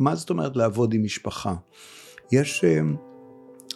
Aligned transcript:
מה 0.00 0.14
זאת 0.14 0.30
אומרת 0.30 0.56
לעבוד 0.56 0.94
עם 0.94 1.04
משפחה? 1.04 1.54
יש 2.32 2.64
אה, 2.64 2.80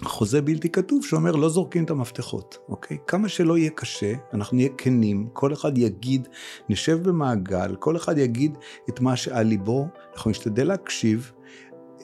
חוזה 0.04 0.42
בלתי 0.42 0.68
כתוב 0.68 1.04
שאומר 1.04 1.36
לא 1.36 1.48
זורקים 1.48 1.84
את 1.84 1.90
המפתחות, 1.90 2.58
אוקיי? 2.68 2.98
כמה 3.06 3.28
שלא 3.28 3.58
יהיה 3.58 3.70
קשה, 3.70 4.12
אנחנו 4.32 4.56
נהיה 4.56 4.68
כנים, 4.78 5.28
כל 5.32 5.52
אחד 5.52 5.78
יגיד, 5.78 6.28
נשב 6.68 7.02
במעגל, 7.02 7.76
כל 7.78 7.96
אחד 7.96 8.18
יגיד 8.18 8.58
את 8.88 9.00
מה 9.00 9.16
שעל 9.16 9.46
ליבו, 9.46 9.86
אנחנו 10.14 10.30
נשתדל 10.30 10.66
להקשיב. 10.66 11.32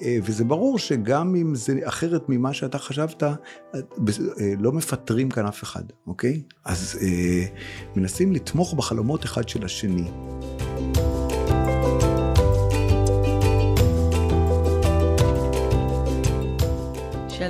אה, 0.02 0.18
וזה 0.22 0.44
ברור 0.44 0.78
שגם 0.78 1.34
אם 1.34 1.54
זה 1.54 1.78
אחרת 1.84 2.28
ממה 2.28 2.52
שאתה 2.52 2.78
חשבת, 2.78 3.22
אה, 3.22 3.32
לא 4.58 4.72
מפטרים 4.72 5.30
כאן 5.30 5.46
אף 5.46 5.62
אחד, 5.62 5.84
אוקיי? 6.06 6.42
אז 6.64 6.98
מנסים 7.96 8.32
לתמוך 8.32 8.74
בחלומות 8.74 9.24
אחד 9.24 9.48
של 9.48 9.64
השני. 9.64 10.10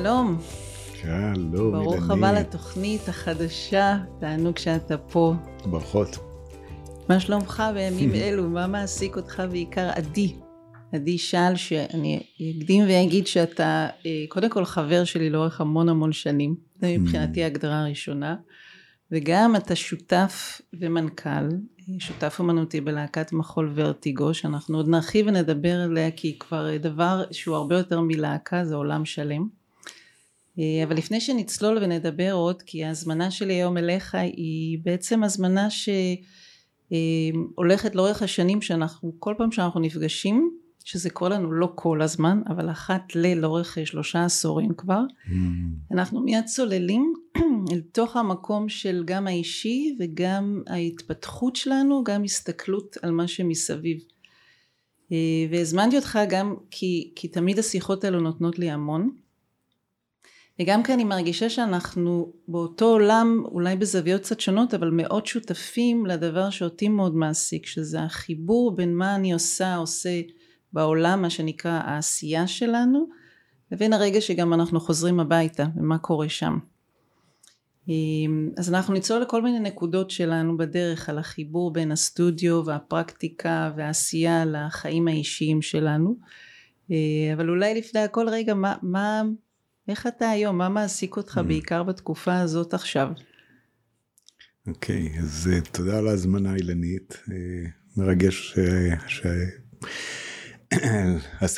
שלום. 0.02 0.38
שלום, 1.00 1.72
ברוך 1.72 1.94
אילנית. 1.94 2.10
הבא 2.10 2.32
לתוכנית 2.32 3.08
החדשה, 3.08 3.98
תענוג 4.20 4.58
שאתה 4.58 4.98
פה. 4.98 5.34
ברכות. 5.64 6.18
מה 7.08 7.20
שלומך 7.20 7.62
בימים 7.74 8.14
אלו? 8.22 8.48
מה 8.48 8.66
מעסיק 8.66 9.16
אותך 9.16 9.42
בעיקר? 9.50 9.90
עדי. 9.94 10.34
עדי 10.92 11.18
שאל 11.18 11.56
שאני 11.56 12.22
אקדים 12.36 12.84
ואגיד 12.88 13.26
שאתה 13.26 13.88
אה, 14.06 14.24
קודם 14.28 14.50
כל 14.50 14.64
חבר 14.64 15.04
שלי 15.04 15.30
לאורך 15.30 15.60
המון 15.60 15.88
המון 15.88 16.12
שנים, 16.12 16.54
זה 16.80 16.98
מבחינתי 16.98 17.44
ההגדרה 17.44 17.80
הראשונה, 17.80 18.36
וגם 19.12 19.56
אתה 19.56 19.76
שותף 19.76 20.60
ומנכ"ל, 20.80 21.28
אה, 21.28 21.94
שותף 21.98 22.36
אמנותי 22.40 22.80
בלהקת 22.80 23.32
מחול 23.32 23.72
ורטיגו, 23.74 24.34
שאנחנו 24.34 24.76
עוד 24.76 24.88
נרחיב 24.88 25.26
ונדבר 25.26 25.80
עליה 25.80 26.10
כי 26.10 26.28
היא 26.28 26.40
כבר 26.40 26.76
דבר 26.76 27.24
שהוא 27.30 27.56
הרבה 27.56 27.78
יותר 27.78 28.00
מלהקה, 28.00 28.64
זה 28.64 28.74
עולם 28.74 29.04
שלם. 29.04 29.59
אה, 30.58 30.84
אבל 30.84 30.96
לפני 30.96 31.20
שנצלול 31.20 31.78
ונדבר 31.82 32.32
עוד, 32.32 32.62
כי 32.62 32.84
ההזמנה 32.84 33.30
שלי 33.30 33.54
היום 33.54 33.78
אליך 33.78 34.14
היא 34.14 34.78
בעצם 34.82 35.22
הזמנה 35.24 35.68
שהולכת 36.90 37.94
לאורך 37.94 38.22
השנים 38.22 38.62
שאנחנו, 38.62 39.12
כל 39.18 39.34
פעם 39.38 39.52
שאנחנו 39.52 39.80
נפגשים, 39.80 40.50
שזה 40.84 41.10
קורה 41.10 41.30
לנו 41.30 41.52
לא 41.52 41.72
כל 41.74 42.02
הזמן, 42.02 42.42
אבל 42.48 42.70
אחת 42.70 43.02
ל... 43.14 43.34
לאורך 43.34 43.78
שלושה 43.84 44.24
עשורים 44.24 44.74
כבר, 44.74 45.00
mm. 45.26 45.30
אנחנו 45.92 46.20
מיד 46.20 46.44
צוללים 46.44 47.14
אל 47.72 47.80
תוך 47.92 48.16
המקום 48.16 48.68
של 48.68 49.02
גם 49.04 49.26
האישי 49.26 49.96
וגם 50.00 50.62
ההתפתחות 50.66 51.56
שלנו, 51.56 52.04
גם 52.04 52.24
הסתכלות 52.24 52.96
על 53.02 53.10
מה 53.10 53.28
שמסביב. 53.28 53.98
אה, 55.12 55.46
והזמנתי 55.50 55.96
אותך 55.96 56.18
גם 56.28 56.54
כי, 56.70 57.12
כי 57.16 57.28
תמיד 57.28 57.58
השיחות 57.58 58.04
האלו 58.04 58.20
נותנות 58.20 58.58
לי 58.58 58.70
המון. 58.70 59.10
וגם 60.60 60.82
כי 60.82 60.94
אני 60.94 61.04
מרגישה 61.04 61.50
שאנחנו 61.50 62.32
באותו 62.48 62.84
עולם, 62.84 63.42
אולי 63.44 63.76
בזוויות 63.76 64.22
קצת 64.22 64.40
שונות, 64.40 64.74
אבל 64.74 64.90
מאוד 64.90 65.26
שותפים 65.26 66.06
לדבר 66.06 66.50
שאותי 66.50 66.88
מאוד 66.88 67.14
מעסיק, 67.14 67.66
שזה 67.66 68.02
החיבור 68.02 68.76
בין 68.76 68.94
מה 68.94 69.14
אני 69.14 69.32
עושה, 69.32 69.76
עושה 69.76 70.20
בעולם, 70.72 71.22
מה 71.22 71.30
שנקרא 71.30 71.80
העשייה 71.84 72.46
שלנו, 72.46 73.06
לבין 73.72 73.92
הרגע 73.92 74.20
שגם 74.20 74.54
אנחנו 74.54 74.80
חוזרים 74.80 75.20
הביתה 75.20 75.66
ומה 75.76 75.98
קורה 75.98 76.28
שם. 76.28 76.58
אז 78.56 78.74
אנחנו 78.74 78.94
ניצול 78.94 79.22
לכל 79.22 79.42
מיני 79.42 79.60
נקודות 79.60 80.10
שלנו 80.10 80.56
בדרך 80.56 81.08
על 81.08 81.18
החיבור 81.18 81.72
בין 81.72 81.92
הסטודיו 81.92 82.62
והפרקטיקה 82.66 83.72
והעשייה 83.76 84.44
לחיים 84.44 85.08
האישיים 85.08 85.62
שלנו. 85.62 86.16
אבל 87.34 87.48
אולי 87.48 87.74
לפני 87.74 88.00
הכל 88.00 88.28
רגע, 88.28 88.54
מה, 88.54 88.74
מה, 88.82 89.22
איך 89.90 90.06
אתה 90.06 90.30
היום? 90.30 90.58
מה 90.58 90.68
מעסיק 90.68 91.16
אותך 91.16 91.38
mm. 91.38 91.42
בעיקר 91.42 91.82
בתקופה 91.82 92.40
הזאת 92.40 92.74
עכשיו? 92.74 93.08
אוקיי, 94.66 95.12
okay, 95.14 95.20
אז 95.20 95.50
uh, 95.52 95.70
תודה 95.70 95.98
על 95.98 96.08
ההזמנה 96.08 96.54
אילנית. 96.54 97.12
Uh, 97.26 97.30
מרגש 97.96 98.58
uh, 98.58 99.08
ש... 99.08 99.26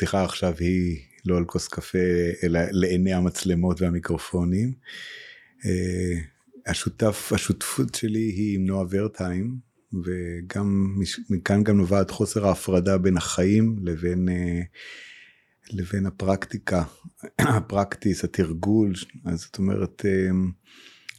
עכשיו 0.13 0.53
היא 0.59 0.99
לא 1.25 1.37
על 1.37 1.45
כוס 1.45 1.67
קפה, 1.67 1.97
אלא 2.43 2.59
לעיני 2.71 3.13
המצלמות 3.13 3.81
והמיקרופונים. 3.81 4.73
אה, 5.65 6.21
השותף, 6.67 7.31
השותפות 7.35 7.95
שלי 7.95 8.19
היא 8.19 8.55
עם 8.55 8.65
נועה 8.65 8.85
ורטהיים, 8.89 9.57
וגם 10.03 10.95
מכאן 11.29 11.63
גם 11.63 11.77
נובעת 11.77 12.11
חוסר 12.11 12.47
ההפרדה 12.47 12.97
בין 12.97 13.17
החיים 13.17 13.75
לבין, 13.83 14.29
אה, 14.29 14.61
לבין 15.71 16.05
הפרקטיקה, 16.05 16.83
הפרקטיס, 17.39 18.23
התרגול, 18.23 18.93
אז 19.25 19.39
זאת 19.39 19.57
אומרת, 19.57 20.05
אה, 20.05 20.29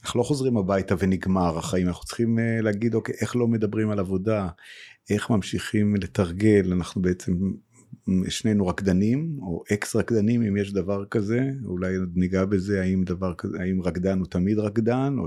אנחנו 0.03 0.19
לא 0.19 0.25
חוזרים 0.25 0.56
הביתה 0.56 0.94
ונגמר 0.99 1.59
החיים, 1.59 1.88
אנחנו 1.88 2.05
צריכים 2.05 2.38
להגיד, 2.62 2.94
אוקיי, 2.94 3.15
איך 3.21 3.37
לא 3.37 3.49
מדברים 3.49 3.91
על 3.91 3.99
עבודה, 3.99 4.49
איך 5.10 5.31
ממשיכים 5.31 5.97
לתרגל, 5.97 6.72
אנחנו 6.72 7.03
בעצם 7.03 7.33
שנינו 8.28 8.66
רקדנים 8.66 9.38
או 9.43 9.62
אקס 9.72 9.97
רקדנים 9.97 10.43
אם 10.43 10.56
יש 10.56 10.72
דבר 10.72 11.04
כזה 11.04 11.50
אולי 11.65 11.97
ניגע 12.15 12.44
בזה 12.44 12.81
האם 12.83 13.04
דבר 13.04 13.33
האם 13.60 13.83
רקדן 13.83 14.19
הוא 14.19 14.27
תמיד 14.27 14.59
רקדן 14.59 15.16
או 15.19 15.27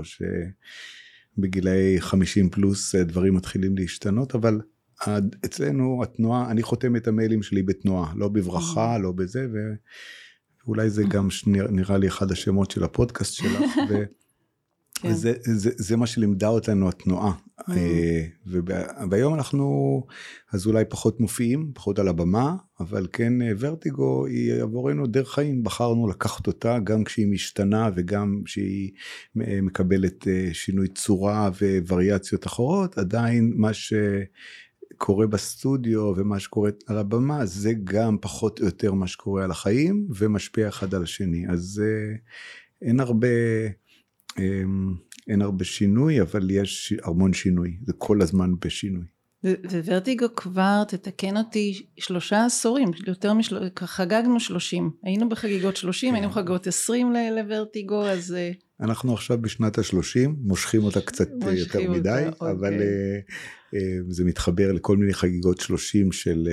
שבגילאי 1.36 2.00
50 2.00 2.50
פלוס 2.50 2.94
אה, 2.94 3.04
דברים 3.04 3.34
מתחילים 3.34 3.76
להשתנות 3.76 4.34
אבל 4.34 4.60
אצלנו 5.44 6.02
התנועה 6.02 6.50
אני 6.50 6.62
חותם 6.62 6.96
את 6.96 7.08
המיילים 7.08 7.42
שלי 7.42 7.62
בתנועה 7.62 8.12
לא 8.16 8.28
בברכה 8.28 8.96
mm. 8.96 8.98
לא 8.98 9.12
בזה 9.12 9.46
ואולי 10.64 10.90
זה 10.90 11.02
גם 11.08 11.28
נראה 11.70 11.98
לי 11.98 12.08
אחד 12.08 12.32
השמות 12.32 12.70
של 12.70 12.84
הפודקאסט 12.84 13.32
שלך. 13.32 13.62
כן. 15.02 15.08
וזה 15.10 15.32
זה, 15.42 15.70
זה 15.76 15.96
מה 15.96 16.06
שלימדה 16.06 16.48
אותנו 16.48 16.88
התנועה. 16.88 17.32
Mm. 17.60 17.72
אה, 17.76 18.24
והיום 19.10 19.34
אנחנו 19.34 20.06
אז 20.52 20.66
אולי 20.66 20.84
פחות 20.88 21.20
מופיעים, 21.20 21.70
פחות 21.74 21.98
על 21.98 22.08
הבמה, 22.08 22.56
אבל 22.80 23.06
כן 23.12 23.42
אה, 23.42 23.52
ורטיגו 23.58 24.26
היא 24.26 24.62
עבורנו 24.62 25.06
דרך 25.06 25.34
חיים, 25.34 25.62
בחרנו 25.62 26.08
לקחת 26.08 26.46
אותה 26.46 26.78
גם 26.84 27.04
כשהיא 27.04 27.26
משתנה 27.26 27.90
וגם 27.94 28.42
כשהיא 28.44 28.90
אה, 29.40 29.60
מקבלת 29.62 30.26
שינוי 30.52 30.88
צורה 30.88 31.50
ווריאציות 31.86 32.46
אחרות, 32.46 32.98
עדיין 32.98 33.52
מה 33.56 33.72
ש... 33.72 33.92
קורה 34.96 35.26
בסטודיו 35.26 36.12
ומה 36.16 36.40
שקורה 36.40 36.70
על 36.86 36.98
הבמה 36.98 37.46
זה 37.46 37.72
גם 37.84 38.16
פחות 38.20 38.60
או 38.60 38.64
יותר 38.64 38.92
מה 38.92 39.06
שקורה 39.06 39.44
על 39.44 39.50
החיים 39.50 40.08
ומשפיע 40.16 40.68
אחד 40.68 40.94
על 40.94 41.02
השני 41.02 41.44
אז 41.48 41.82
אין 42.82 43.00
הרבה 43.00 43.28
אמ, 44.38 44.94
אין 45.28 45.42
הרבה 45.42 45.64
שינוי, 45.64 46.20
אבל 46.20 46.50
יש 46.50 46.94
המון 47.02 47.32
שינוי, 47.32 47.76
זה 47.86 47.92
כל 47.98 48.22
הזמן 48.22 48.50
בשינוי. 48.64 49.04
וורטיגו 49.84 50.26
כבר, 50.36 50.82
תתקן 50.88 51.36
אותי, 51.36 51.86
שלושה 51.98 52.44
עשורים, 52.44 52.90
יותר 53.06 53.34
משלושים, 53.34 53.68
חגגנו 53.78 54.40
שלושים, 54.40 54.90
היינו 55.02 55.28
בחגיגות 55.28 55.76
שלושים, 55.76 56.14
היינו 56.14 56.28
כן. 56.28 56.34
חגגות 56.34 56.66
עשרים 56.66 57.12
לוורטיגו, 57.36 58.06
אז... 58.06 58.32
אה, 58.32 58.50
אנחנו 58.80 59.14
עכשיו 59.14 59.38
בשנת 59.42 59.78
השלושים, 59.78 60.36
מושכים 60.40 60.84
אותה 60.84 61.00
קצת 61.00 61.28
אה, 61.46 61.52
יותר 61.52 61.90
מדי, 61.90 62.24
אבל 62.40 62.54
אוקיי. 62.54 62.68
אה, 62.68 62.84
אה, 62.84 63.18
זה 64.08 64.24
מתחבר 64.24 64.72
לכל 64.72 64.96
מיני 64.96 65.14
חגיגות 65.14 65.60
שלושים 65.60 66.12
של 66.12 66.48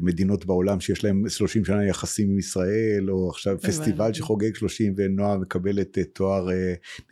מדינות 0.00 0.46
בעולם 0.46 0.80
שיש 0.80 1.04
להם 1.04 1.28
שלושים 1.28 1.64
שנה 1.64 1.86
יחסים 1.86 2.30
עם 2.30 2.38
ישראל, 2.38 3.10
או 3.10 3.30
עכשיו 3.30 3.58
פסטיבל 3.60 4.12
שחוגג 4.12 4.54
שלושים 4.54 4.94
ונועה 4.96 5.38
מקבלת 5.38 5.98
תואר, 6.12 6.48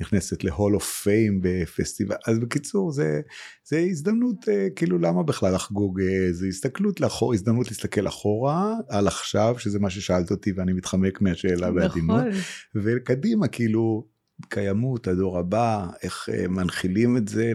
נכנסת 0.01 0.45
להול 0.45 0.75
אוף 0.75 1.03
פיים 1.03 1.41
בפסטיבל, 1.43 2.17
אז 2.27 2.39
בקיצור 2.39 2.93
זה, 2.93 3.21
זה 3.65 3.79
הזדמנות, 3.79 4.45
כאילו 4.77 4.99
למה 4.99 5.23
בכלל 5.23 5.55
לחגוג, 5.55 6.01
זה 6.31 6.47
הסתכלות 6.47 7.01
לאחור, 7.01 7.35
הזדמנות 7.35 7.69
להסתכל 7.69 8.09
אחורה 8.09 8.75
על 8.89 9.07
עכשיו, 9.07 9.55
שזה 9.59 9.79
מה 9.79 9.91
ששאלת 9.91 10.31
אותי 10.31 10.53
ואני 10.53 10.73
מתחמק 10.73 11.21
מהשאלה 11.21 11.71
בעדינות, 11.71 12.21
נכון. 12.21 12.41
וקדימה 12.75 13.49
כאילו 13.49 14.16
קיימות, 14.49 15.09
הדור 15.09 15.39
הבא, 15.39 15.87
איך 16.03 16.29
אה, 16.33 16.49
מנחילים 16.49 17.17
את 17.17 17.29
זה, 17.29 17.53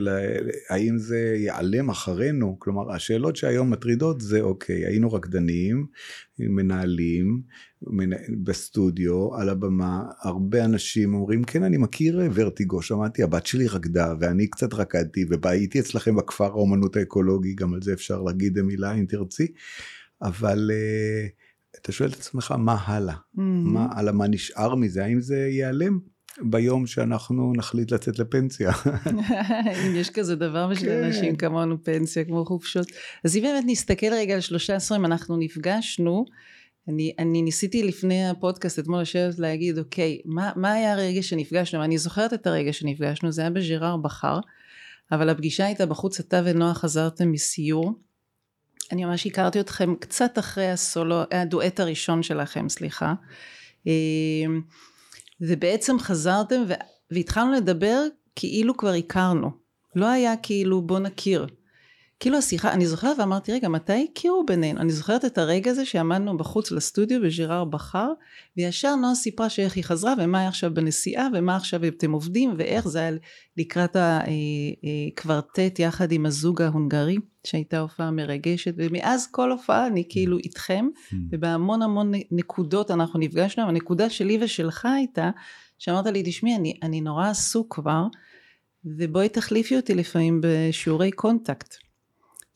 האם 0.70 0.98
זה 0.98 1.34
ייעלם 1.38 1.90
אחרינו, 1.90 2.60
כלומר 2.60 2.92
השאלות 2.92 3.36
שהיום 3.36 3.70
מטרידות 3.70 4.22
זה 4.22 4.42
אוקיי, 4.42 4.86
היינו 4.86 5.14
רקדנים, 5.14 5.86
מנהלים, 6.40 7.42
בסטודיו, 8.44 9.36
על 9.36 9.50
הבמה, 9.50 10.04
הרבה 10.22 10.66
אנשים 10.66 11.14
אומרים 11.14 11.44
כן 11.44 11.64
אני 11.64 11.78
מכיר 11.78 12.22
ורטיגו, 12.34 12.82
שמעתי 12.82 13.24
הבת 13.24 13.46
שלי 13.46 13.68
רקדה 13.68 14.14
ואני 14.20 14.48
קצת 14.48 14.74
רקדתי 14.74 15.26
והייתי 15.42 15.80
אצלכם 15.80 16.16
בכפר 16.16 16.46
האומנות 16.46 16.96
האקולוגי, 16.96 17.54
גם 17.54 17.74
על 17.74 17.82
זה 17.82 17.94
אפשר 17.94 18.22
להגיד 18.22 18.62
מילה 18.62 18.94
אם 18.94 19.06
תרצי, 19.06 19.48
אבל 20.22 20.72
uh, 20.72 21.80
אתה 21.82 21.92
שואל 21.92 22.10
את 22.10 22.16
עצמך 22.16 22.54
מה 22.58 22.76
הלאה, 22.86 23.14
mm-hmm. 23.16 23.42
מה 23.64 23.88
הלאה, 23.92 24.14
מה 24.14 24.28
נשאר 24.28 24.76
מזה, 24.76 25.06
האם 25.06 25.22
זה 25.22 25.38
ייעלם? 25.38 26.00
ביום 26.42 26.88
שאנחנו 26.88 27.54
נחליט 27.56 27.92
לצאת 27.92 28.20
לפנסיה. 28.20 28.72
אם 29.86 29.96
יש 29.96 30.10
כזה 30.10 30.36
דבר 30.36 30.68
בשביל 30.68 30.90
כן. 30.90 31.04
אנשים 31.04 31.36
כמונו 31.36 31.84
פנסיה 31.84 32.26
כמו 32.26 32.46
חופשות. 32.46 32.88
אז 33.26 33.38
אם 33.38 33.42
באמת 33.42 33.64
נסתכל 33.68 34.14
רגע 34.14 34.34
על 34.34 34.42
שלושה 34.42 34.76
עשורים 34.76 35.06
אנחנו 35.06 35.38
נפגשנו 35.38 36.26
אני, 36.88 37.14
אני 37.20 37.42
ניסיתי 37.42 37.84
לפני 37.84 38.30
הפודקאסט 38.30 38.80
אתמול 38.80 39.02
לשבת 39.02 39.40
להגיד 39.40 39.78
אוקיי 39.78 40.22
מה, 40.26 40.52
מה 40.56 40.72
היה 40.72 40.94
הרגע 40.94 41.24
שנפגשנו 41.24 41.84
אני 41.84 41.98
זוכרת 41.98 42.34
את 42.34 42.48
הרגע 42.48 42.74
שנפגשנו 42.74 43.32
זה 43.32 43.42
היה 43.42 43.50
בז'ירר 43.50 43.98
בחר 43.98 44.40
אבל 45.12 45.30
הפגישה 45.30 45.66
הייתה 45.66 45.86
בחוץ 45.86 46.20
אתה 46.20 46.42
ונועה 46.46 46.74
חזרתם 46.74 47.32
מסיור 47.32 47.94
אני 48.92 49.06
ממש 49.06 49.28
הכרתי 49.28 49.60
אתכם 49.60 49.96
קצת 50.00 50.40
אחרי 50.40 50.68
הסולו 50.68 51.22
הדואט 51.32 51.80
הראשון 51.80 52.24
שלכם 52.24 52.70
סליחה 52.70 53.14
אמ, 53.88 54.62
ובעצם 55.42 56.00
חזרתם 56.00 56.62
והתחלנו 57.12 57.52
לדבר 57.52 58.04
כאילו 58.36 58.78
כבר 58.78 58.94
הכרנו. 58.94 59.50
לא 59.96 60.06
היה 60.06 60.38
כאילו 60.38 60.82
בוא 60.82 61.00
נכיר 61.00 61.48
כאילו 62.22 62.38
השיחה, 62.38 62.74
אני 62.74 62.88
זוכרת 62.88 63.20
ואמרתי 63.20 63.52
רגע 63.52 63.70
מתי 63.70 64.08
הכירו 64.12 64.46
בינינו? 64.46 64.82
אני 64.82 64.92
זוכרת 64.92 65.26
את 65.26 65.38
הרגע 65.38 65.72
הזה 65.72 65.86
שעמדנו 65.86 66.38
בחוץ 66.38 66.72
לסטודיו 66.72 67.22
בז'ירר 67.22 67.64
בחר 67.64 68.08
וישר 68.58 68.96
נועה 68.96 69.16
סיפרה 69.16 69.50
שאיך 69.50 69.76
היא 69.76 69.84
חזרה 69.84 70.14
ומה 70.18 70.40
היא 70.40 70.48
עכשיו 70.48 70.74
בנסיעה 70.74 71.28
ומה 71.34 71.56
עכשיו 71.56 71.88
אתם 71.88 72.12
עובדים 72.12 72.54
ואיך 72.58 72.88
זה 72.88 73.00
היה 73.00 73.12
לקראת 73.58 73.96
הקוורטט 74.00 75.80
יחד 75.80 76.12
עם 76.12 76.26
הזוג 76.26 76.62
ההונגרי 76.62 77.18
שהייתה 77.48 77.80
הופעה 77.80 78.12
מרגשת 78.12 78.74
ומאז 78.78 79.28
כל 79.32 79.52
הופעה 79.52 79.88
אני 79.88 80.04
כאילו 80.10 80.38
איתכם 80.38 80.86
hmm. 80.96 81.16
ובהמון 81.32 81.82
המון 81.82 82.12
נקודות 82.32 82.92
אנחנו 82.92 83.20
נפגשנו 83.20 83.68
הנקודה 83.68 84.10
שלי 84.10 84.38
ושלך 84.42 84.86
הייתה 84.86 85.30
שאמרת 85.80 86.06
לי 86.06 86.24
תשמעי 86.26 86.56
אני, 86.56 86.80
אני 86.84 87.02
נורא 87.02 87.30
עסוק 87.30 87.76
כבר 87.76 88.04
ובואי 88.86 89.30
תחליפי 89.30 89.76
אותי 89.76 89.96
לפעמים 89.96 90.42
בשיעורי 90.44 91.12
קונטקט 91.12 91.91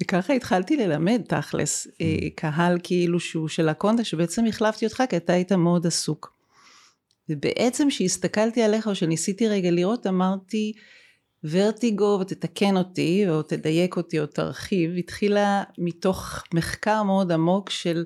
וככה 0.04 0.34
התחלתי 0.34 0.78
ללמד 0.78 1.22
תכלס 1.28 1.88
אה, 1.88 2.18
mm. 2.20 2.30
קהל 2.36 2.80
כאילו 2.84 3.20
שהוא 3.20 3.48
של 3.48 3.70
הקונטה 3.70 4.04
שבעצם 4.04 4.46
החלפתי 4.46 4.86
אותך 4.86 5.04
כי 5.10 5.18
אתה 5.18 5.34
היית 5.34 5.52
מאוד 5.52 5.88
עסוק. 5.88 6.36
ובעצם 7.30 7.90
כשהסתכלתי 7.90 8.62
עליך 8.62 8.88
או 8.88 8.96
שניסיתי 8.96 9.48
רגע 9.48 9.72
לראות 9.72 10.08
אמרתי 10.08 10.74
ורטיגו 11.44 12.18
ותתקן 12.22 12.78
אותי 12.78 13.30
או 13.30 13.42
תדייק 13.42 13.98
אותי 13.98 14.20
או 14.20 14.26
תרחיב 14.26 14.92
התחילה 14.98 15.64
מתוך 15.78 16.44
מחקר 16.54 17.04
מאוד 17.04 17.32
עמוק 17.32 17.70
של 17.70 18.06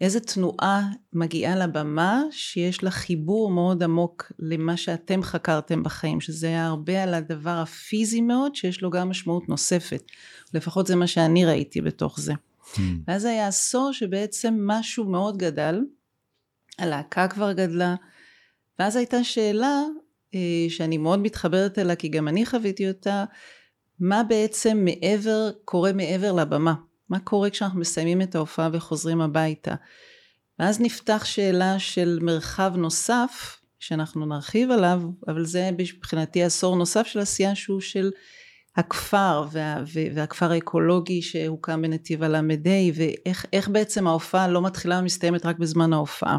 איזה 0.00 0.20
תנועה 0.20 0.88
מגיעה 1.12 1.56
לבמה 1.56 2.22
שיש 2.30 2.82
לה 2.82 2.90
חיבור 2.90 3.50
מאוד 3.50 3.82
עמוק 3.82 4.32
למה 4.38 4.76
שאתם 4.76 5.22
חקרתם 5.22 5.82
בחיים 5.82 6.20
שזה 6.20 6.46
היה 6.46 6.66
הרבה 6.66 7.02
על 7.02 7.14
הדבר 7.14 7.50
הפיזי 7.50 8.20
מאוד 8.20 8.54
שיש 8.54 8.82
לו 8.82 8.90
גם 8.90 9.08
משמעות 9.08 9.48
נוספת 9.48 10.02
לפחות 10.54 10.86
זה 10.86 10.96
מה 10.96 11.06
שאני 11.06 11.44
ראיתי 11.44 11.80
בתוך 11.80 12.20
זה 12.20 12.32
hmm. 12.32 12.80
ואז 13.08 13.24
היה 13.24 13.48
עשור 13.48 13.92
שבעצם 13.92 14.54
משהו 14.66 15.04
מאוד 15.04 15.36
גדל 15.36 15.80
הלהקה 16.78 17.28
כבר 17.28 17.52
גדלה 17.52 17.94
ואז 18.78 18.96
הייתה 18.96 19.24
שאלה 19.24 19.82
אה, 20.34 20.66
שאני 20.68 20.98
מאוד 20.98 21.18
מתחברת 21.18 21.78
אליה 21.78 21.96
כי 21.96 22.08
גם 22.08 22.28
אני 22.28 22.46
חוויתי 22.46 22.88
אותה 22.88 23.24
מה 24.00 24.22
בעצם 24.22 24.84
מעבר 24.84 25.50
קורה 25.64 25.92
מעבר 25.92 26.32
לבמה 26.32 26.74
מה 27.12 27.20
קורה 27.20 27.50
כשאנחנו 27.50 27.80
מסיימים 27.80 28.22
את 28.22 28.34
ההופעה 28.34 28.68
וחוזרים 28.72 29.20
הביתה. 29.20 29.74
ואז 30.58 30.80
נפתח 30.80 31.24
שאלה 31.24 31.78
של 31.78 32.18
מרחב 32.22 32.72
נוסף, 32.76 33.60
שאנחנו 33.78 34.26
נרחיב 34.26 34.70
עליו, 34.70 35.02
אבל 35.28 35.44
זה 35.44 35.70
מבחינתי 35.78 36.42
עשור 36.42 36.76
נוסף 36.76 37.06
של 37.06 37.18
עשייה 37.18 37.54
שהוא 37.54 37.80
של 37.80 38.10
הכפר 38.76 39.44
וה, 39.52 39.82
והכפר 40.14 40.52
האקולוגי 40.52 41.22
שהוקם 41.22 41.82
בנתיב 41.82 42.22
הל"ה 42.22 42.40
ואיך 42.94 43.68
בעצם 43.68 44.06
ההופעה 44.06 44.48
לא 44.48 44.62
מתחילה 44.62 44.98
ומסתיימת 44.98 45.46
רק 45.46 45.58
בזמן 45.58 45.92
ההופעה. 45.92 46.38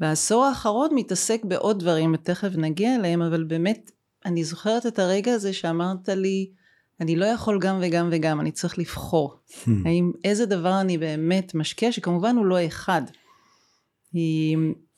והעשור 0.00 0.44
האחרון 0.44 0.90
מתעסק 0.94 1.44
בעוד 1.44 1.78
דברים 1.78 2.14
ותכף 2.14 2.50
נגיע 2.56 2.96
אליהם 2.96 3.22
אבל 3.22 3.44
באמת 3.44 3.90
אני 4.26 4.44
זוכרת 4.44 4.86
את 4.86 4.98
הרגע 4.98 5.32
הזה 5.32 5.52
שאמרת 5.52 6.08
לי 6.08 6.50
אני 7.00 7.16
לא 7.16 7.24
יכול 7.24 7.58
גם 7.60 7.78
וגם 7.82 8.08
וגם, 8.12 8.40
אני 8.40 8.52
צריך 8.52 8.78
לבחור. 8.78 9.34
Hmm. 9.50 9.70
האם 9.84 10.12
איזה 10.24 10.46
דבר 10.46 10.80
אני 10.80 10.98
באמת 10.98 11.54
משקיע, 11.54 11.92
שכמובן 11.92 12.36
הוא 12.36 12.46
לא 12.46 12.66
אחד. 12.66 13.02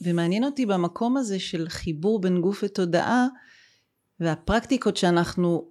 ומעניין 0.01 0.45
אותי 0.45 0.67
במקום 0.67 1.17
הזה 1.17 1.39
של 1.39 1.69
חיבור 1.69 2.21
בין 2.21 2.41
גוף 2.41 2.61
ותודעה, 2.65 3.27
והפרקטיקות 4.21 4.97
שאנחנו, 4.97 5.65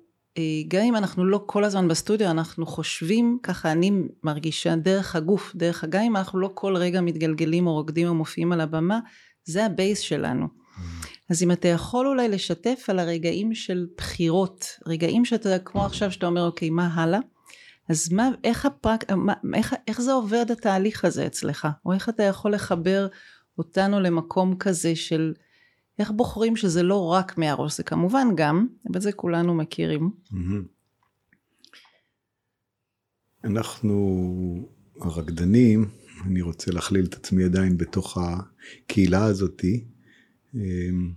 גם 0.68 0.82
אם 0.82 0.96
אנחנו 0.96 1.26
לא 1.26 1.44
כל 1.46 1.64
הזמן 1.64 1.88
בסטודיו, 1.88 2.32
אנחנו 2.32 2.66
חושבים, 2.66 3.38
ככה 3.44 3.72
אני 3.72 3.92
מרגישה, 4.24 4.76
דרך 4.76 5.16
הגוף, 5.16 5.56
דרך, 5.56 5.86
אם 6.04 6.18
אנחנו 6.18 6.40
לא 6.40 6.52
כל 6.54 6.76
רגע 6.76 7.02
מתגלגלים 7.02 7.68
או 7.68 7.74
רוקדים 7.74 8.08
או 8.08 8.14
מופיעים 8.14 8.52
על 8.52 8.62
הבמה, 8.62 9.00
זה 9.44 9.66
הבייס 9.66 10.00
שלנו. 10.00 10.48
אז 11.30 11.44
אם 11.44 11.52
אתה 11.52 11.68
יכול 11.68 12.08
אולי 12.08 12.30
לשתף 12.30 12.86
על 12.88 13.00
הרגעים 13.00 13.54
של 13.54 13.88
בחירות, 13.98 14.66
רגעים 14.88 15.26
שאתה, 15.26 15.60
כמו 15.60 15.86
עכשיו 15.86 16.12
שאתה 16.12 16.26
אומר, 16.26 16.46
אוקיי, 16.46 16.70
מה 16.70 16.88
הלאה? 16.94 17.20
אז 17.90 18.12
מה, 18.12 18.30
איך, 18.44 18.66
הפרק, 18.66 19.12
מה, 19.12 19.34
איך, 19.56 19.76
איך 19.88 20.02
זה 20.02 20.14
עובד 20.14 20.52
התהליך 20.52 21.06
הזה 21.06 21.26
אצלך? 21.26 21.68
או 21.86 21.94
איך 21.94 22.10
אתה 22.10 22.24
יכול 22.24 22.54
לחבר 22.54 23.08
אותנו 23.58 24.00
למקום 24.00 24.56
כזה 24.56 24.96
של 24.96 25.34
איך 26.02 26.12
בוחרים 26.12 26.56
שזה 26.56 26.84
לא 26.84 27.08
רק 27.08 27.38
מהראש, 27.38 27.78
זה 27.78 27.84
כמובן 27.84 28.28
גם, 28.36 28.68
אבל 28.92 29.02
זה 29.02 29.12
כולנו 29.12 29.54
מכירים. 29.54 30.12
אנחנו 33.44 34.70
הרקדנים, 35.02 35.90
אני 36.26 36.42
רוצה 36.42 36.72
להכליל 36.72 37.06
את 37.06 37.14
עצמי 37.14 37.44
עדיין 37.44 37.78
בתוך 37.78 38.18
הקהילה 38.18 39.24
הזאתי. 39.26 39.86
אמ, 40.56 41.12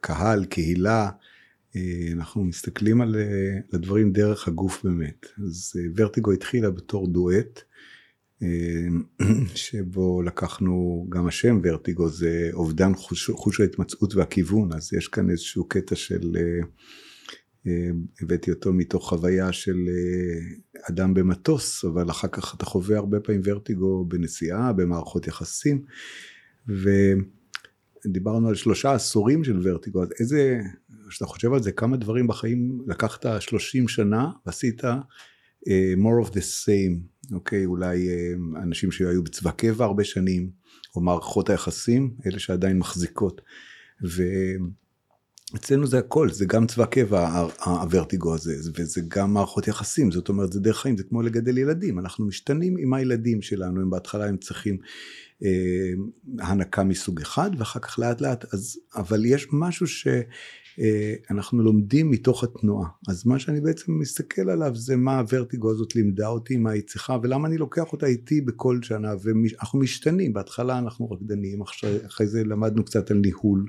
קהל, 0.00 0.44
קהילה, 0.44 1.10
אה, 1.76 2.08
אנחנו 2.12 2.44
מסתכלים 2.44 3.00
על 3.00 3.16
הדברים 3.72 4.12
דרך 4.12 4.48
הגוף 4.48 4.84
באמת. 4.84 5.26
אז 5.46 5.72
אה, 5.76 5.84
ורטיגו 5.96 6.32
התחילה 6.32 6.70
בתור 6.70 7.08
דואט, 7.08 7.62
שבו 9.54 10.22
לקחנו 10.22 11.06
גם 11.08 11.26
השם 11.26 11.60
ורטיגו 11.62 12.08
זה 12.08 12.50
אובדן 12.52 12.94
חוש, 12.94 13.30
חוש 13.30 13.60
ההתמצאות 13.60 14.14
והכיוון, 14.14 14.72
אז 14.72 14.92
יש 14.92 15.08
כאן 15.08 15.30
איזשהו 15.30 15.68
קטע 15.68 15.94
של, 15.94 16.36
אה, 17.66 17.70
הבאתי 18.20 18.50
אותו 18.50 18.72
מתוך 18.72 19.08
חוויה 19.08 19.52
של 19.52 19.78
אדם 20.90 21.14
במטוס, 21.14 21.84
אבל 21.84 22.10
אחר 22.10 22.28
כך 22.28 22.54
אתה 22.54 22.64
חווה 22.64 22.96
הרבה 22.96 23.20
פעמים 23.20 23.40
ורטיגו 23.44 24.04
בנסיעה, 24.04 24.72
במערכות 24.72 25.26
יחסים, 25.26 25.84
ו... 26.68 26.90
דיברנו 28.06 28.48
על 28.48 28.54
שלושה 28.54 28.92
עשורים 28.92 29.44
של 29.44 29.60
ורטיגו, 29.62 30.02
אז 30.02 30.08
איזה, 30.20 30.60
כשאתה 31.08 31.26
חושב 31.26 31.52
על 31.52 31.62
זה, 31.62 31.72
כמה 31.72 31.96
דברים 31.96 32.26
בחיים 32.26 32.78
לקחת 32.86 33.26
שלושים 33.40 33.88
שנה 33.88 34.30
ועשית 34.46 34.82
more 35.96 36.26
of 36.26 36.30
the 36.30 36.40
same, 36.64 37.19
אוקיי, 37.32 37.64
אולי 37.64 38.08
uh, 38.08 38.62
אנשים 38.62 38.90
שהיו 38.90 39.24
בצבא 39.24 39.50
קבע 39.50 39.84
הרבה 39.84 40.04
שנים, 40.04 40.50
או 40.96 41.00
מערכות 41.00 41.50
היחסים, 41.50 42.14
אלה 42.26 42.38
שעדיין 42.38 42.78
מחזיקות. 42.78 43.40
ואצלנו 45.52 45.86
זה 45.86 45.98
הכל, 45.98 46.30
זה 46.30 46.44
גם 46.44 46.66
צבא 46.66 46.86
קבע 46.86 47.46
הוורטיגו 47.64 48.34
הזה, 48.34 48.70
וזה 48.78 49.00
גם 49.08 49.34
מערכות 49.34 49.68
יחסים, 49.68 50.10
זאת 50.10 50.28
אומרת 50.28 50.52
זה 50.52 50.60
דרך 50.60 50.80
חיים, 50.80 50.96
זה 50.96 51.02
כמו 51.02 51.22
לגדל 51.22 51.58
ילדים, 51.58 51.98
אנחנו 51.98 52.26
משתנים 52.26 52.76
עם 52.78 52.94
הילדים 52.94 53.42
שלנו, 53.42 53.80
הם 53.80 53.90
בהתחלה 53.90 54.26
הם 54.26 54.36
צריכים 54.36 54.78
אה, 55.44 55.92
הנקה 56.38 56.84
מסוג 56.84 57.20
אחד 57.20 57.50
ואחר 57.58 57.80
כך 57.80 57.98
לאט 57.98 58.20
לאט 58.20 58.54
אז 58.54 58.78
אבל 58.96 59.24
יש 59.24 59.46
משהו 59.52 59.86
שאנחנו 59.86 60.18
אה, 60.78 61.14
לומדים 61.52 62.10
מתוך 62.10 62.44
התנועה. 62.44 62.88
אז 63.08 63.26
מה 63.26 63.38
שאני 63.38 63.60
בעצם 63.60 63.98
מסתכל 63.98 64.50
עליו 64.50 64.76
זה 64.76 64.96
מה 64.96 65.18
הוורטיגו 65.18 65.70
הזאת 65.70 65.94
לימדה 65.94 66.28
אותי 66.28 66.56
מה 66.56 66.70
היא 66.70 66.82
צריכה 66.82 67.16
ולמה 67.22 67.48
אני 67.48 67.58
לוקח 67.58 67.92
אותה 67.92 68.06
איתי 68.06 68.40
בכל 68.40 68.78
שנה 68.82 69.14
ואנחנו 69.22 69.78
משתנים. 69.78 70.32
בהתחלה 70.32 70.78
אנחנו 70.78 71.10
רקדנים 71.10 71.60
אחרי, 71.60 72.26
זה 72.26 72.44
למדנו 72.44 72.84
קצת 72.84 73.10
על 73.10 73.16
ניהול. 73.16 73.66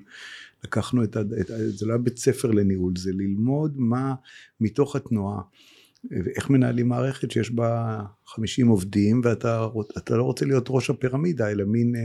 לקחנו 0.64 1.04
את, 1.04 1.18
את 1.18 1.78
זה 1.78 1.86
לא 1.86 1.94
היה 1.94 1.98
בית 1.98 2.18
ספר 2.18 2.52
לניהול 2.52 2.94
זה 2.98 3.12
ללמוד 3.14 3.74
מה 3.78 4.14
מתוך 4.60 4.96
התנועה 4.96 5.42
איך 6.36 6.50
מנהלים 6.50 6.88
מערכת 6.88 7.32
שיש 7.32 7.52
בה 7.52 8.02
50 8.26 8.68
עובדים 8.68 9.22
ואתה 9.24 9.68
לא 10.10 10.24
רוצה 10.24 10.46
להיות 10.46 10.66
ראש 10.70 10.90
הפירמידה 10.90 11.52
אלא 11.52 11.66
מין 11.66 11.96
אה, 11.96 12.02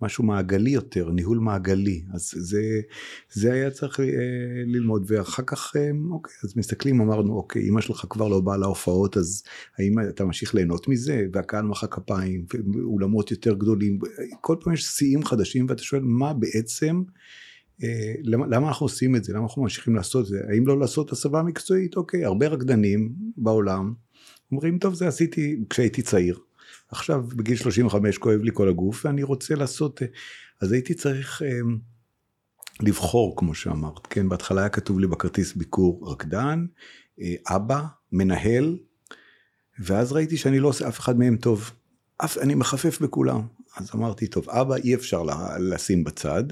משהו 0.00 0.24
מעגלי 0.24 0.70
יותר, 0.70 1.10
ניהול 1.10 1.38
מעגלי, 1.38 2.02
אז 2.14 2.32
זה, 2.36 2.80
זה 3.32 3.52
היה 3.52 3.70
צריך 3.70 4.00
אה, 4.00 4.06
ללמוד 4.66 5.04
ואחר 5.06 5.42
כך 5.46 5.76
אה, 5.76 5.90
אוקיי, 6.10 6.34
אז 6.44 6.56
מסתכלים 6.56 7.00
אמרנו 7.00 7.36
אוקיי 7.36 7.68
אמא 7.68 7.80
שלך 7.80 8.06
כבר 8.10 8.28
לא 8.28 8.40
באה 8.40 8.56
להופעות 8.56 9.16
אז 9.16 9.42
האם 9.78 9.94
אתה 10.08 10.24
ממשיך 10.24 10.54
ליהנות 10.54 10.88
מזה 10.88 11.26
והקהל 11.32 11.64
מחא 11.64 11.86
כפיים 11.86 12.44
ואולמות 12.74 13.30
יותר 13.30 13.54
גדולים, 13.54 13.98
כל 14.40 14.56
פעם 14.60 14.72
יש 14.72 14.84
שיאים 14.84 15.24
חדשים 15.24 15.66
ואתה 15.68 15.82
שואל 15.82 16.02
מה 16.02 16.32
בעצם 16.34 17.02
אה, 17.82 18.14
למה, 18.22 18.46
למה 18.46 18.68
אנחנו 18.68 18.86
עושים 18.86 19.16
את 19.16 19.24
זה? 19.24 19.32
למה 19.32 19.42
אנחנו 19.42 19.62
ממשיכים 19.62 19.94
לעשות 19.94 20.24
את 20.24 20.28
זה? 20.28 20.40
האם 20.48 20.66
לא 20.66 20.78
לעשות 20.80 21.12
הסבה 21.12 21.42
מקצועית? 21.42 21.96
אוקיי, 21.96 22.24
הרבה 22.24 22.48
רקדנים 22.48 23.12
בעולם 23.36 23.94
אומרים, 24.52 24.78
טוב, 24.78 24.94
זה 24.94 25.08
עשיתי 25.08 25.56
כשהייתי 25.70 26.02
צעיר. 26.02 26.45
עכשיו 26.96 27.22
בגיל 27.36 27.56
35 27.56 28.18
כואב 28.18 28.40
לי 28.42 28.50
כל 28.54 28.68
הגוף 28.68 29.04
ואני 29.04 29.22
רוצה 29.22 29.54
לעשות, 29.54 30.02
אה, 30.02 30.06
אז 30.60 30.72
הייתי 30.72 30.94
צריך 30.94 31.42
אה, 31.42 31.48
לבחור 32.80 33.36
כמו 33.36 33.54
שאמרת, 33.54 34.06
כן, 34.06 34.28
בהתחלה 34.28 34.60
היה 34.60 34.68
כתוב 34.68 35.00
לי 35.00 35.06
בכרטיס 35.06 35.52
ביקור 35.52 36.10
רקדן, 36.12 36.66
אה, 37.20 37.34
אבא, 37.56 37.82
מנהל, 38.12 38.78
ואז 39.78 40.12
ראיתי 40.12 40.36
שאני 40.36 40.60
לא 40.60 40.68
עושה 40.68 40.88
אף 40.88 41.00
אחד 41.00 41.18
מהם 41.18 41.36
טוב. 41.36 41.70
אף, 42.18 42.38
אני 42.38 42.54
מחפף 42.54 43.00
בכולם. 43.00 43.40
אז 43.76 43.90
אמרתי, 43.94 44.26
טוב, 44.26 44.50
אבא 44.50 44.76
אי 44.76 44.94
אפשר 44.94 45.22
לשים 45.58 46.04
בצד. 46.04 46.44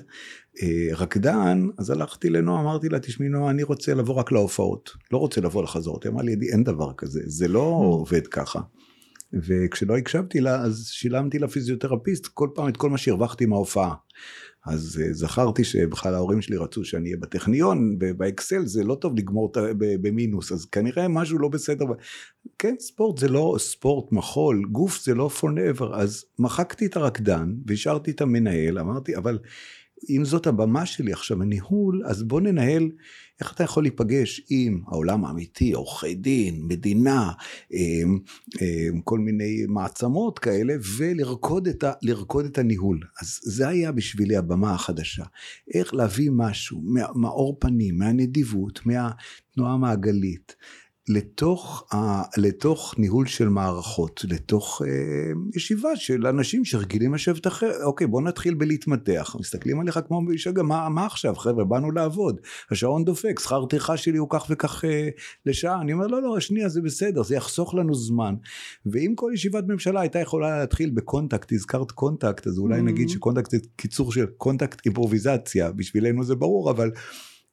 רקדן, 0.93 1.67
אז 1.79 1.91
הלכתי 1.91 2.31
לנועה, 2.31 2.63
אמרתי 2.63 2.89
לה, 2.89 3.01
תשמעי 3.01 3.29
נועה, 3.29 3.51
אני 3.51 3.63
רוצה 3.63 3.95
לבוא 3.95 4.15
רק 4.15 4.33
להופעות, 4.33 4.91
לא 5.13 5.19
רוצה 5.19 5.41
לבוא 5.41 5.63
לחזרות. 5.63 6.05
היא 6.05 6.13
אמרה 6.13 6.23
לי, 6.23 6.37
אין 6.53 6.65
דבר 6.65 6.93
כזה, 6.93 7.21
זה 7.27 7.49
לא 7.49 7.61
hmm. 7.61 7.85
עובד 7.85 8.27
ככה. 8.27 8.61
וכשלא 9.43 9.97
הקשבתי 9.97 10.41
לה, 10.41 10.61
אז 10.61 10.87
שילמתי 10.87 11.39
לפיזיותרפיסט 11.39 12.27
כל 12.27 12.49
פעם 12.55 12.69
את 12.69 12.77
כל 12.77 12.91
מה 12.91 12.99
שהרווחתי 12.99 13.47
מההופעה. 13.47 13.95
אז 14.67 15.01
uh, 15.03 15.13
זכרתי 15.13 15.65
שבכלל 15.65 16.15
ההורים 16.15 16.43
שלי 16.43 16.57
רצו 16.57 16.85
שאני 16.85 17.09
אהיה 17.09 17.17
בטכניון, 17.17 17.99
באקסל 17.99 18.67
זה 18.67 18.85
לא 18.85 18.95
טוב 18.95 19.17
לגמור 19.17 19.53
במינוס, 19.79 20.53
אז 20.53 20.65
כנראה 20.65 21.09
משהו 21.09 21.39
לא 21.39 21.49
בסדר. 21.49 21.85
כן, 22.59 22.75
ספורט 22.79 23.19
זה 23.19 23.29
לא 23.29 23.57
ספורט 23.59 24.13
מחול, 24.13 24.65
גוף 24.73 25.05
זה 25.05 25.15
לא 25.15 25.31
for 25.41 25.47
never, 25.47 25.85
אז 25.95 26.25
מחקתי 26.39 26.87
את 26.87 26.97
הרקדן 26.97 27.55
והשארתי 27.67 28.11
את 28.11 28.21
המנהל, 28.21 28.79
אמרתי, 28.79 29.17
אבל 29.17 29.39
אם 30.11 30.25
זאת 30.25 30.47
הבמה 30.47 30.87
שלי 30.87 31.13
עכשיו, 31.13 31.43
הניהול, 31.43 32.03
אז 32.07 32.23
בוא 32.23 32.41
ננהל 32.41 32.91
איך 33.41 33.53
אתה 33.53 33.65
יכול 33.65 33.83
להיפגש 33.83 34.41
עם 34.51 34.81
העולם 34.87 35.25
האמיתי, 35.25 35.73
עורכי 35.73 36.15
דין, 36.15 36.65
מדינה, 36.69 37.33
אמ, 37.73 38.19
אמ, 38.63 39.01
כל 39.01 39.19
מיני 39.19 39.67
מעצמות 39.69 40.39
כאלה, 40.39 40.75
ולרקוד 40.99 41.69
את, 41.69 41.85
ה, 41.85 41.93
את 42.47 42.59
הניהול. 42.59 43.01
אז 43.21 43.41
זה 43.43 43.69
היה 43.69 43.93
בשבילי 43.93 44.37
הבמה 44.37 44.75
החדשה. 44.75 45.25
איך 45.75 45.95
להביא 45.95 46.31
משהו 46.33 46.83
מאור 47.15 47.57
פנים, 47.61 47.99
מהנדיבות, 47.99 48.81
מהתנועה 48.87 49.73
המעגלית. 49.73 50.57
לתוך, 51.09 51.95
ה, 51.95 52.23
לתוך 52.37 52.95
ניהול 52.99 53.27
של 53.27 53.49
מערכות, 53.49 54.25
לתוך 54.29 54.83
אה, 54.87 55.33
ישיבה 55.57 55.97
של 55.97 56.27
אנשים 56.27 56.65
שרגילים 56.65 57.15
לשבת 57.15 57.47
אחר, 57.47 57.73
אוקיי 57.85 58.07
בוא 58.07 58.23
נתחיל 58.23 58.55
בלהתמתח, 58.55 59.37
מסתכלים 59.41 59.81
עליך 59.81 59.99
כמו 60.09 60.21
משגע, 60.23 60.63
מה, 60.63 60.89
מה 60.89 61.07
עכשיו? 61.07 61.35
חבר'ה 61.35 61.65
באנו 61.65 61.91
לעבוד, 61.91 62.41
השעון 62.71 63.05
דופק, 63.05 63.41
שכר 63.41 63.67
טרחה 63.67 63.97
שלי 63.97 64.19
הוא 64.19 64.29
כך 64.31 64.47
וכך 64.51 64.85
אה, 64.85 65.09
לשעה, 65.47 65.81
אני 65.81 65.93
אומר 65.93 66.07
לא 66.07 66.23
לא 66.23 66.41
שנייה 66.41 66.69
זה 66.69 66.81
בסדר, 66.83 67.23
זה 67.23 67.35
יחסוך 67.37 67.75
לנו 67.75 67.95
זמן, 67.95 68.35
ואם 68.87 69.13
כל 69.15 69.31
ישיבת 69.35 69.65
ממשלה 69.69 70.01
הייתה 70.01 70.19
יכולה 70.19 70.59
להתחיל 70.59 70.91
ב 70.91 70.98
contact, 70.98 71.53
הזכרת 71.53 71.91
contact, 71.91 72.47
אז 72.47 72.59
אולי 72.59 72.79
ממ-הממ. 72.79 72.83
נגיד 72.83 73.09
ש 73.09 73.18
contact 73.18 73.51
זה 73.51 73.59
קיצור 73.77 74.13
של 74.13 74.27
contact 74.27 74.87
אימפרוביזציה, 74.87 75.73
בשבילנו 75.73 76.25
זה 76.25 76.35
ברור, 76.35 76.71
אבל 76.71 76.91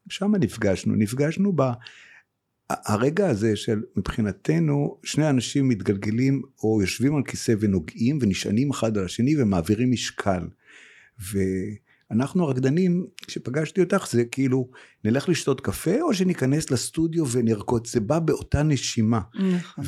שם 0.10 0.36
נפגשנו, 0.36 0.96
נפגשנו 0.96 1.54
ב... 1.56 1.62
הרגע 2.86 3.30
הזה 3.30 3.56
של 3.56 3.82
מבחינתנו 3.96 4.98
שני 5.04 5.30
אנשים 5.30 5.68
מתגלגלים 5.68 6.42
או 6.64 6.82
יושבים 6.82 7.16
על 7.16 7.24
כיסא 7.24 7.54
ונוגעים 7.60 8.18
ונשענים 8.22 8.70
אחד 8.70 8.98
על 8.98 9.06
השני 9.06 9.42
ומעבירים 9.42 9.92
משקל. 9.92 10.48
ואנחנו 11.20 12.44
הרקדנים, 12.44 13.06
כשפגשתי 13.28 13.82
אותך 13.82 14.08
זה 14.12 14.26
כאילו 14.26 14.70
נלך 15.04 15.30
לשתות 15.30 15.62
קפה 15.62 16.02
או 16.02 16.14
שניכנס 16.14 16.72
לסטודיו 16.72 17.28
ונרקוד, 17.28 17.88
זה 17.88 18.00
בא 18.00 18.20
באותה 18.20 18.64
נשימה. 18.64 19.22
נכון. 19.58 19.84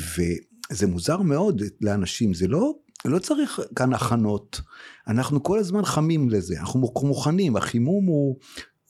וזה 0.70 0.86
מוזר 0.86 1.22
מאוד 1.22 1.62
לאנשים, 1.80 2.34
זה 2.34 2.48
לא 2.48 2.74
לא 3.04 3.18
צריך 3.18 3.60
כאן 3.76 3.92
הכנות, 3.92 4.60
אנחנו 5.08 5.42
כל 5.42 5.58
הזמן 5.58 5.84
חמים 5.84 6.28
לזה, 6.30 6.60
אנחנו 6.60 6.80
מוכנים, 7.02 7.56
החימום 7.56 8.06
הוא 8.06 8.36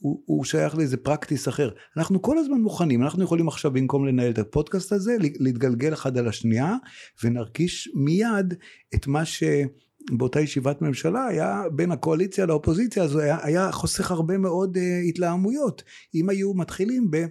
הוא, 0.04 0.22
הוא 0.24 0.44
שייך 0.44 0.76
לאיזה 0.76 0.96
פרקטיס 0.96 1.48
אחר. 1.48 1.70
אנחנו 1.96 2.22
כל 2.22 2.38
הזמן 2.38 2.60
מוכנים, 2.60 3.02
אנחנו 3.02 3.24
יכולים 3.24 3.48
עכשיו 3.48 3.70
במקום 3.70 4.06
לנהל 4.06 4.30
את 4.30 4.38
הפודקאסט 4.38 4.92
הזה, 4.92 5.16
להתגלגל 5.40 5.92
אחד 5.92 6.18
על 6.18 6.28
השנייה, 6.28 6.76
ונרגיש 7.24 7.92
מיד 7.94 8.54
את 8.94 9.06
מה 9.06 9.22
שבאותה 9.24 10.40
ישיבת 10.40 10.82
ממשלה 10.82 11.26
היה 11.26 11.62
בין 11.72 11.92
הקואליציה 11.92 12.46
לאופוזיציה, 12.46 13.02
אז 13.02 13.16
היה, 13.16 13.38
היה 13.42 13.72
חוסך 13.72 14.10
הרבה 14.10 14.38
מאוד 14.38 14.76
uh, 14.76 14.80
התלהמויות. 15.08 15.82
אם 16.14 16.28
היו 16.28 16.54
מתחילים 16.54 17.10
ב... 17.10 17.26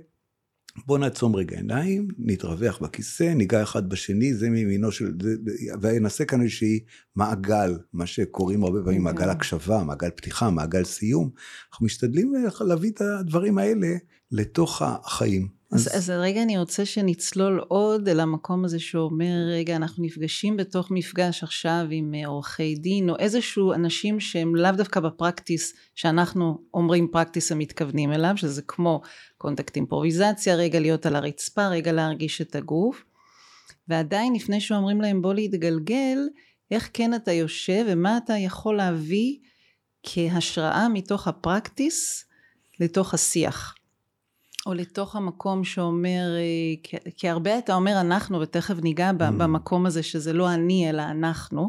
בוא 0.85 0.97
נעצום 0.97 1.35
רגע 1.35 1.57
עיניים, 1.57 2.07
נתרווח 2.17 2.79
בכיסא, 2.81 3.23
ניגע 3.23 3.63
אחד 3.63 3.89
בשני, 3.89 4.33
זה 4.33 4.49
מימינו 4.49 4.91
של, 4.91 5.13
זה, 5.21 5.35
ונעשה 5.81 6.25
כאן 6.25 6.41
איזושהי 6.41 6.79
מעגל, 7.15 7.77
מה 7.93 8.05
שקוראים 8.05 8.63
הרבה 8.63 8.79
פעמים 8.83 9.03
מעגל 9.03 9.19
אוקיי. 9.19 9.31
הקשבה, 9.31 9.83
מעגל 9.83 10.09
פתיחה, 10.09 10.49
מעגל 10.49 10.83
סיום. 10.83 11.29
אנחנו 11.71 11.85
משתדלים 11.85 12.33
להביא 12.61 12.91
את 12.91 13.01
הדברים 13.01 13.57
האלה 13.57 13.87
לתוך 14.31 14.81
החיים. 14.81 15.62
אז, 15.73 15.89
אז 15.95 16.09
רגע 16.09 16.43
אני 16.43 16.57
רוצה 16.57 16.85
שנצלול 16.85 17.59
עוד 17.67 18.09
אל 18.09 18.19
המקום 18.19 18.65
הזה 18.65 18.79
שאומר 18.79 19.33
רגע 19.51 19.75
אנחנו 19.75 20.03
נפגשים 20.03 20.57
בתוך 20.57 20.91
מפגש 20.91 21.43
עכשיו 21.43 21.85
עם 21.89 22.13
אה, 22.15 22.27
עורכי 22.27 22.75
דין 22.75 23.09
או 23.09 23.15
איזשהו 23.19 23.73
אנשים 23.73 24.19
שהם 24.19 24.55
לאו 24.55 24.71
דווקא 24.71 24.99
בפרקטיס 24.99 25.73
שאנחנו 25.95 26.57
אומרים 26.73 27.07
פרקטיס 27.11 27.51
המתכוונים 27.51 28.13
אליו 28.13 28.33
שזה 28.35 28.61
כמו 28.61 29.01
קונטקט 29.37 29.75
אימפרוביזציה 29.75 30.55
רגע 30.55 30.79
להיות 30.79 31.05
על 31.05 31.15
הרצפה 31.15 31.67
רגע 31.67 31.91
להרגיש 31.91 32.41
את 32.41 32.55
הגוף 32.55 33.03
ועדיין 33.87 34.33
לפני 34.33 34.61
שאומרים 34.61 35.01
להם 35.01 35.21
בוא 35.21 35.33
להתגלגל 35.33 36.17
איך 36.71 36.89
כן 36.93 37.13
אתה 37.13 37.31
יושב 37.31 37.85
ומה 37.87 38.17
אתה 38.17 38.33
יכול 38.37 38.77
להביא 38.77 39.37
כהשראה 40.03 40.89
מתוך 40.89 41.27
הפרקטיס 41.27 42.25
לתוך 42.79 43.13
השיח 43.13 43.75
או 44.65 44.73
לתוך 44.73 45.15
המקום 45.15 45.63
שאומר, 45.63 46.35
אה, 46.35 46.83
כי, 46.83 46.97
כי 47.17 47.29
הרבה 47.29 47.57
אתה 47.57 47.75
אומר 47.75 48.01
אנחנו, 48.01 48.41
ותכף 48.41 48.75
ניגע 48.83 49.09
mm. 49.09 49.13
במקום 49.13 49.85
הזה 49.85 50.03
שזה 50.03 50.33
לא 50.33 50.53
אני 50.53 50.89
אלא 50.89 51.01
אנחנו, 51.01 51.67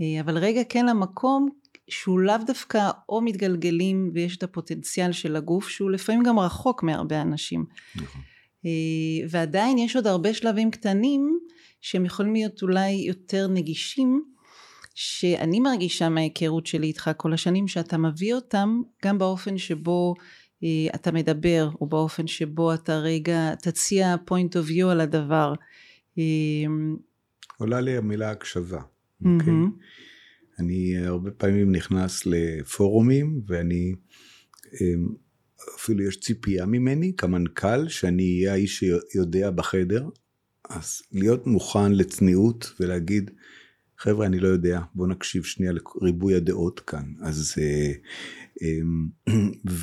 אה, 0.00 0.20
אבל 0.20 0.38
רגע 0.38 0.60
כן 0.68 0.86
למקום 0.86 1.48
שהוא 1.88 2.20
לאו 2.20 2.36
דווקא 2.46 2.90
או 3.08 3.20
מתגלגלים 3.20 4.10
ויש 4.14 4.36
את 4.36 4.42
הפוטנציאל 4.42 5.12
של 5.12 5.36
הגוף 5.36 5.68
שהוא 5.68 5.90
לפעמים 5.90 6.22
גם 6.22 6.38
רחוק 6.38 6.82
מהרבה 6.82 7.22
אנשים. 7.22 7.64
נכון. 7.96 8.20
אה, 8.66 9.26
ועדיין 9.30 9.78
יש 9.78 9.96
עוד 9.96 10.06
הרבה 10.06 10.34
שלבים 10.34 10.70
קטנים 10.70 11.38
שהם 11.80 12.04
יכולים 12.04 12.32
להיות 12.32 12.62
אולי 12.62 12.90
יותר 12.90 13.46
נגישים 13.48 14.22
שאני 14.94 15.60
מרגישה 15.60 16.08
מההיכרות 16.08 16.66
שלי 16.66 16.86
איתך 16.86 17.10
כל 17.16 17.32
השנים 17.32 17.68
שאתה 17.68 17.98
מביא 17.98 18.34
אותם 18.34 18.80
גם 19.04 19.18
באופן 19.18 19.58
שבו 19.58 20.14
אתה 20.94 21.12
מדבר 21.12 21.70
או 21.80 21.86
באופן 21.86 22.26
שבו 22.26 22.74
אתה 22.74 22.98
רגע 22.98 23.54
תציע 23.54 24.16
point 24.30 24.52
of 24.52 24.70
view 24.70 24.86
על 24.90 25.00
הדבר. 25.00 25.54
אה, 26.18 26.24
עולה 27.58 27.80
לי 27.80 27.96
המילה 27.96 28.30
הקשבה. 28.30 28.80
Mm-hmm. 28.80 29.26
Okay? 29.26 29.50
אני 30.58 30.96
הרבה 30.98 31.30
פעמים 31.30 31.72
נכנס 31.72 32.26
לפורומים 32.26 33.40
ואני 33.46 33.94
אפילו 35.76 36.08
יש 36.08 36.20
ציפייה 36.20 36.66
ממני 36.66 37.12
כמנכ"ל 37.16 37.88
שאני 37.88 38.38
אהיה 38.38 38.52
האיש 38.52 38.84
שיודע 39.12 39.50
בחדר 39.50 40.08
אז 40.68 41.02
להיות 41.12 41.46
מוכן 41.46 41.92
לצניעות 41.92 42.72
ולהגיד 42.80 43.30
חבר'ה 43.98 44.26
אני 44.26 44.38
לא 44.38 44.48
יודע 44.48 44.80
בוא 44.94 45.06
נקשיב 45.06 45.44
שנייה 45.44 45.72
לריבוי 45.72 46.34
הדעות 46.34 46.80
כאן 46.80 47.12
אז 47.20 47.54
אמ, 47.58 47.64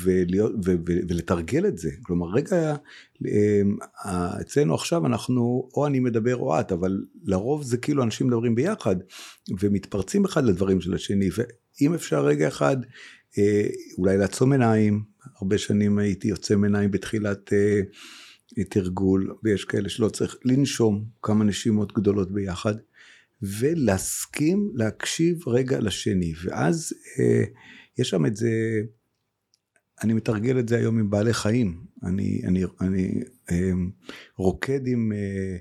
ולהיות, 0.02 0.52
ו, 0.64 0.70
ו, 0.70 0.92
ולתרגל 1.08 1.66
את 1.66 1.78
זה. 1.78 1.90
כלומר 2.02 2.26
רגע 2.26 2.76
אמ, 3.26 3.76
אצלנו 4.40 4.74
עכשיו 4.74 5.06
אנחנו 5.06 5.68
או 5.74 5.86
אני 5.86 6.00
מדבר 6.00 6.36
או 6.36 6.60
את 6.60 6.72
אבל 6.72 7.04
לרוב 7.24 7.62
זה 7.62 7.76
כאילו 7.76 8.02
אנשים 8.02 8.26
מדברים 8.26 8.54
ביחד 8.54 8.96
ומתפרצים 9.60 10.24
אחד 10.24 10.44
לדברים 10.44 10.80
של 10.80 10.94
השני 10.94 11.28
ואם 11.36 11.94
אפשר 11.94 12.24
רגע 12.24 12.48
אחד 12.48 12.76
אה, 13.38 13.66
אולי 13.98 14.18
לעצום 14.18 14.52
עיניים. 14.52 15.02
הרבה 15.40 15.58
שנים 15.58 15.98
הייתי 15.98 16.28
יוצא 16.28 16.54
עיניים 16.62 16.90
בתחילת 16.90 17.52
אה, 17.52 17.80
תרגול 18.64 19.34
ויש 19.42 19.64
כאלה 19.64 19.88
שלא 19.88 20.08
צריך 20.08 20.36
לנשום 20.44 21.04
כמה 21.22 21.44
נשימות 21.44 21.92
גדולות 21.92 22.32
ביחד 22.32 22.74
ולהסכים 23.42 24.70
להקשיב 24.74 25.48
רגע 25.48 25.80
לשני. 25.80 26.32
ואז 26.44 26.92
אה, 27.18 27.44
יש 27.98 28.10
שם 28.10 28.26
את 28.26 28.36
זה, 28.36 28.50
אני 30.02 30.12
מתרגל 30.12 30.58
את 30.58 30.68
זה 30.68 30.76
היום 30.76 30.98
עם 30.98 31.10
בעלי 31.10 31.34
חיים, 31.34 31.84
אני, 32.02 32.42
אני, 32.44 32.64
אני 32.80 33.20
הם, 33.48 33.90
רוקד 34.36 34.86
עם, 34.86 35.12
אה, 35.12 35.56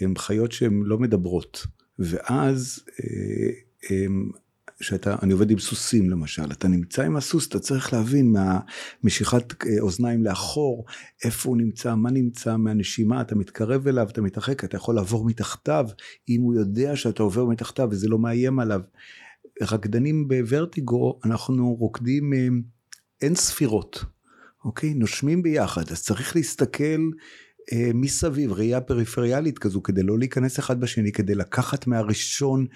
עם 0.00 0.16
חיות 0.16 0.52
שהן 0.52 0.82
לא 0.84 0.98
מדברות, 0.98 1.66
ואז 1.98 2.84
אה, 3.00 3.50
הם, 3.90 4.30
שאתה, 4.80 5.16
אני 5.22 5.32
עובד 5.32 5.50
עם 5.50 5.58
סוסים 5.58 6.10
למשל, 6.10 6.52
אתה 6.52 6.68
נמצא 6.68 7.02
עם 7.02 7.16
הסוס, 7.16 7.48
אתה 7.48 7.58
צריך 7.58 7.92
להבין 7.92 8.32
מהמשיכת 8.32 9.64
אה, 9.66 9.80
אוזניים 9.80 10.24
לאחור, 10.24 10.84
איפה 11.24 11.48
הוא 11.48 11.56
נמצא, 11.56 11.94
מה 11.94 12.10
נמצא 12.10 12.56
מהנשימה, 12.56 13.20
אתה 13.20 13.34
מתקרב 13.34 13.88
אליו, 13.88 14.08
אתה 14.10 14.20
מתרחק, 14.20 14.64
אתה 14.64 14.76
יכול 14.76 14.94
לעבור 14.94 15.24
מתחתיו, 15.24 15.86
אם 16.28 16.40
הוא 16.40 16.54
יודע 16.54 16.96
שאתה 16.96 17.22
עובר 17.22 17.44
מתחתיו 17.44 17.88
וזה 17.90 18.08
לא 18.08 18.18
מאיים 18.18 18.58
עליו. 18.58 18.80
רקדנים 19.62 20.28
בוורטיגו, 20.28 21.18
אנחנו 21.24 21.74
רוקדים 21.74 22.32
אה, 22.32 22.48
אין 23.22 23.34
ספירות, 23.34 24.04
אוקיי? 24.64 24.94
נושמים 24.94 25.42
ביחד, 25.42 25.90
אז 25.90 26.02
צריך 26.02 26.36
להסתכל 26.36 27.10
אה, 27.72 27.90
מסביב, 27.94 28.52
ראייה 28.52 28.80
פריפריאלית 28.80 29.58
כזו, 29.58 29.82
כדי 29.82 30.02
לא 30.02 30.18
להיכנס 30.18 30.58
אחד 30.58 30.80
בשני, 30.80 31.12
כדי 31.12 31.34
לקחת 31.34 31.86
מהראשון, 31.86 32.66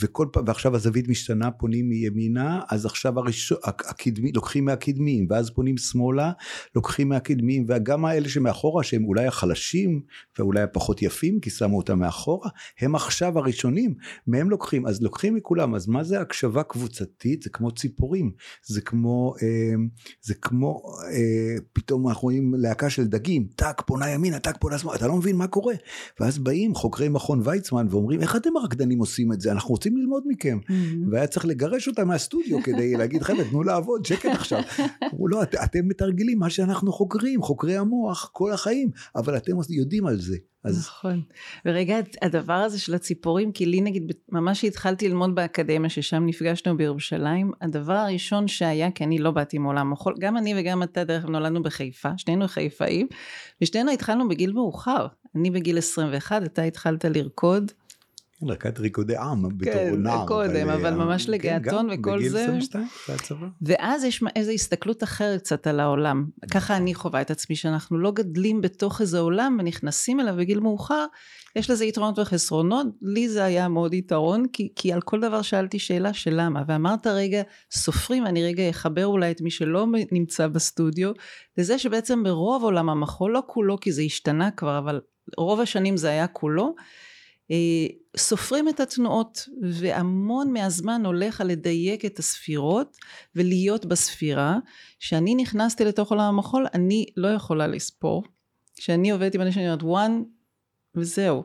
וכל 0.00 0.26
פעם, 0.32 0.44
ועכשיו 0.46 0.76
הזווית 0.76 1.08
משתנה, 1.08 1.50
פונים 1.50 1.88
מימינה, 1.88 2.60
אז 2.70 2.86
עכשיו 2.86 3.18
הראשון, 3.18 3.58
הקדמי, 3.64 4.32
לוקחים 4.32 4.64
מהקדמיים, 4.64 5.26
ואז 5.30 5.50
פונים 5.50 5.76
שמאלה, 5.76 6.32
לוקחים 6.74 7.08
מהקדמיים, 7.08 7.66
וגם 7.68 8.04
האלה 8.04 8.28
שמאחורה, 8.28 8.82
שהם 8.82 9.04
אולי 9.04 9.26
החלשים, 9.26 10.00
ואולי 10.38 10.62
הפחות 10.62 11.02
יפים, 11.02 11.40
כי 11.40 11.50
שמו 11.50 11.76
אותם 11.76 11.98
מאחורה, 11.98 12.50
הם 12.80 12.94
עכשיו 12.94 13.38
הראשונים, 13.38 13.94
מהם 14.26 14.50
לוקחים, 14.50 14.86
אז 14.86 15.02
לוקחים 15.02 15.34
מכולם, 15.34 15.74
אז 15.74 15.88
מה 15.88 16.04
זה 16.04 16.20
הקשבה 16.20 16.62
קבוצתית? 16.62 17.42
זה 17.42 17.50
כמו 17.50 17.70
ציפורים, 17.70 18.32
זה 18.66 18.80
כמו, 18.80 19.34
אה, 19.42 19.74
זה 20.22 20.34
כמו, 20.34 20.82
אה, 21.12 21.54
פתאום 21.72 22.08
אנחנו 22.08 22.22
רואים 22.22 22.54
להקה 22.58 22.90
של 22.90 23.06
דגים, 23.06 23.48
טאק, 23.56 23.82
פונה 23.86 24.06
ימין, 24.32 24.42
טאק 24.42 24.56
פה 24.60 24.70
לשמאל, 24.70 24.94
אתה 24.96 25.06
לא 25.06 25.16
מבין 25.16 25.36
מה 25.36 25.46
קורה. 25.46 25.74
ואז 26.20 26.38
באים 26.38 26.74
חוקרי 26.74 27.08
מכון 27.08 27.40
ויצמן 27.44 27.86
ואומרים, 27.90 28.20
איך 28.20 28.36
אתם 28.36 28.56
הרקדנים 28.56 28.98
עושים 28.98 29.32
את 29.32 29.40
זה? 29.40 29.52
אנחנו 29.52 29.70
רוצים 29.70 29.96
ללמוד 29.96 30.22
מכם. 30.26 30.58
Mm-hmm. 30.62 30.72
והיה 31.10 31.26
צריך 31.26 31.46
לגרש 31.46 31.88
אותם 31.88 32.08
מהסטודיו 32.08 32.62
כדי 32.62 32.94
להגיד, 32.98 33.22
חבר'ה, 33.22 33.44
תנו 33.50 33.62
לעבוד, 33.62 34.04
שקט 34.04 34.30
עכשיו. 34.30 34.60
אמרו, 35.12 35.28
לא, 35.28 35.42
את, 35.42 35.54
אתם 35.54 35.88
מתרגלים 35.88 36.38
מה 36.38 36.50
שאנחנו 36.50 36.92
חוקרים, 36.92 37.42
חוקרי 37.42 37.76
המוח, 37.76 38.30
כל 38.32 38.52
החיים, 38.52 38.90
אבל 39.16 39.36
אתם 39.36 39.52
יודעים 39.70 40.06
על 40.06 40.20
זה. 40.20 40.36
אז... 40.64 40.78
נכון. 40.78 41.22
ורגע, 41.66 41.96
הדבר 42.22 42.52
הזה 42.52 42.78
של 42.80 42.94
הציפורים, 42.94 43.52
כי 43.52 43.66
לי 43.66 43.80
נגיד, 43.80 44.12
ממש 44.28 44.64
התחלתי 44.64 45.08
ללמוד 45.08 45.34
באקדמיה, 45.34 45.90
ששם 45.90 46.26
נפגשנו 46.26 46.76
בירושלים, 46.76 47.52
הדבר 47.60 47.92
הראשון 47.92 48.48
שהיה, 48.48 48.90
כי 48.90 49.04
אני 49.04 49.18
לא 49.18 49.30
באתי 49.30 49.58
מעולם 49.58 49.92
החול, 49.92 50.14
גם 50.18 50.36
אני 50.36 50.54
וגם 50.56 50.82
אתה, 50.82 51.04
דרך 51.04 51.24
אגב, 51.24 51.30
נולדנו 51.30 51.62
בחיפה, 51.62 52.08
שנינו 52.16 52.48
חיפאים, 52.48 53.06
ושנינו 53.62 53.90
התחלנו 53.90 54.28
בגיל 54.28 54.52
מאוחר. 54.52 55.06
אני 55.34 55.50
בגיל 55.50 55.78
21, 55.78 56.42
אתה 56.42 56.62
התחלת 56.62 57.04
לרקוד. 57.04 57.72
רקד 58.48 58.78
ריקודי 58.78 59.16
עם 59.16 59.58
בתור 59.58 59.72
כן, 59.72 60.02
נער. 60.02 60.20
כן, 60.20 60.26
קודם, 60.26 60.68
אבל, 60.68 60.86
אבל 60.86 60.94
ממש 60.94 61.26
כן, 61.26 61.32
לגעתון 61.32 61.90
כן, 61.90 62.00
וכל 62.00 62.16
בגיל 62.16 62.28
זה. 62.28 62.46
בגיל 62.48 62.58
22, 62.58 62.86
זה 63.06 63.14
הצבא. 63.14 63.46
ואז 63.62 64.04
יש 64.04 64.24
איזו 64.36 64.52
הסתכלות 64.52 65.02
אחרת 65.02 65.40
קצת 65.40 65.66
על 65.66 65.80
העולם. 65.80 66.26
ככה 66.50 66.76
אני 66.76 66.94
חווה 66.94 67.20
את 67.20 67.30
עצמי, 67.30 67.56
שאנחנו 67.56 67.98
לא 67.98 68.10
גדלים 68.10 68.60
בתוך 68.60 69.00
איזה 69.00 69.18
עולם 69.18 69.56
ונכנסים 69.60 70.20
אליו 70.20 70.34
בגיל 70.36 70.60
מאוחר, 70.60 71.06
יש 71.56 71.70
לזה 71.70 71.84
יתרונות 71.84 72.18
וחסרונות. 72.18 72.86
לי 73.02 73.28
זה 73.28 73.44
היה 73.44 73.68
מאוד 73.68 73.94
יתרון, 73.94 74.46
כי, 74.52 74.72
כי 74.76 74.92
על 74.92 75.00
כל 75.00 75.20
דבר 75.20 75.42
שאלתי 75.42 75.78
שאלה 75.78 76.12
של 76.12 76.34
למה. 76.34 76.62
ואמרת 76.68 77.06
רגע, 77.06 77.42
סופרים, 77.72 78.26
אני 78.26 78.44
רגע 78.44 78.70
אחבר 78.70 79.06
אולי 79.06 79.30
את 79.30 79.40
מי 79.40 79.50
שלא 79.50 79.86
נמצא 80.12 80.46
בסטודיו, 80.46 81.12
לזה 81.58 81.78
שבעצם 81.78 82.22
ברוב 82.22 82.62
עולם 82.62 82.88
המחול, 82.88 83.32
לא 83.32 83.42
כולו 83.46 83.80
כי 83.80 83.92
זה 83.92 84.02
השתנה 84.02 84.50
כבר, 84.50 84.78
אבל 84.78 85.00
רוב 85.36 85.60
השנים 85.60 85.96
זה 85.96 86.08
היה 86.08 86.26
כולו. 86.26 86.74
אה, 87.52 87.86
סופרים 88.16 88.68
את 88.68 88.80
התנועות 88.80 89.48
והמון 89.72 90.52
מהזמן 90.52 91.06
הולך 91.06 91.40
על 91.40 91.46
לדייק 91.46 92.04
את 92.04 92.18
הספירות 92.18 92.96
ולהיות 93.36 93.86
בספירה. 93.86 94.58
כשאני 95.00 95.34
נכנסתי 95.34 95.84
לתוך 95.84 96.10
עולם 96.10 96.24
המחול 96.24 96.66
אני 96.74 97.06
לא 97.16 97.28
יכולה 97.28 97.66
לספור. 97.66 98.22
כשאני 98.76 99.10
עובדת 99.10 99.34
עם 99.34 99.40
אנשים 99.40 99.62
אני 99.62 99.72
אומרת 99.72 99.82
one 99.82 100.41
וזהו. 100.96 101.44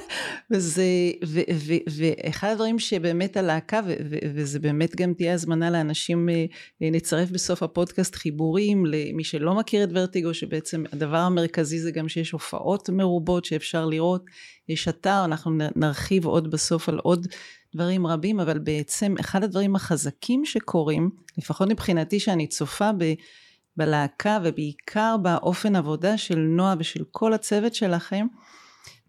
וזה, 0.50 0.84
ו, 1.26 1.40
ו, 1.54 1.74
ואחד 1.96 2.48
הדברים 2.48 2.78
שבאמת 2.78 3.36
הלהקה, 3.36 3.80
ו, 3.86 3.94
ו, 4.10 4.16
וזה 4.34 4.58
באמת 4.58 4.96
גם 4.96 5.14
תהיה 5.14 5.34
הזמנה 5.34 5.70
לאנשים, 5.70 6.28
אה, 6.28 6.44
נצרף 6.80 7.30
בסוף 7.30 7.62
הפודקאסט 7.62 8.14
חיבורים 8.14 8.86
למי 8.86 9.24
שלא 9.24 9.54
מכיר 9.54 9.84
את 9.84 9.88
ורטיגו, 9.92 10.34
שבעצם 10.34 10.84
הדבר 10.92 11.16
המרכזי 11.16 11.78
זה 11.78 11.90
גם 11.90 12.08
שיש 12.08 12.30
הופעות 12.30 12.90
מרובות 12.90 13.44
שאפשר 13.44 13.86
לראות, 13.86 14.24
יש 14.68 14.88
אתר, 14.88 15.24
אנחנו 15.24 15.50
נרחיב 15.76 16.26
עוד 16.26 16.50
בסוף 16.50 16.88
על 16.88 16.98
עוד 16.98 17.26
דברים 17.74 18.06
רבים, 18.06 18.40
אבל 18.40 18.58
בעצם 18.58 19.14
אחד 19.20 19.44
הדברים 19.44 19.76
החזקים 19.76 20.44
שקורים, 20.44 21.10
לפחות 21.38 21.68
מבחינתי 21.68 22.20
שאני 22.20 22.46
צופה 22.46 22.90
ב... 22.98 23.14
בלהקה 23.76 24.38
ובעיקר 24.44 25.16
באופן 25.22 25.76
עבודה 25.76 26.18
של 26.18 26.38
נועה 26.38 26.74
ושל 26.78 27.04
כל 27.10 27.32
הצוות 27.32 27.74
שלכם, 27.74 28.26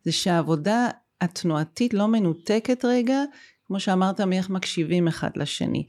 זה 0.08 0.12
שהעבודה 0.12 0.90
התנועתית 1.22 1.94
לא 1.94 2.08
מנותקת 2.08 2.86
רגע, 2.86 3.24
כמו 3.66 3.80
שאמרת, 3.80 4.22
מאיך 4.22 4.50
מקשיבים 4.50 5.08
אחד 5.08 5.30
לשני. 5.36 5.88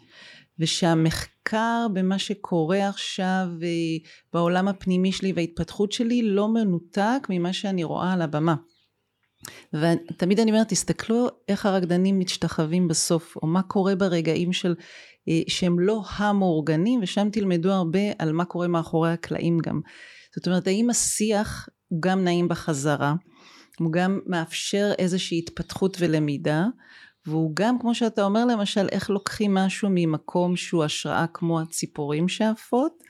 ושהמחקר 0.58 1.86
במה 1.92 2.18
שקורה 2.18 2.88
עכשיו 2.88 3.46
אה, 3.62 3.68
בעולם 4.32 4.68
הפנימי 4.68 5.12
שלי 5.12 5.32
וההתפתחות 5.32 5.92
שלי 5.92 6.22
לא 6.22 6.48
מנותק 6.48 7.26
ממה 7.30 7.52
שאני 7.52 7.84
רואה 7.84 8.12
על 8.12 8.22
הבמה. 8.22 8.54
ותמיד 9.72 10.40
אני 10.40 10.50
אומרת, 10.50 10.68
תסתכלו 10.68 11.28
איך 11.48 11.66
הרקדנים 11.66 12.20
משתחווים 12.20 12.88
בסוף, 12.88 13.36
או 13.36 13.46
מה 13.46 13.62
קורה 13.62 13.94
ברגעים 13.94 14.52
של, 14.52 14.74
אה, 15.28 15.40
שהם 15.48 15.80
לא 15.80 16.02
המאורגנים, 16.16 17.00
ושם 17.02 17.28
תלמדו 17.32 17.72
הרבה 17.72 18.00
על 18.18 18.32
מה 18.32 18.44
קורה 18.44 18.68
מאחורי 18.68 19.12
הקלעים 19.12 19.58
גם. 19.58 19.80
זאת 20.36 20.46
אומרת, 20.46 20.66
האם 20.66 20.90
השיח 20.90 21.68
הוא 21.88 22.02
גם 22.02 22.24
נעים 22.24 22.48
בחזרה? 22.48 23.14
הוא 23.78 23.92
גם 23.92 24.20
מאפשר 24.26 24.92
איזושהי 24.98 25.38
התפתחות 25.38 25.96
ולמידה, 26.00 26.66
והוא 27.26 27.50
גם, 27.54 27.78
כמו 27.80 27.94
שאתה 27.94 28.24
אומר 28.24 28.44
למשל, 28.44 28.86
איך 28.92 29.10
לוקחים 29.10 29.54
משהו 29.54 29.88
ממקום 29.92 30.56
שהוא 30.56 30.84
השראה 30.84 31.26
כמו 31.34 31.60
הציפורים 31.60 32.28
שעפות, 32.28 33.02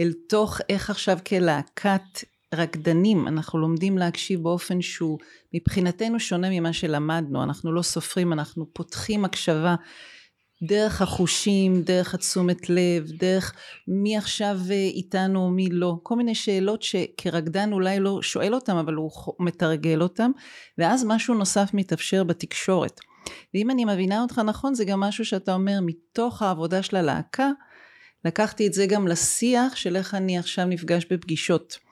אל 0.00 0.12
תוך 0.28 0.60
איך 0.68 0.90
עכשיו 0.90 1.18
כלהקת 1.26 2.24
רקדנים 2.54 3.28
אנחנו 3.28 3.58
לומדים 3.58 3.98
להקשיב 3.98 4.42
באופן 4.42 4.82
שהוא 4.82 5.18
מבחינתנו 5.54 6.20
שונה 6.20 6.48
ממה 6.50 6.72
שלמדנו, 6.72 7.42
אנחנו 7.42 7.72
לא 7.72 7.82
סופרים, 7.82 8.32
אנחנו 8.32 8.66
פותחים 8.72 9.24
הקשבה 9.24 9.74
דרך 10.62 11.02
החושים, 11.02 11.82
דרך 11.82 12.14
התשומת 12.14 12.70
לב, 12.70 13.10
דרך 13.18 13.54
מי 13.88 14.16
עכשיו 14.16 14.58
אה, 14.70 14.74
איתנו, 14.74 15.50
מי 15.50 15.68
לא, 15.70 15.96
כל 16.02 16.16
מיני 16.16 16.34
שאלות 16.34 16.82
שכרקדן 16.82 17.72
אולי 17.72 18.00
לא 18.00 18.22
שואל 18.22 18.54
אותם, 18.54 18.76
אבל 18.76 18.94
הוא 18.94 19.10
מתרגל 19.38 20.02
אותם, 20.02 20.30
ואז 20.78 21.04
משהו 21.08 21.34
נוסף 21.34 21.70
מתאפשר 21.74 22.24
בתקשורת. 22.24 23.00
ואם 23.54 23.70
אני 23.70 23.84
מבינה 23.84 24.22
אותך 24.22 24.38
נכון, 24.38 24.74
זה 24.74 24.84
גם 24.84 25.00
משהו 25.00 25.24
שאתה 25.24 25.54
אומר, 25.54 25.78
מתוך 25.82 26.42
העבודה 26.42 26.82
של 26.82 26.96
הלהקה, 26.96 27.50
לקחתי 28.24 28.66
את 28.66 28.72
זה 28.72 28.86
גם 28.86 29.08
לשיח 29.08 29.76
של 29.76 29.96
איך 29.96 30.14
אני 30.14 30.38
עכשיו 30.38 30.64
נפגש 30.64 31.06
בפגישות. 31.10 31.89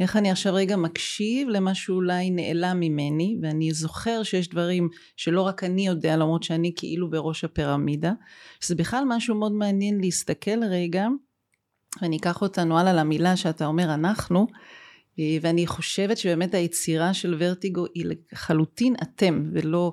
איך 0.00 0.16
אני 0.16 0.30
עכשיו 0.30 0.54
רגע 0.54 0.76
מקשיב 0.76 1.48
למה 1.48 1.74
שאולי 1.74 2.30
נעלם 2.30 2.80
ממני 2.80 3.36
ואני 3.42 3.72
זוכר 3.72 4.22
שיש 4.22 4.48
דברים 4.48 4.88
שלא 5.16 5.42
רק 5.42 5.64
אני 5.64 5.86
יודע 5.86 6.16
למרות 6.16 6.42
שאני 6.42 6.72
כאילו 6.76 7.10
בראש 7.10 7.44
הפירמידה 7.44 8.12
שזה 8.60 8.74
בכלל 8.74 9.04
משהו 9.06 9.34
מאוד 9.34 9.52
מעניין 9.52 10.00
להסתכל 10.00 10.64
רגע 10.70 11.06
ואני 12.02 12.16
אקח 12.16 12.42
אותנו 12.42 12.78
הלאה 12.78 12.92
למילה 12.92 13.36
שאתה 13.36 13.66
אומר 13.66 13.94
אנחנו 13.94 14.46
ואני 15.40 15.66
חושבת 15.66 16.18
שבאמת 16.18 16.54
היצירה 16.54 17.14
של 17.14 17.36
ורטיגו 17.38 17.84
היא 17.94 18.06
לחלוטין 18.32 18.94
אתם 19.02 19.50
ולא 19.52 19.90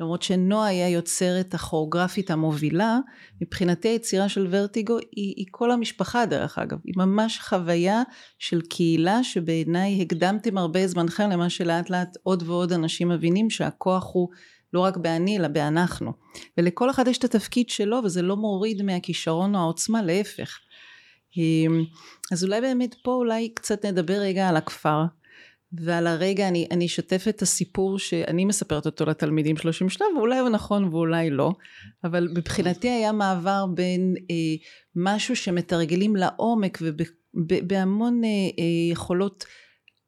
למרות 0.00 0.22
שנועה 0.22 0.68
היה 0.68 0.88
יוצרת 0.88 1.54
הכוריאוגרפית 1.54 2.30
המובילה, 2.30 2.98
מבחינתי 3.40 3.88
היצירה 3.88 4.28
של 4.28 4.46
ורטיגו 4.50 4.98
היא, 4.98 5.34
היא 5.36 5.46
כל 5.50 5.70
המשפחה 5.70 6.26
דרך 6.26 6.58
אגב, 6.58 6.78
היא 6.84 6.94
ממש 6.96 7.40
חוויה 7.40 8.02
של 8.38 8.60
קהילה 8.60 9.24
שבעיניי 9.24 10.02
הקדמתם 10.02 10.58
הרבה 10.58 10.86
זמנכם 10.86 11.30
למה 11.30 11.50
שלאט 11.50 11.90
לאט 11.90 12.16
עוד 12.22 12.42
ועוד 12.46 12.72
אנשים 12.72 13.08
מבינים 13.08 13.50
שהכוח 13.50 14.10
הוא 14.12 14.28
לא 14.72 14.80
רק 14.80 14.96
באני 14.96 15.38
אלא 15.38 15.48
באנחנו. 15.48 16.12
ולכל 16.58 16.90
אחד 16.90 17.08
יש 17.08 17.18
את 17.18 17.24
התפקיד 17.24 17.70
שלו 17.70 18.00
וזה 18.04 18.22
לא 18.22 18.36
מוריד 18.36 18.82
מהכישרון 18.82 19.54
או 19.54 19.60
העוצמה, 19.60 20.02
להפך. 20.02 20.58
אז 22.32 22.44
אולי 22.44 22.60
באמת 22.60 22.94
פה 23.02 23.10
אולי 23.14 23.48
קצת 23.54 23.84
נדבר 23.84 24.14
רגע 24.14 24.48
על 24.48 24.56
הכפר. 24.56 25.04
ועל 25.72 26.06
הרגע 26.06 26.48
אני, 26.48 26.66
אני 26.70 26.86
אשתף 26.86 27.24
את 27.28 27.42
הסיפור 27.42 27.98
שאני 27.98 28.44
מספרת 28.44 28.86
אותו 28.86 29.04
לתלמידים 29.04 29.56
30 29.56 29.88
שלב, 29.88 30.06
ואולי 30.16 30.38
הוא 30.38 30.48
נכון 30.48 30.84
ואולי 30.84 31.30
לא, 31.30 31.52
אבל 32.04 32.28
מבחינתי 32.34 32.88
היה 32.88 33.12
מעבר 33.12 33.66
בין 33.74 34.14
אה, 34.30 34.34
משהו 34.96 35.36
שמתרגלים 35.36 36.16
לעומק 36.16 36.78
ובהמון 37.34 38.24
אה, 38.24 38.28
אה, 38.28 38.92
יכולות 38.92 39.44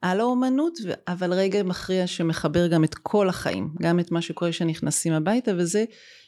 על 0.01 0.21
האומנות, 0.21 0.79
אבל 1.09 1.33
רגע 1.33 1.63
מכריע 1.63 2.07
שמחבר 2.07 2.67
גם 2.67 2.85
את 2.85 2.95
כל 2.95 3.29
החיים, 3.29 3.69
גם 3.83 4.01
את 4.01 4.11
מה 4.11 4.23
שקורה 4.23 4.51
כשנכנסים 4.51 5.13
הביתה, 5.13 5.53
וזה 5.57 5.85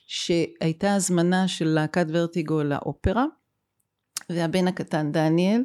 שהייתה 0.06 0.94
הזמנה 0.94 1.48
של 1.48 1.68
להקת 1.68 2.06
ורטיגו 2.08 2.62
לאופרה 2.62 3.24
והבן 4.30 4.68
הקטן 4.68 5.12
דניאל 5.12 5.62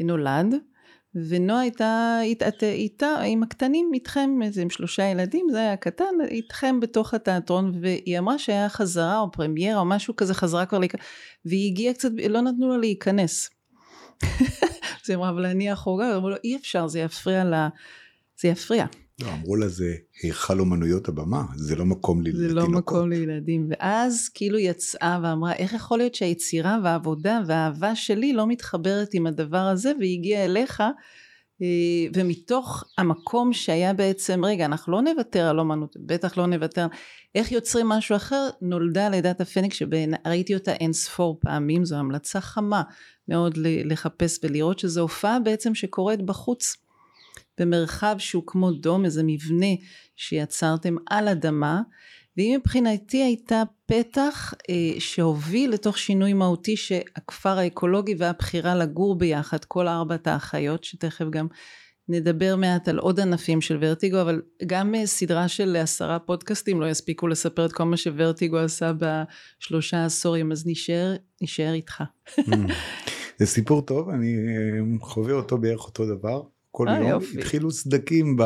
נולד 0.00 0.54
ונועה 1.14 1.60
הייתה 1.60 2.18
איתה, 2.22 2.46
איתה 2.62 3.20
עם 3.26 3.42
הקטנים 3.42 3.90
איתכם 3.94 4.30
איזה 4.42 4.62
עם 4.62 4.70
שלושה 4.70 5.02
ילדים 5.02 5.46
זה 5.50 5.58
היה 5.58 5.76
קטן 5.76 6.04
איתכם 6.28 6.80
בתוך 6.80 7.14
התיאטרון 7.14 7.72
והיא 7.80 8.18
אמרה 8.18 8.38
שהיה 8.38 8.68
חזרה 8.68 9.20
או 9.20 9.32
פרמיירה 9.32 9.80
או 9.80 9.84
משהו 9.84 10.16
כזה 10.16 10.34
חזרה 10.34 10.66
כבר 10.66 10.78
להיכנס 10.78 11.00
והיא 11.44 11.70
הגיעה 11.70 11.94
קצת 11.94 12.10
לא 12.28 12.40
נתנו 12.40 12.68
לה 12.68 12.76
להיכנס. 12.76 13.50
אז 15.02 15.10
היא 15.10 15.16
אמרה 15.16 15.30
אבל 15.30 15.46
אני 15.46 15.72
אחורה 15.72 16.16
אמרו 16.16 16.30
לו 16.30 16.36
אי 16.44 16.56
אפשר 16.56 16.86
זה 16.86 17.00
יפריע 17.00 17.44
לה 17.44 17.68
זה 18.40 18.48
יפריע 18.48 18.86
לא, 19.20 19.32
אמרו 19.32 19.56
לה 19.56 19.68
זה 19.68 19.94
היכל 20.22 20.60
אומנויות 20.60 21.08
הבמה, 21.08 21.44
זה 21.56 21.76
לא 21.76 21.84
מקום 21.84 22.22
לתינוקות. 22.22 22.48
זה 22.48 22.54
לא 22.54 22.68
מקום 22.68 23.10
לילדים. 23.10 23.68
ואז 23.70 24.28
כאילו 24.34 24.58
יצאה 24.58 25.20
ואמרה, 25.22 25.52
איך 25.52 25.72
יכול 25.72 25.98
להיות 25.98 26.14
שהיצירה 26.14 26.78
והעבודה 26.84 27.40
והאהבה 27.46 27.96
שלי 27.96 28.32
לא 28.32 28.46
מתחברת 28.46 29.14
עם 29.14 29.26
הדבר 29.26 29.58
הזה, 29.58 29.92
והיא 29.98 30.18
הגיעה 30.18 30.44
אליך, 30.44 30.82
אה, 31.62 31.66
ומתוך 32.14 32.84
המקום 32.98 33.52
שהיה 33.52 33.92
בעצם, 33.92 34.44
רגע, 34.44 34.64
אנחנו 34.64 34.92
לא 34.92 35.02
נוותר 35.02 35.48
על 35.48 35.60
אומנות, 35.60 35.96
בטח 36.06 36.38
לא 36.38 36.46
נוותר, 36.46 36.86
איך 37.34 37.52
יוצרים 37.52 37.88
משהו 37.88 38.16
אחר, 38.16 38.48
נולדה 38.62 39.08
לידת 39.08 39.40
הפניקס, 39.40 39.76
שראיתי 39.76 40.54
אותה 40.54 40.72
אין 40.72 40.92
ספור 40.92 41.38
פעמים, 41.40 41.84
זו 41.84 41.96
המלצה 41.96 42.40
חמה 42.40 42.82
מאוד 43.28 43.54
לחפש 43.84 44.38
ולראות 44.42 44.78
שזו 44.78 45.00
הופעה 45.00 45.40
בעצם 45.40 45.74
שקורית 45.74 46.22
בחוץ. 46.22 46.87
במרחב 47.60 48.16
שהוא 48.18 48.42
כמו 48.46 48.70
דום, 48.70 49.04
איזה 49.04 49.22
מבנה 49.22 49.74
שיצרתם 50.16 50.96
על 51.06 51.28
אדמה, 51.28 51.80
והיא 52.36 52.58
מבחינתי 52.58 53.22
הייתה 53.22 53.62
פתח 53.86 54.54
אה, 54.70 55.00
שהוביל 55.00 55.70
לתוך 55.70 55.98
שינוי 55.98 56.32
מהותי 56.32 56.76
שהכפר 56.76 57.58
האקולוגי 57.58 58.14
והבחירה 58.18 58.74
לגור 58.74 59.18
ביחד, 59.18 59.64
כל 59.64 59.88
ארבעת 59.88 60.26
האחיות, 60.26 60.84
שתכף 60.84 61.24
גם 61.30 61.46
נדבר 62.08 62.56
מעט 62.56 62.88
על 62.88 62.98
עוד 62.98 63.20
ענפים 63.20 63.60
של 63.60 63.78
ורטיגו, 63.80 64.20
אבל 64.20 64.42
גם 64.66 64.94
אה, 64.94 65.06
סדרה 65.06 65.48
של 65.48 65.76
עשרה 65.76 66.18
פודקאסטים 66.18 66.80
לא 66.80 66.86
יספיקו 66.86 67.28
לספר 67.28 67.66
את 67.66 67.72
כל 67.72 67.84
מה 67.84 67.96
שוורטיגו 67.96 68.58
עשה 68.58 68.92
בשלושה 68.98 70.04
עשורים, 70.04 70.52
אז 70.52 70.66
נשאר, 70.66 71.16
נשאר 71.42 71.72
איתך. 71.72 72.02
זה 73.38 73.46
סיפור 73.46 73.82
טוב, 73.82 74.08
אני 74.08 74.36
אה, 74.36 74.98
חווה 75.00 75.32
אותו 75.34 75.58
בערך 75.58 75.80
אותו 75.80 76.06
דבר. 76.16 76.42
כל 76.70 76.88
אה, 76.88 76.98
יום 76.98 77.08
יופי. 77.08 77.38
התחילו 77.38 77.70
סדקים, 77.70 78.36
ב... 78.36 78.42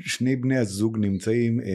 שני 0.00 0.36
בני 0.36 0.58
הזוג 0.58 0.98
נמצאים 0.98 1.60
אה, 1.60 1.66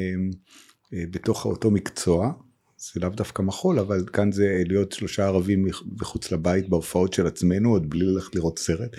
אה, 0.94 1.04
בתוך 1.12 1.46
אותו 1.46 1.72
מקצוע, 1.72 2.32
זה 2.78 3.00
לאו 3.00 3.10
דווקא 3.10 3.42
מחול, 3.42 3.80
אבל 3.80 4.06
כאן 4.14 4.32
זה 4.32 4.64
להיות 4.66 4.92
שלושה 4.92 5.26
ערבים 5.26 5.66
מחוץ 6.02 6.32
לבית 6.32 6.70
בהופעות 6.70 7.14
של 7.14 7.28
עצמנו, 7.28 7.70
עוד 7.70 7.90
בלי 7.90 8.06
ללכת 8.06 8.36
לראות 8.36 8.60
סרט. 8.60 8.96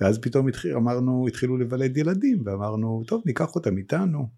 ואז 0.00 0.18
פתאום 0.18 0.48
התחיל, 0.48 0.76
אמרנו, 0.76 1.26
התחילו 1.28 1.56
לבלד 1.56 1.96
ילדים, 1.96 2.42
ואמרנו, 2.44 3.02
טוב, 3.06 3.22
ניקח 3.26 3.54
אותם 3.54 3.78
איתנו. 3.78 4.28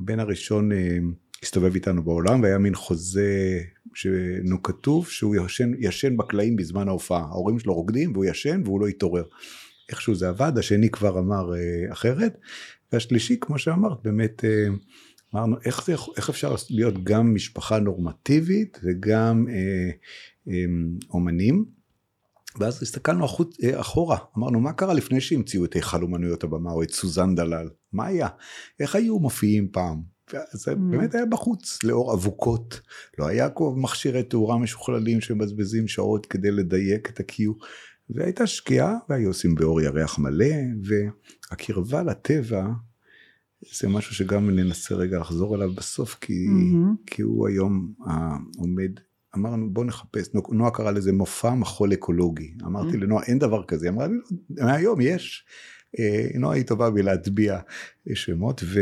הבן 0.00 0.20
הראשון 0.20 0.72
אה, 0.72 0.98
הסתובב 1.42 1.74
איתנו 1.74 2.04
בעולם, 2.04 2.42
והיה 2.42 2.58
מין 2.58 2.74
חוזה 2.74 3.60
שנו 3.94 4.62
כתוב 4.62 5.08
שהוא 5.08 5.36
ישן, 5.36 5.72
ישן 5.78 6.16
בקלעים 6.16 6.56
בזמן 6.56 6.88
ההופעה. 6.88 7.20
ההורים 7.20 7.58
שלו 7.58 7.74
רוקדים, 7.74 8.12
והוא 8.12 8.24
ישן 8.24 8.62
והוא 8.64 8.80
לא 8.80 8.86
התעורר. 8.86 9.24
איכשהו 9.90 10.14
זה 10.14 10.28
עבד, 10.28 10.52
השני 10.58 10.90
כבר 10.90 11.18
אמר 11.18 11.54
אה, 11.54 11.92
אחרת, 11.92 12.38
והשלישי, 12.92 13.36
כמו 13.40 13.58
שאמרת, 13.58 13.98
באמת 14.02 14.44
אה, 14.44 14.68
אמרנו, 15.34 15.56
איך, 15.64 15.86
זה, 15.86 15.94
איך 16.16 16.28
אפשר 16.28 16.54
להיות 16.70 17.04
גם 17.04 17.34
משפחה 17.34 17.78
נורמטיבית 17.78 18.80
וגם 18.82 19.46
אה, 19.48 19.90
אה, 20.48 20.64
אומנים? 21.10 21.64
ואז 22.58 22.82
הסתכלנו 22.82 23.24
החוץ, 23.24 23.56
אה, 23.64 23.80
אחורה, 23.80 24.18
אמרנו, 24.38 24.60
מה 24.60 24.72
קרה 24.72 24.94
לפני 24.94 25.20
שהמציאו 25.20 25.64
את 25.64 25.74
היכל 25.74 26.02
אומנויות 26.02 26.44
הבמה 26.44 26.72
או 26.72 26.82
את 26.82 26.90
סוזן 26.90 27.34
דלל? 27.34 27.68
מה 27.92 28.06
היה? 28.06 28.28
איך 28.80 28.94
היו 28.94 29.18
מופיעים 29.18 29.68
פעם? 29.72 30.02
זה 30.52 30.72
mm. 30.72 30.74
באמת 30.74 31.14
היה 31.14 31.26
בחוץ, 31.26 31.78
לאור 31.84 32.14
אבוקות. 32.14 32.80
לא 33.18 33.26
היה 33.26 33.48
מכשירי 33.76 34.22
תאורה 34.22 34.58
משוכללים 34.58 35.20
שמבזבזים 35.20 35.88
שעות 35.88 36.26
כדי 36.26 36.50
לדייק 36.50 37.10
את 37.10 37.20
ה-Q. 37.20 37.42
והייתה 38.10 38.46
שקיעה 38.46 38.94
והיו 39.08 39.28
עושים 39.28 39.54
באור 39.54 39.80
ירח 39.80 40.18
מלא 40.18 40.54
והקרבה 40.82 42.02
לטבע 42.02 42.66
זה 43.72 43.88
משהו 43.88 44.14
שגם 44.14 44.50
ננסה 44.50 44.94
רגע 44.94 45.18
לחזור 45.18 45.56
אליו 45.56 45.72
בסוף 45.74 46.14
כי, 46.20 46.46
mm-hmm. 46.46 47.04
כי 47.06 47.22
הוא 47.22 47.48
היום 47.48 47.92
עומד 48.56 48.90
אמרנו 49.36 49.70
בוא 49.70 49.84
נחפש. 49.84 50.28
נועה 50.52 50.70
קרא 50.70 50.90
לזה 50.90 51.12
מופע 51.12 51.54
מחול 51.54 51.92
אקולוגי. 51.92 52.54
אמרתי 52.62 52.96
mm-hmm. 52.96 53.00
לנועה 53.00 53.24
אין 53.24 53.38
דבר 53.38 53.64
כזה. 53.64 53.88
אמרה 53.88 54.06
לי 54.06 54.14
לא, 54.50 54.66
מהיום 54.66 55.00
יש. 55.00 55.44
אה, 55.98 56.28
נועה 56.34 56.56
היא 56.56 56.64
טובה 56.64 56.90
בלהטביע 56.90 57.58
שמות 58.14 58.62
ו... 58.64 58.80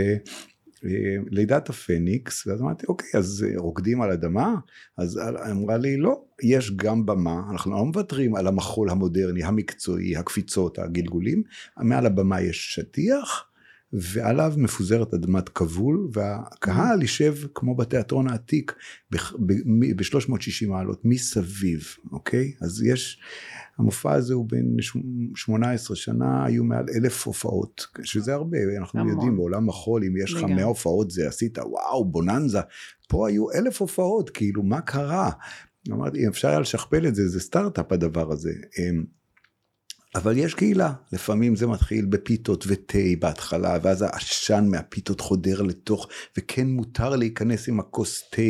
לידת 1.31 1.69
הפניקס, 1.69 2.47
ואז 2.47 2.61
אמרתי 2.61 2.87
אוקיי 2.89 3.11
אז 3.15 3.47
רוקדים 3.57 4.03
על 4.03 4.11
אדמה? 4.11 4.55
אז 4.99 5.21
אמרה 5.51 5.77
לי 5.77 5.97
לא, 5.97 6.23
יש 6.43 6.77
גם 6.77 7.07
במה, 7.07 7.43
אנחנו 7.53 7.71
לא 7.71 7.85
מוותרים 7.85 8.37
על 8.37 8.47
המחול 8.47 8.91
המודרני, 8.91 9.45
המקצועי, 9.45 10.17
הקפיצות, 10.17 10.79
הגלגולים, 10.79 11.43
מעל 11.79 12.07
הבמה 12.07 12.41
יש 12.41 12.75
שטיח 12.75 13.54
ועליו 14.01 14.53
מפוזרת 14.57 15.15
אדמת 15.15 15.49
כבול 15.49 16.09
והקהל 16.13 17.03
יישב 17.03 17.35
כמו 17.55 17.75
בתיאטרון 17.75 18.29
העתיק 18.29 18.75
ב-360 19.11 20.69
מעלות 20.69 21.01
מסביב, 21.05 21.85
אוקיי? 22.13 22.53
אז 22.63 22.83
יש 22.83 23.21
המופע 23.79 24.13
הזה 24.13 24.35
הוא 24.35 24.49
בין 24.49 24.77
18 25.35 25.97
שנה, 25.97 26.45
היו 26.45 26.65
מעל 26.65 26.85
אלף 26.97 27.27
הופעות, 27.27 27.87
שזה 28.03 28.35
הרבה, 28.35 28.59
אנחנו 28.79 29.01
המון. 29.01 29.13
יודעים 29.13 29.37
בעולם 29.37 29.69
החול, 29.69 30.05
אם 30.05 30.17
יש 30.17 30.33
לך 30.35 30.43
100 30.43 30.65
הופעות 30.65 31.11
זה 31.11 31.29
עשית 31.29 31.59
וואו 31.59 32.05
בוננזה, 32.05 32.61
פה 33.09 33.29
היו 33.29 33.53
אלף 33.53 33.81
הופעות, 33.81 34.31
כאילו 34.31 34.63
מה 34.63 34.81
קרה? 34.81 35.31
אמרתי, 35.93 36.29
אפשר 36.29 36.49
היה 36.49 36.61
לשכפל 36.61 37.07
את 37.07 37.15
זה, 37.15 37.29
זה 37.29 37.41
סטארט-אפ 37.41 37.93
הדבר 37.93 38.33
הזה. 38.33 38.53
אבל 40.15 40.39
יש 40.39 40.55
קהילה, 40.55 40.93
לפעמים 41.13 41.57
זה 41.57 41.67
מתחיל 41.67 42.05
בפיתות 42.05 42.65
ותה 42.69 42.99
בהתחלה, 43.19 43.79
ואז 43.83 44.03
העשן 44.03 44.67
מהפיתות 44.71 45.21
חודר 45.21 45.63
לתוך, 45.63 46.09
וכן 46.39 46.67
מותר 46.67 47.17
להיכנס 47.17 47.69
עם 47.69 47.81
הכוס 47.81 48.23
תה, 48.31 48.43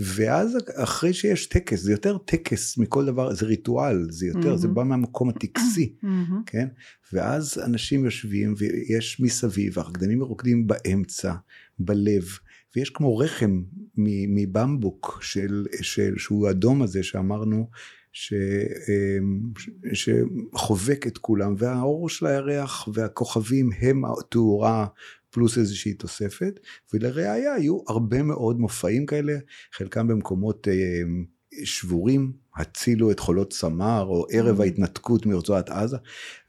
ואז 0.00 0.58
אחרי 0.74 1.12
שיש 1.12 1.46
טקס, 1.46 1.80
זה 1.80 1.92
יותר 1.92 2.18
טקס 2.18 2.78
מכל 2.78 3.04
דבר, 3.06 3.34
זה 3.34 3.46
ריטואל, 3.46 4.06
זה 4.10 4.26
יותר, 4.26 4.54
mm-hmm. 4.54 4.56
זה 4.56 4.68
בא 4.68 4.84
מהמקום 4.84 5.28
הטקסי, 5.28 5.94
mm-hmm. 6.02 6.06
כן? 6.46 6.68
ואז 7.12 7.58
אנשים 7.64 8.04
יושבים 8.04 8.54
ויש 8.58 9.20
מסביב, 9.20 9.78
הרקדנים 9.78 10.18
מרוקדים 10.18 10.66
באמצע, 10.66 11.32
בלב, 11.78 12.24
ויש 12.76 12.90
כמו 12.90 13.18
רחם 13.18 13.62
מבמבוק 13.96 15.18
של, 15.22 15.66
של, 15.82 16.14
שהוא 16.18 16.50
אדום 16.50 16.82
הזה 16.82 17.02
שאמרנו, 17.02 17.68
ש, 18.16 18.32
אמ, 18.32 19.40
שחובק 19.92 21.06
את 21.06 21.18
כולם 21.18 21.54
והאור 21.58 22.08
של 22.08 22.26
הירח 22.26 22.88
והכוכבים 22.92 23.70
הם 23.80 24.02
התאורה 24.04 24.86
פלוס 25.30 25.58
איזושהי 25.58 25.94
תוספת 25.94 26.60
ולראיה 26.92 27.54
היו 27.54 27.78
הרבה 27.88 28.22
מאוד 28.22 28.60
מופעים 28.60 29.06
כאלה 29.06 29.32
חלקם 29.72 30.08
במקומות 30.08 30.68
אמ, 30.68 31.24
שבורים 31.64 32.32
הצילו 32.56 33.10
את 33.10 33.20
חולות 33.20 33.52
סמר 33.52 34.02
או 34.08 34.26
ערב 34.30 34.60
ממ. 34.60 34.62
ההתנתקות 34.62 35.26
מרצועת 35.26 35.70
עזה 35.70 35.96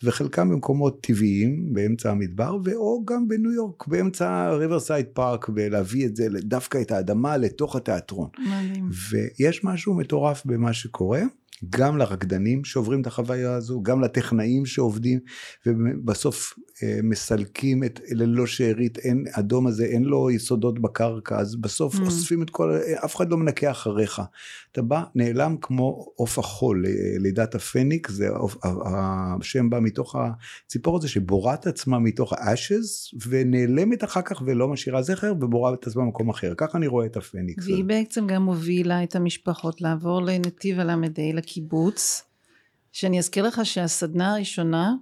וחלקם 0.03 0.49
במקומות 0.49 1.01
טבעיים 1.01 1.73
באמצע 1.73 2.11
המדבר 2.11 2.57
ואו 2.63 3.05
גם 3.05 3.27
בניו 3.27 3.51
יורק 3.51 3.87
באמצע 3.87 4.49
ריברסייד 4.49 5.05
פארק 5.13 5.49
ולהביא 5.55 6.05
את 6.05 6.15
זה 6.15 6.27
דווקא 6.39 6.81
את 6.81 6.91
האדמה 6.91 7.37
לתוך 7.37 7.75
התיאטרון. 7.75 8.29
מדהים. 8.39 8.89
ויש 9.11 9.63
משהו 9.63 9.93
מטורף 9.93 10.45
במה 10.45 10.73
שקורה. 10.73 11.21
גם 11.69 11.97
לרקדנים 11.97 12.63
שעוברים 12.63 13.01
את 13.01 13.07
החוויה 13.07 13.53
הזו, 13.53 13.83
גם 13.83 14.01
לטכנאים 14.01 14.65
שעובדים 14.65 15.19
ובסוף 15.65 16.53
אה, 16.83 16.99
מסלקים 17.03 17.83
את 17.83 17.99
ללא 18.11 18.45
שארית, 18.45 18.97
אין, 18.97 19.23
אדום 19.31 19.67
הזה 19.67 19.85
אין 19.85 20.03
לו 20.03 20.31
יסודות 20.31 20.81
בקרקע, 20.81 21.39
אז 21.39 21.55
בסוף 21.55 21.95
mm. 21.95 22.01
אוספים 22.01 22.41
את 22.41 22.49
כל, 22.49 22.79
אף 23.05 23.15
אחד 23.15 23.29
לא 23.29 23.37
מנקה 23.37 23.71
אחריך. 23.71 24.21
אתה 24.71 24.81
בא, 24.81 25.03
נעלם 25.15 25.55
כמו 25.61 26.05
עוף 26.15 26.39
החול, 26.39 26.85
לידת 27.19 27.55
הפניקס, 27.55 28.11
זה 28.11 28.27
השם 29.41 29.69
בא 29.69 29.79
מתוך 29.79 30.15
הציפור 30.15 30.97
הזה 30.97 31.07
שבוראת 31.07 31.67
עצמה 31.67 31.99
מתוך 31.99 32.33
האשז 32.33 33.09
ונעלמת 33.27 34.03
אחר 34.03 34.21
כך 34.21 34.41
ולא 34.45 34.67
משאירה 34.67 35.01
זכר 35.01 35.33
ובורה 35.41 35.73
את 35.73 35.87
עצמה 35.87 36.03
במקום 36.03 36.29
אחר. 36.29 36.53
ככה 36.57 36.77
אני 36.77 36.87
רואה 36.87 37.05
את 37.05 37.17
הפניקס. 37.17 37.65
והיא 37.65 37.83
בעצם 37.83 38.27
גם 38.27 38.45
הובילה 38.45 39.03
את 39.03 39.15
המשפחות 39.15 39.81
לעבור 39.81 40.21
לנתיב 40.21 40.79
הל"ה 40.79 40.95
לקיבוץ, 41.55 42.23
שאני 42.91 43.19
אזכיר 43.19 43.47
לך 43.47 43.61
שהסדנה 43.63 44.33
הראשונה 44.33 44.93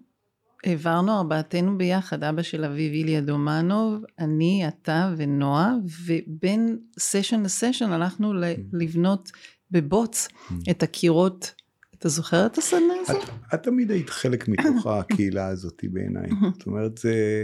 העברנו 0.63 1.17
ארבעתנו 1.17 1.77
ביחד, 1.77 2.23
אבא 2.23 2.41
של 2.41 2.65
אביב 2.65 2.93
איליה 2.93 3.21
דומנוב, 3.21 4.03
אני, 4.19 4.67
אתה 4.67 5.13
ונועה, 5.17 5.73
ובין 6.05 6.79
סשן 6.99 7.43
לסשן 7.43 7.91
הלכנו 7.91 8.33
mm. 8.33 8.45
לבנות 8.73 9.31
בבוץ 9.71 10.27
mm. 10.27 10.53
את 10.69 10.83
הקירות. 10.83 11.53
אתה 11.99 12.09
זוכר 12.09 12.45
את 12.45 12.57
הסדנה 12.57 12.93
הזאת? 13.01 13.23
את, 13.23 13.29
את 13.53 13.63
תמיד 13.63 13.91
היית 13.91 14.09
חלק 14.09 14.47
מתוך 14.47 14.87
הקהילה 14.87 15.47
הזאת 15.47 15.81
בעיניי. 15.91 16.29
זאת 16.57 16.67
אומרת, 16.67 16.97
זה, 16.97 17.43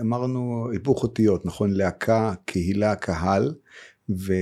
אמרנו 0.00 0.68
היפוך 0.72 1.02
אותיות, 1.02 1.46
נכון? 1.46 1.70
להקה, 1.70 2.34
קהילה, 2.44 2.96
קהל, 2.96 3.54
ו... 4.10 4.32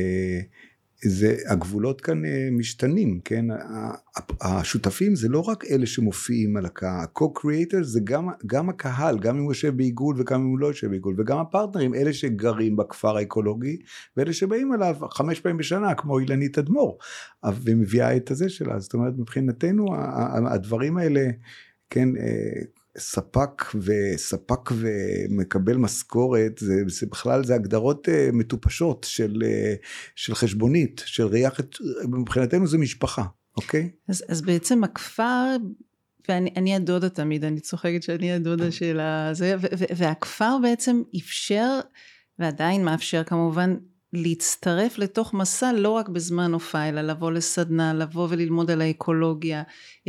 זה, 1.05 1.37
הגבולות 1.49 2.01
כאן 2.01 2.25
אה, 2.25 2.49
משתנים, 2.53 3.21
כן? 3.25 3.45
השותפים 4.41 5.15
זה 5.15 5.29
לא 5.29 5.41
רק 5.41 5.65
אלה 5.65 5.87
שמופיעים 5.87 6.57
על 6.57 6.67
הקהל, 6.67 6.91
ה-co-creators 6.91 7.83
זה 7.83 8.01
גם, 8.05 8.29
גם 8.47 8.69
הקהל, 8.69 9.19
גם 9.19 9.37
אם 9.37 9.43
הוא 9.43 9.51
יושב 9.51 9.77
בעיגול 9.77 10.17
וגם 10.21 10.41
אם 10.41 10.47
הוא 10.47 10.59
לא 10.59 10.67
יושב 10.67 10.91
בעיגול, 10.91 11.15
וגם 11.19 11.39
הפרטנרים, 11.39 11.95
אלה 11.95 12.13
שגרים 12.13 12.77
בכפר 12.77 13.17
האקולוגי, 13.17 13.77
ואלה 14.17 14.33
שבאים 14.33 14.75
אליו 14.75 14.97
חמש 15.11 15.41
פעמים 15.41 15.57
בשנה, 15.57 15.95
כמו 15.95 16.19
אילנית 16.19 16.59
אדמו"ר, 16.59 16.99
ומביאה 17.63 18.17
את 18.17 18.31
הזה 18.31 18.49
שלה, 18.49 18.79
זאת 18.79 18.95
אומרת 18.95 19.13
מבחינתנו 19.19 19.87
הדברים 20.47 20.97
האלה, 20.97 21.31
כן, 21.91 22.09
אה, 22.17 22.63
ספק 22.99 23.63
וספק 23.75 24.71
ומקבל 24.71 25.77
משכורת 25.77 26.59
זה, 26.59 26.75
זה 26.87 27.07
בכלל 27.07 27.45
זה 27.45 27.55
הגדרות 27.55 28.09
uh, 28.09 28.11
מטופשות 28.33 29.07
של, 29.09 29.43
uh, 29.43 29.87
של 30.17 30.35
חשבונית 30.35 31.03
של 31.07 31.27
ראייה 31.27 31.51
מבחינתנו 32.09 32.67
זה 32.67 32.79
משפחה 32.79 33.25
אוקיי? 33.57 33.91
אז, 34.09 34.25
אז 34.29 34.43
בעצם 34.43 34.85
הכפר 34.85 35.57
ואני 36.29 36.75
הדודה 36.75 37.09
תמיד 37.09 37.45
אני 37.45 37.61
צוחקת 37.61 38.03
שאני 38.03 38.33
הדודה 38.33 38.71
של 38.71 39.01
הזה 39.01 39.57
והכפר 39.97 40.57
בעצם 40.63 41.03
אפשר 41.17 41.81
ועדיין 42.39 42.85
מאפשר 42.85 43.25
כמובן 43.25 43.77
להצטרף 44.13 44.99
לתוך 44.99 45.35
מסע 45.35 45.73
לא 45.73 45.91
רק 45.91 46.09
בזמן 46.09 46.53
הופעה 46.53 46.89
אלא 46.89 47.01
לבוא 47.01 47.31
לסדנה 47.31 47.95
לבוא 47.95 48.29
וללמוד 48.31 48.71
על 48.71 48.81
האקולוגיה 48.81 49.63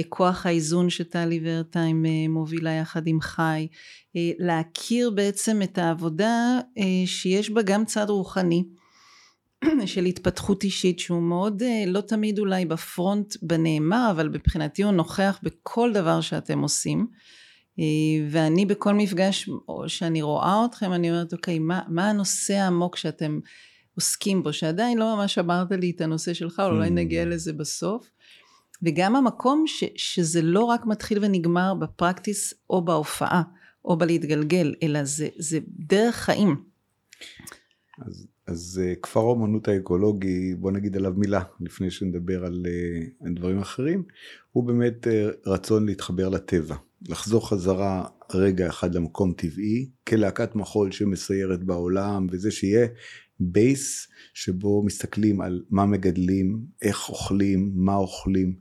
כוח 0.10 0.46
האיזון 0.46 0.90
שטלי 0.90 1.40
ורטיים 1.44 2.06
אה, 2.06 2.26
מובילה 2.30 2.72
יחד 2.72 3.08
עם 3.08 3.22
חי 3.22 3.68
אה, 4.16 4.32
להכיר 4.40 5.10
בעצם 5.10 5.62
את 5.62 5.78
העבודה 5.78 6.60
אה, 6.78 6.84
שיש 7.06 7.50
בה 7.50 7.62
גם 7.62 7.86
צד 7.86 8.10
רוחני 8.10 8.64
של 9.86 10.06
התפתחות 10.06 10.64
אישית 10.64 11.00
שהוא 11.00 11.22
מאוד 11.22 11.64
לא 11.88 12.02
תמיד 12.02 12.40
אולי 12.40 12.66
בפרונט 12.66 13.36
בנאמר 13.42 14.08
אבל 14.12 14.30
מבחינתי 14.30 14.84
הוא 14.84 14.92
נוכח 14.92 15.40
בכל 15.44 15.94
דבר 15.94 16.22
שאתם 16.22 16.60
עושים. 16.60 17.08
ואני 18.30 18.66
בכל 18.66 18.94
מפגש 18.94 19.50
שאני 19.88 20.22
רואה 20.22 20.66
אתכם 20.66 20.94
אני 20.94 21.12
אומרת 21.12 21.34
אוקיי 21.34 21.60
מה, 21.60 21.82
מה 21.88 22.10
הנושא 22.10 22.54
העמוק 22.54 22.96
שאתם 22.96 23.40
עוסקים 23.96 24.44
בו, 24.44 24.54
שעדיין 24.54 24.98
לא 24.98 25.16
ממש 25.16 25.38
אמרת 25.38 25.72
לי 25.72 25.92
את 25.96 26.02
הנושא 26.02 26.34
שלך, 26.34 26.62
אולי 26.66 26.88
mm. 26.88 26.92
נגיע 26.92 27.26
לזה 27.26 27.54
בסוף. 27.54 28.10
וגם 28.84 29.16
המקום 29.16 29.64
ש, 29.68 29.84
שזה 29.96 30.42
לא 30.42 30.64
רק 30.64 30.86
מתחיל 30.86 31.20
ונגמר 31.22 31.74
בפרקטיס 31.74 32.54
או 32.70 32.86
בהופעה 32.86 33.42
או 33.86 33.98
בלהתגלגל, 33.98 34.76
אלא 34.84 35.04
זה, 35.04 35.28
זה 35.38 35.60
דרך 35.68 36.16
חיים. 36.16 36.64
אז, 38.06 38.28
אז 38.48 38.82
אה, 38.84 38.94
כפר 38.96 39.20
האומנות 39.20 39.68
האקולוגי, 39.68 40.56
בוא 40.56 40.72
נגיד 40.72 40.98
עליו 40.98 41.14
מילה 41.18 41.42
לפני 41.60 41.92
שנדבר 41.92 42.46
על, 42.46 42.66
אה, 42.68 43.28
על 43.28 43.34
דברים 43.34 43.60
אחרים, 43.60 44.04
הוא 44.52 44.64
באמת 44.64 45.08
אה, 45.08 45.30
רצון 45.46 45.86
להתחבר 45.86 46.30
לטבע, 46.30 46.76
לחזור 47.10 47.50
חזרה 47.50 48.06
רגע 48.34 48.68
אחד 48.68 48.96
למקום 48.96 49.34
טבעי, 49.34 49.90
כלהקת 50.08 50.56
מחול 50.56 50.92
שמסיירת 50.92 51.64
בעולם, 51.64 52.28
וזה 52.32 52.52
שיהיה 52.52 52.88
בייס 53.40 54.08
שבו 54.34 54.84
מסתכלים 54.84 55.42
על 55.42 55.64
מה 55.70 55.86
מגדלים, 55.86 56.66
איך 56.82 57.10
אוכלים, 57.10 57.72
מה 57.76 57.96
אוכלים, 57.96 58.56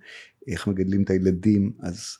איך 0.48 0.66
מגדלים 0.66 1.02
את 1.02 1.10
הילדים, 1.10 1.72
אז 1.80 2.16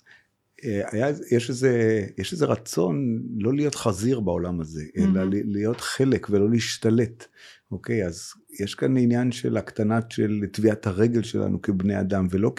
אה, 0.64 0.82
היה, 0.90 1.10
יש, 1.30 1.50
איזה, 1.50 2.06
יש 2.18 2.32
איזה 2.32 2.46
רצון 2.46 3.22
לא 3.38 3.54
להיות 3.54 3.74
חזיר 3.74 4.20
בעולם 4.20 4.60
הזה, 4.60 4.82
mm-hmm. 4.82 5.00
אלא 5.00 5.24
להיות 5.30 5.80
חלק 5.80 6.26
ולא 6.30 6.50
להשתלט, 6.50 7.26
אוקיי? 7.70 8.06
אז 8.06 8.32
יש 8.60 8.74
כאן 8.74 8.96
עניין 8.96 9.32
של 9.32 9.56
הקטנת 9.56 10.10
של 10.10 10.40
טביעת 10.52 10.86
הרגל 10.86 11.22
שלנו 11.22 11.62
כבני 11.62 12.00
אדם, 12.00 12.26
ולא 12.30 12.52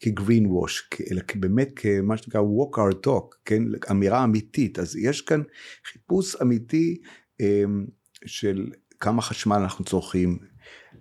כגרין 0.00 0.46
ווש, 0.46 0.88
אלא 1.10 1.22
באמת 1.34 1.70
כמה 1.76 2.16
שנקרא 2.16 2.40
walk 2.40 2.78
our 2.78 3.06
talk, 3.06 3.36
כן? 3.44 3.62
אמירה 3.90 4.24
אמיתית. 4.24 4.78
אז 4.78 4.96
יש 4.96 5.20
כאן 5.20 5.42
חיפוש 5.92 6.36
אמיתי 6.42 7.00
אמ, 7.40 7.86
של 8.26 8.70
כמה 9.00 9.22
חשמל 9.22 9.56
אנחנו 9.56 9.84
צורכים, 9.84 10.38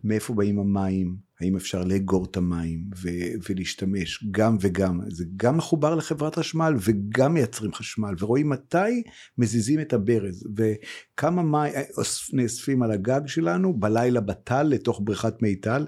מאיפה 0.04 0.34
באים 0.34 0.60
המים, 0.60 1.16
האם 1.42 1.56
אפשר 1.56 1.84
לאגור 1.84 2.26
את 2.26 2.38
המים 2.38 2.84
ו- 3.02 3.50
ולהשתמש 3.50 4.24
גם 4.32 4.58
וגם. 4.62 5.00
זה 5.08 5.26
גם 5.36 5.58
מחובר 5.58 5.96
לחברת 5.96 6.36
חשמל 6.36 6.74
וגם 6.80 7.34
מייצרים 7.34 7.74
חשמל 7.74 8.14
ורואים 8.20 8.50
מתי 8.50 9.04
מזיזים 9.38 9.80
את 9.80 9.94
הברז 9.94 10.48
וכמה 11.18 11.44
מים 11.44 11.74
נאספים 12.34 12.84
על 12.84 12.92
הגג 12.92 13.22
שלנו 13.26 13.74
בלילה 13.74 14.22
בטל 14.22 14.64
לתוך 14.64 15.02
בריכת 15.04 15.42
מיטל? 15.42 15.86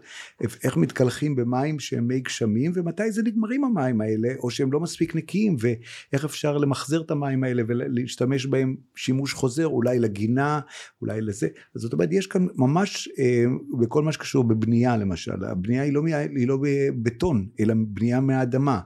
איך 0.64 0.78
מתקלחים 0.78 1.36
במים 1.36 1.80
שהם 1.80 2.08
מי 2.08 2.20
גשמים? 2.20 2.72
ומתי 2.76 3.12
זה 3.12 3.24
נגמרים 3.24 3.64
המים 3.64 4.02
האלה 4.02 4.30
או 4.40 4.50
שהם 4.50 4.72
לא 4.72 4.80
מספיק 4.80 5.16
נקיים? 5.16 5.56
ואיך 5.60 6.26
אפשר 6.26 6.58
למחזר 6.58 7.02
את 7.02 7.12
המים 7.12 7.44
האלה 7.44 7.64
ולהשתמש 7.68 8.46
בהם 8.46 8.76
שימוש 8.96 9.34
חוזר 9.34 9.68
אולי 9.68 10.00
לגינה 10.00 10.60
אולי 11.02 11.22
לזה? 11.22 11.48
אז 11.76 11.82
זאת 11.82 11.94
אומרת 11.94 12.10
יש 12.12 12.28
כאן 12.28 12.48
ממש 12.56 13.10
אה, 13.20 13.44
בכל 13.80 14.04
מה 14.04 14.12
שקשור 14.12 14.44
בבנייה 14.44 14.98
למשל. 14.98 15.46
הבנייה 15.46 15.84
היא 15.84 15.94
לא, 15.94 16.02
היא 16.36 16.48
לא 16.48 16.58
בבטון, 16.62 17.48
אלא 17.60 17.74
בנייה 17.88 18.20
מהאדמה. 18.20 18.80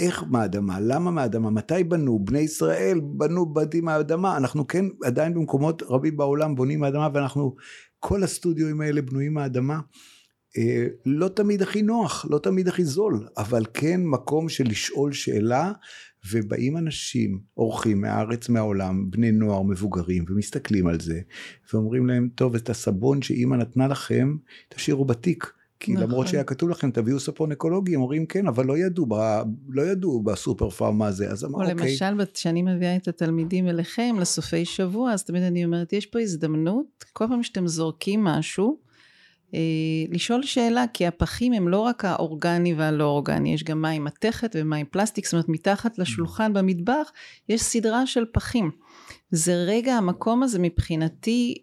איך 0.00 0.24
מהאדמה? 0.30 0.80
למה 0.80 1.10
מהאדמה? 1.10 1.50
מתי 1.50 1.84
בנו? 1.84 2.24
בני 2.24 2.38
ישראל 2.38 3.00
בנו 3.00 3.46
בתים 3.46 3.84
מהאדמה. 3.84 4.36
אנחנו 4.36 4.66
כן 4.66 4.84
עדיין 5.04 5.34
במקומות 5.34 5.82
רבים 5.82 6.16
בעולם 6.16 6.54
בונים 6.54 6.80
מהאדמה 6.80 7.08
ואנחנו, 7.14 7.54
כל 7.98 8.22
הסטודיואים 8.22 8.80
האלה 8.80 9.02
בנויים 9.02 9.34
מהאדמה. 9.34 9.80
אה, 10.58 10.86
לא 11.06 11.28
תמיד 11.28 11.62
הכי 11.62 11.82
נוח, 11.82 12.26
לא 12.30 12.38
תמיד 12.38 12.68
הכי 12.68 12.84
זול, 12.84 13.28
אבל 13.36 13.64
כן 13.74 14.00
מקום 14.04 14.48
של 14.48 14.64
לשאול 14.64 15.12
שאלה 15.12 15.72
ובאים 16.32 16.76
אנשים, 16.76 17.40
אורחים 17.56 18.00
מהארץ, 18.00 18.48
מהעולם, 18.48 19.10
בני 19.10 19.32
נוער, 19.32 19.62
מבוגרים, 19.62 20.24
ומסתכלים 20.28 20.86
על 20.86 21.00
זה, 21.00 21.20
ואומרים 21.72 22.06
להם, 22.06 22.28
טוב, 22.34 22.54
את 22.54 22.70
הסבון 22.70 23.22
שאימא 23.22 23.56
נתנה 23.56 23.88
לכם, 23.88 24.36
תשאירו 24.68 25.04
בתיק. 25.04 25.52
כי 25.80 25.92
נכון. 25.92 26.04
למרות 26.04 26.28
שהיה 26.28 26.44
כתוב 26.44 26.70
לכם 26.70 26.90
תביאו 26.90 27.20
ספון 27.20 27.52
אקולוגי 27.52 27.94
הם 27.94 28.00
אומרים 28.00 28.26
כן 28.26 28.46
אבל 28.46 28.66
לא 28.66 28.78
ידעו 28.78 29.06
ב, 29.08 29.14
לא 29.68 29.82
ידעו 29.82 30.22
בסופר 30.22 30.70
פארם 30.70 30.98
מה 30.98 31.12
זה 31.12 31.30
אז 31.30 31.44
אמרו 31.44 31.60
אוקיי. 31.60 31.74
או 31.74 31.78
למשל 31.78 32.24
כשאני 32.34 32.62
מביאה 32.62 32.96
את 32.96 33.08
התלמידים 33.08 33.68
אליכם 33.68 34.16
לסופי 34.20 34.64
שבוע 34.64 35.12
אז 35.12 35.24
תמיד 35.24 35.42
אני 35.42 35.64
אומרת 35.64 35.92
יש 35.92 36.06
פה 36.06 36.20
הזדמנות 36.20 37.04
כל 37.12 37.26
פעם 37.28 37.42
שאתם 37.42 37.66
זורקים 37.66 38.24
משהו 38.24 38.78
אה, 39.54 39.60
לשאול 40.10 40.42
שאלה 40.42 40.84
כי 40.92 41.06
הפחים 41.06 41.52
הם 41.52 41.68
לא 41.68 41.78
רק 41.78 42.04
האורגני 42.04 42.74
והלא 42.74 43.04
אורגני 43.04 43.54
יש 43.54 43.64
גם 43.64 43.82
מים 43.82 44.04
מתכת 44.04 44.56
ומים 44.58 44.86
פלסטיק 44.90 45.24
זאת 45.24 45.32
אומרת 45.32 45.48
מתחת 45.48 45.98
לשולחן 45.98 46.52
במטבח 46.52 47.12
יש 47.48 47.62
סדרה 47.62 48.06
של 48.06 48.24
פחים 48.32 48.70
זה 49.30 49.54
רגע 49.54 49.94
המקום 49.94 50.42
הזה 50.42 50.58
מבחינתי 50.58 51.54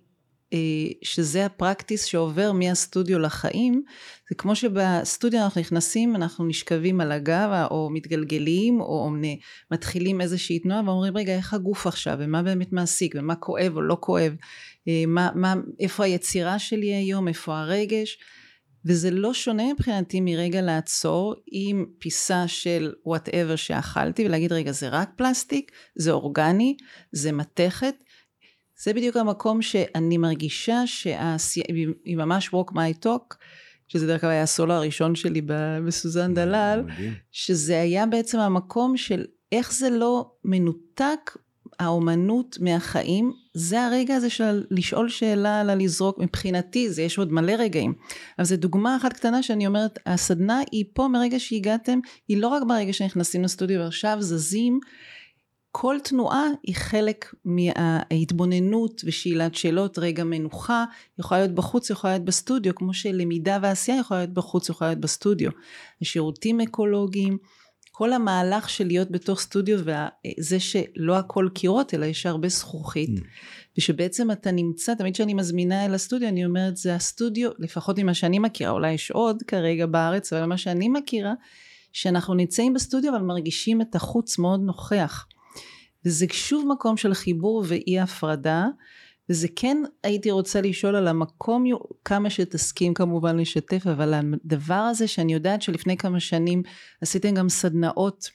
שזה 1.03 1.45
ה 1.45 1.52
practice 1.52 2.05
שעובר 2.05 2.51
מהסטודיו 2.51 3.19
לחיים 3.19 3.83
זה 4.29 4.35
כמו 4.35 4.55
שבסטודיו 4.55 5.43
אנחנו 5.43 5.61
נכנסים 5.61 6.15
אנחנו 6.15 6.45
נשכבים 6.45 7.01
על 7.01 7.11
הגב 7.11 7.67
או 7.71 7.89
מתגלגלים 7.89 8.81
או 8.81 9.11
מתחילים 9.71 10.21
איזושהי 10.21 10.59
תנועה 10.59 10.81
ואומרים 10.85 11.17
רגע 11.17 11.35
איך 11.35 11.53
הגוף 11.53 11.87
עכשיו? 11.87 12.17
ומה 12.19 12.43
באמת 12.43 12.73
מעסיק? 12.73 13.15
ומה 13.17 13.35
כואב 13.35 13.71
או 13.75 13.81
לא 13.81 13.97
כואב? 13.99 14.35
אה, 14.87 15.03
מה, 15.07 15.29
מה, 15.35 15.53
איפה 15.79 16.03
היצירה 16.03 16.59
שלי 16.59 16.93
היום? 16.93 17.27
איפה 17.27 17.59
הרגש? 17.59 18.17
וזה 18.85 19.11
לא 19.11 19.33
שונה 19.33 19.73
מבחינתי 19.73 20.21
מרגע 20.21 20.61
לעצור 20.61 21.35
עם 21.51 21.85
פיסה 21.99 22.47
של 22.47 22.93
whatever 23.05 23.55
שאכלתי 23.55 24.25
ולהגיד 24.25 24.53
רגע 24.53 24.71
זה 24.71 24.89
רק 24.89 25.09
פלסטיק? 25.15 25.71
זה 25.95 26.11
אורגני? 26.11 26.77
זה 27.11 27.31
מתכת 27.31 27.95
זה 28.79 28.93
בדיוק 28.93 29.17
המקום 29.17 29.61
שאני 29.61 30.17
מרגישה 30.17 30.87
שהיא 30.87 32.17
ממש 32.17 32.49
walk 32.49 32.71
my 32.71 33.05
talk, 33.05 33.35
שזה 33.87 34.07
דרך 34.07 34.23
אגב 34.23 34.31
היה 34.31 34.43
הסולו 34.43 34.73
הראשון 34.73 35.15
שלי 35.15 35.41
בסוזן 35.85 36.33
דלל, 36.33 36.83
שזה 37.31 37.81
היה 37.81 38.05
בעצם 38.05 38.39
המקום 38.39 38.97
של 38.97 39.25
איך 39.51 39.73
זה 39.73 39.89
לא 39.89 40.31
מנותק 40.43 41.37
האומנות 41.79 42.57
מהחיים, 42.61 43.33
זה 43.53 43.85
הרגע 43.85 44.15
הזה 44.15 44.29
של 44.29 44.63
לשאול 44.71 45.09
שאלה, 45.09 45.61
על 45.61 45.69
הלזרוק, 45.69 46.19
מבחינתי 46.19 46.89
זה 46.89 47.01
יש 47.01 47.17
עוד 47.17 47.31
מלא 47.31 47.51
רגעים, 47.51 47.93
אבל 48.39 48.45
זו 48.45 48.57
דוגמה 48.57 48.97
אחת 48.97 49.13
קטנה 49.13 49.43
שאני 49.43 49.67
אומרת, 49.67 49.99
הסדנה 50.05 50.61
היא 50.71 50.85
פה 50.93 51.07
מרגע 51.07 51.39
שהגעתם, 51.39 51.99
היא 52.27 52.37
לא 52.37 52.47
רק 52.47 52.63
ברגע 52.67 52.93
שנכנסים 52.93 53.43
לסטודיו 53.43 53.79
ועכשיו 53.79 54.17
זזים 54.19 54.79
כל 55.79 55.97
תנועה 56.03 56.47
היא 56.63 56.75
חלק 56.75 57.33
מההתבוננות 57.45 59.01
ושאלת 59.05 59.55
שאלות, 59.55 59.99
רגע 59.99 60.23
מנוחה, 60.23 60.85
יכולה 61.19 61.41
להיות 61.41 61.55
בחוץ, 61.55 61.89
יכולה 61.89 62.13
להיות 62.13 62.25
בסטודיו, 62.25 62.75
כמו 62.75 62.93
שלמידה 62.93 63.57
ועשייה 63.61 63.99
יכולה 63.99 64.19
להיות 64.19 64.33
בחוץ, 64.33 64.69
יכולה 64.69 64.89
להיות 64.89 65.01
בסטודיו. 65.01 65.51
השירותים 66.01 66.61
אקולוגיים, 66.61 67.37
כל 67.91 68.13
המהלך 68.13 68.69
של 68.69 68.87
להיות 68.87 69.11
בתוך 69.11 69.39
סטודיו 69.39 69.79
וזה 69.79 70.59
שלא 70.59 71.17
הכל 71.17 71.49
קירות 71.53 71.93
אלא 71.93 72.05
יש 72.05 72.25
הרבה 72.25 72.47
זכוכית 72.47 73.09
mm. 73.09 73.21
ושבעצם 73.77 74.31
אתה 74.31 74.51
נמצא 74.51 74.93
תמיד 74.93 75.13
כשאני 75.13 75.33
מזמינה 75.33 75.85
אל 75.85 75.93
הסטודיו 75.93 76.27
אני 76.27 76.45
אומרת 76.45 76.77
זה 76.77 76.95
הסטודיו 76.95 77.49
לפחות 77.59 77.99
ממה 77.99 78.13
שאני 78.13 78.39
מכירה 78.39 78.71
אולי 78.71 78.91
יש 78.91 79.11
עוד 79.11 79.43
כרגע 79.47 79.85
בארץ 79.85 80.33
אבל 80.33 80.45
מה 80.45 80.57
שאני 80.57 80.89
מכירה 80.89 81.33
שאנחנו 81.93 82.33
נמצאים 82.33 82.73
בסטודיו 82.73 83.15
אבל 83.15 83.23
מרגישים 83.23 83.81
את 83.81 83.95
החוץ 83.95 84.39
מאוד 84.39 84.59
נוכח 84.59 85.25
וזה 86.07 86.25
שוב 86.31 86.65
מקום 86.67 86.97
של 86.97 87.13
חיבור 87.13 87.63
ואי 87.67 87.99
הפרדה 87.99 88.65
וזה 89.29 89.47
כן 89.55 89.77
הייתי 90.03 90.31
רוצה 90.31 90.61
לשאול 90.61 90.95
על 90.95 91.07
המקום 91.07 91.63
כמה 92.05 92.29
שתסכים 92.29 92.93
כמובן 92.93 93.37
לשתף 93.37 93.87
אבל 93.87 94.13
הדבר 94.13 94.73
הזה 94.73 95.07
שאני 95.07 95.33
יודעת 95.33 95.61
שלפני 95.61 95.97
כמה 95.97 96.19
שנים 96.19 96.63
עשיתם 97.01 97.33
גם 97.33 97.49
סדנאות 97.49 98.29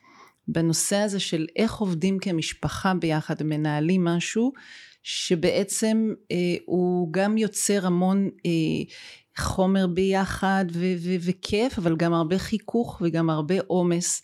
בנושא 0.48 0.96
הזה 0.96 1.20
של 1.20 1.46
איך 1.56 1.74
עובדים 1.74 2.18
כמשפחה 2.18 2.94
ביחד 2.94 3.34
ומנהלים 3.38 4.04
משהו 4.04 4.52
שבעצם 5.02 6.12
אה, 6.32 6.36
הוא 6.66 7.12
גם 7.12 7.38
יוצר 7.38 7.86
המון 7.86 8.28
אה, 8.46 8.94
חומר 9.38 9.86
ביחד 9.86 10.64
ו- 10.72 10.94
ו- 10.98 11.16
וכיף 11.20 11.78
אבל 11.78 11.96
גם 11.96 12.14
הרבה 12.14 12.38
חיכוך 12.38 13.02
וגם 13.04 13.30
הרבה 13.30 13.54
עומס 13.66 14.22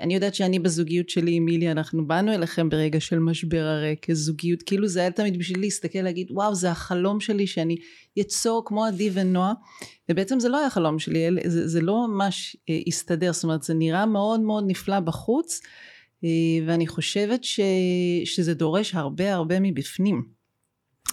אני 0.00 0.14
יודעת 0.14 0.34
שאני 0.34 0.58
בזוגיות 0.58 1.08
שלי 1.08 1.34
עם 1.34 1.44
מילי 1.44 1.70
אנחנו 1.70 2.06
באנו 2.06 2.32
אליכם 2.32 2.68
ברגע 2.68 3.00
של 3.00 3.18
משבר 3.18 3.62
הרי 3.62 3.96
כזוגיות. 4.02 4.62
כאילו 4.62 4.88
זה 4.88 5.00
היה 5.00 5.10
תמיד 5.10 5.38
בשביל 5.38 5.60
להסתכל 5.60 5.98
להגיד 5.98 6.30
וואו 6.30 6.54
זה 6.54 6.70
החלום 6.70 7.20
שלי 7.20 7.46
שאני 7.46 7.76
יצור 8.16 8.62
כמו 8.66 8.84
עדי 8.84 9.10
ונועה. 9.12 9.52
ובעצם 10.08 10.40
זה 10.40 10.48
לא 10.48 10.58
היה 10.58 10.70
חלום 10.70 10.98
שלי 10.98 11.28
זה, 11.46 11.68
זה 11.68 11.80
לא 11.80 12.06
ממש 12.08 12.56
אה, 12.70 12.80
הסתדר. 12.86 13.32
זאת 13.32 13.44
אומרת 13.44 13.62
זה 13.62 13.74
נראה 13.74 14.06
מאוד 14.06 14.40
מאוד 14.40 14.64
נפלא 14.66 15.00
בחוץ 15.00 15.60
אה, 16.24 16.28
ואני 16.66 16.86
חושבת 16.86 17.44
ש, 17.44 17.60
שזה 18.24 18.54
דורש 18.54 18.94
הרבה 18.94 19.34
הרבה 19.34 19.60
מבפנים. 19.60 20.24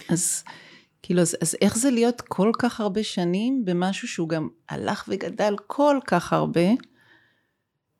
אז 0.08 0.44
כאילו 1.02 1.20
אז, 1.20 1.36
אז 1.42 1.56
איך 1.60 1.78
זה 1.78 1.90
להיות 1.90 2.20
כל 2.20 2.50
כך 2.58 2.80
הרבה 2.80 3.02
שנים 3.02 3.64
במשהו 3.64 4.08
שהוא 4.08 4.28
גם 4.28 4.48
הלך 4.68 5.04
וגדל 5.08 5.54
כל 5.66 5.98
כך 6.06 6.32
הרבה 6.32 6.70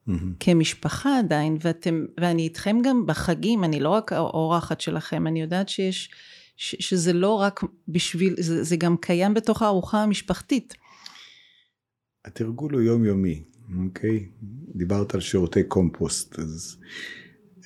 mm-hmm. 0.08 0.12
כמשפחה 0.40 1.18
עדיין, 1.18 1.56
ואתם, 1.60 2.04
ואני 2.20 2.42
איתכם 2.42 2.78
גם 2.84 3.06
בחגים, 3.06 3.64
אני 3.64 3.80
לא 3.80 3.88
רק 3.88 4.12
האורחת 4.12 4.80
שלכם, 4.80 5.26
אני 5.26 5.40
יודעת 5.40 5.68
שיש, 5.68 6.10
ש, 6.56 6.76
שזה 6.78 7.12
לא 7.12 7.34
רק 7.34 7.60
בשביל, 7.88 8.34
זה, 8.38 8.64
זה 8.64 8.76
גם 8.76 8.96
קיים 8.96 9.34
בתוך 9.34 9.62
הארוחה 9.62 10.02
המשפחתית. 10.02 10.74
התרגול 12.24 12.74
הוא 12.74 12.80
יומיומי, 12.80 13.42
אוקיי? 13.84 14.28
דיברת 14.74 15.14
על 15.14 15.20
שירותי 15.20 15.62
קומפוסט, 15.62 16.38
אז 16.38 16.76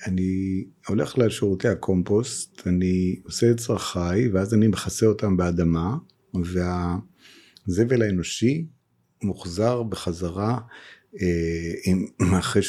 אני 0.07 0.63
הולך 0.87 1.17
לשירותי 1.17 1.67
הקומפוסט, 1.67 2.67
אני 2.67 3.19
עושה 3.23 3.51
את 3.51 3.57
צרכיי, 3.57 4.27
ואז 4.27 4.53
אני 4.53 4.67
מכסה 4.67 5.05
אותם 5.05 5.37
באדמה, 5.37 5.97
והזבל 6.33 8.01
האנושי 8.01 8.65
מוחזר 9.23 9.83
בחזרה 9.83 10.59
אה, 11.21 11.93
אחרי 12.39 12.61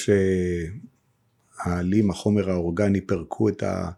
שהעלים, 1.62 2.10
החומר 2.10 2.50
האורגני, 2.50 3.00
פירקו 3.00 3.48
את, 3.48 3.62
ה, 3.62 3.90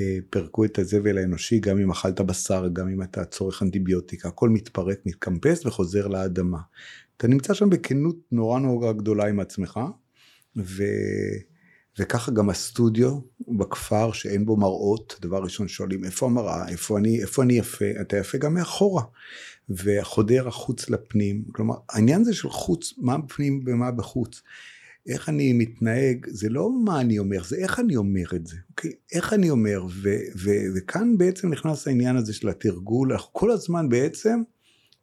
אה, 0.00 0.16
פירקו 0.30 0.64
את 0.64 0.78
הזבל 0.78 1.18
האנושי, 1.18 1.58
גם 1.58 1.78
אם 1.78 1.90
אכלת 1.90 2.20
בשר, 2.20 2.68
גם 2.72 2.88
אם 2.88 3.02
אתה 3.02 3.24
צורך 3.24 3.62
אנטיביוטיקה, 3.62 4.28
הכל 4.28 4.48
מתפרק, 4.48 4.98
מתקמפס 5.06 5.66
וחוזר 5.66 6.06
לאדמה. 6.06 6.58
אתה 7.16 7.28
נמצא 7.28 7.54
שם 7.54 7.70
בכנות 7.70 8.16
נורא 8.32 8.58
נורא 8.58 8.92
גדולה 8.92 9.26
עם 9.26 9.40
עצמך, 9.40 9.80
ו... 10.56 10.84
וככה 11.98 12.32
גם 12.32 12.50
הסטודיו 12.50 13.18
בכפר 13.58 14.12
שאין 14.12 14.46
בו 14.46 14.56
מראות, 14.56 15.18
דבר 15.20 15.38
ראשון 15.42 15.68
שואלים 15.68 16.04
איפה 16.04 16.26
המראה, 16.26 16.68
איפה 16.68 16.98
אני, 16.98 17.22
איפה 17.22 17.42
אני 17.42 17.54
יפה, 17.54 17.84
אתה 18.00 18.16
יפה 18.16 18.38
גם 18.38 18.54
מאחורה. 18.54 19.02
וחודר 19.68 20.48
החוץ 20.48 20.90
לפנים, 20.90 21.44
כלומר 21.52 21.74
העניין 21.90 22.20
הזה 22.20 22.34
של 22.34 22.48
חוץ, 22.48 22.94
מה 22.98 23.18
בפנים 23.18 23.60
ומה 23.66 23.90
בחוץ, 23.90 24.42
איך 25.08 25.28
אני 25.28 25.52
מתנהג, 25.52 26.26
זה 26.28 26.48
לא 26.48 26.70
מה 26.84 27.00
אני 27.00 27.18
אומר, 27.18 27.44
זה 27.44 27.56
איך 27.56 27.80
אני 27.80 27.96
אומר 27.96 28.24
את 28.34 28.46
זה, 28.46 28.56
אוקיי? 28.70 28.92
איך 29.12 29.32
אני 29.32 29.50
אומר, 29.50 29.84
ו, 30.02 30.16
ו, 30.36 30.50
וכאן 30.76 31.18
בעצם 31.18 31.48
נכנס 31.52 31.88
העניין 31.88 32.16
הזה 32.16 32.32
של 32.32 32.48
התרגול, 32.48 33.12
אנחנו 33.12 33.32
כל 33.32 33.50
הזמן 33.50 33.88
בעצם 33.88 34.42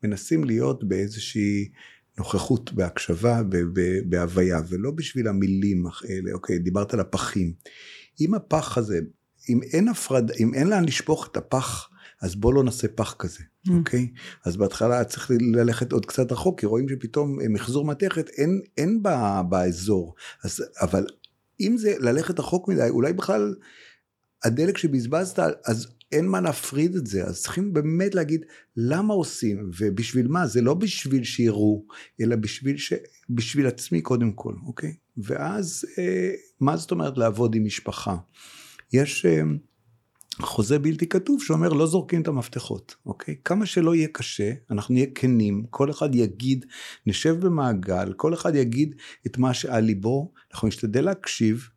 מנסים 0.03 0.43
להיות 0.43 0.83
באיזושהי 0.83 1.69
נוכחות, 2.17 2.73
בהקשבה, 2.73 3.41
בהוויה, 4.09 4.59
ולא 4.69 4.91
בשביל 4.91 5.27
המילים 5.27 5.85
האלה, 5.85 6.33
אוקיי, 6.33 6.59
דיברת 6.59 6.93
על 6.93 6.99
הפחים. 6.99 7.53
אם 8.21 8.33
הפח 8.33 8.77
הזה, 8.77 8.99
אם 9.49 9.59
אין 9.63 9.87
הפרד, 9.87 10.31
אם 10.31 10.53
אין 10.53 10.67
לאן 10.67 10.85
לשפוך 10.85 11.29
את 11.31 11.37
הפח, 11.37 11.89
אז 12.23 12.35
בוא 12.35 12.53
לא 12.53 12.63
נעשה 12.63 12.87
פח 12.87 13.15
כזה, 13.19 13.39
mm. 13.39 13.71
אוקיי? 13.71 14.09
אז 14.45 14.57
בהתחלה 14.57 15.03
צריך 15.03 15.31
ללכת 15.53 15.91
עוד 15.91 16.05
קצת 16.05 16.31
רחוק, 16.31 16.59
כי 16.59 16.65
רואים 16.65 16.89
שפתאום 16.89 17.41
אה, 17.41 17.49
מחזור 17.49 17.85
מתכת 17.85 18.29
אין, 18.29 18.61
אין 18.77 19.03
בה, 19.03 19.41
באזור. 19.49 20.15
אז, 20.43 20.63
אבל 20.81 21.05
אם 21.59 21.77
זה 21.77 21.95
ללכת 21.99 22.39
רחוק 22.39 22.67
מדי, 22.67 22.89
אולי 22.89 23.13
בכלל 23.13 23.55
הדלק 24.43 24.77
שבזבזת, 24.77 25.39
אז 25.65 25.87
אין 26.11 26.27
מה 26.27 26.41
להפריד 26.41 26.95
את 26.95 27.07
זה, 27.07 27.23
אז 27.23 27.41
צריכים 27.41 27.73
באמת 27.73 28.15
להגיד 28.15 28.45
למה 28.77 29.13
עושים 29.13 29.71
ובשביל 29.79 30.27
מה, 30.27 30.47
זה 30.47 30.61
לא 30.61 30.73
בשביל 30.73 31.23
שיראו, 31.23 31.85
אלא 32.21 32.35
בשביל, 32.35 32.77
ש... 32.77 32.93
בשביל 33.29 33.67
עצמי 33.67 34.01
קודם 34.01 34.31
כל, 34.31 34.53
אוקיי? 34.65 34.95
ואז 35.17 35.85
אה, 35.97 36.31
מה 36.59 36.77
זאת 36.77 36.91
אומרת 36.91 37.17
לעבוד 37.17 37.55
עם 37.55 37.65
משפחה? 37.65 38.15
יש 38.93 39.25
אה, 39.25 39.41
חוזה 40.41 40.79
בלתי 40.79 41.09
כתוב 41.09 41.43
שאומר 41.43 41.69
לא 41.69 41.87
זורקים 41.87 42.21
את 42.21 42.27
המפתחות, 42.27 42.95
אוקיי? 43.05 43.35
כמה 43.45 43.65
שלא 43.65 43.95
יהיה 43.95 44.07
קשה, 44.07 44.51
אנחנו 44.71 44.93
נהיה 44.93 45.05
כנים, 45.15 45.65
כל 45.69 45.91
אחד 45.91 46.15
יגיד, 46.15 46.65
נשב 47.07 47.45
במעגל, 47.45 48.13
כל 48.13 48.33
אחד 48.33 48.55
יגיד 48.55 48.95
את 49.27 49.37
מה 49.37 49.53
שעל 49.53 49.83
ליבו, 49.83 50.31
אנחנו 50.53 50.67
נשתדל 50.67 51.05
להקשיב, 51.05 51.69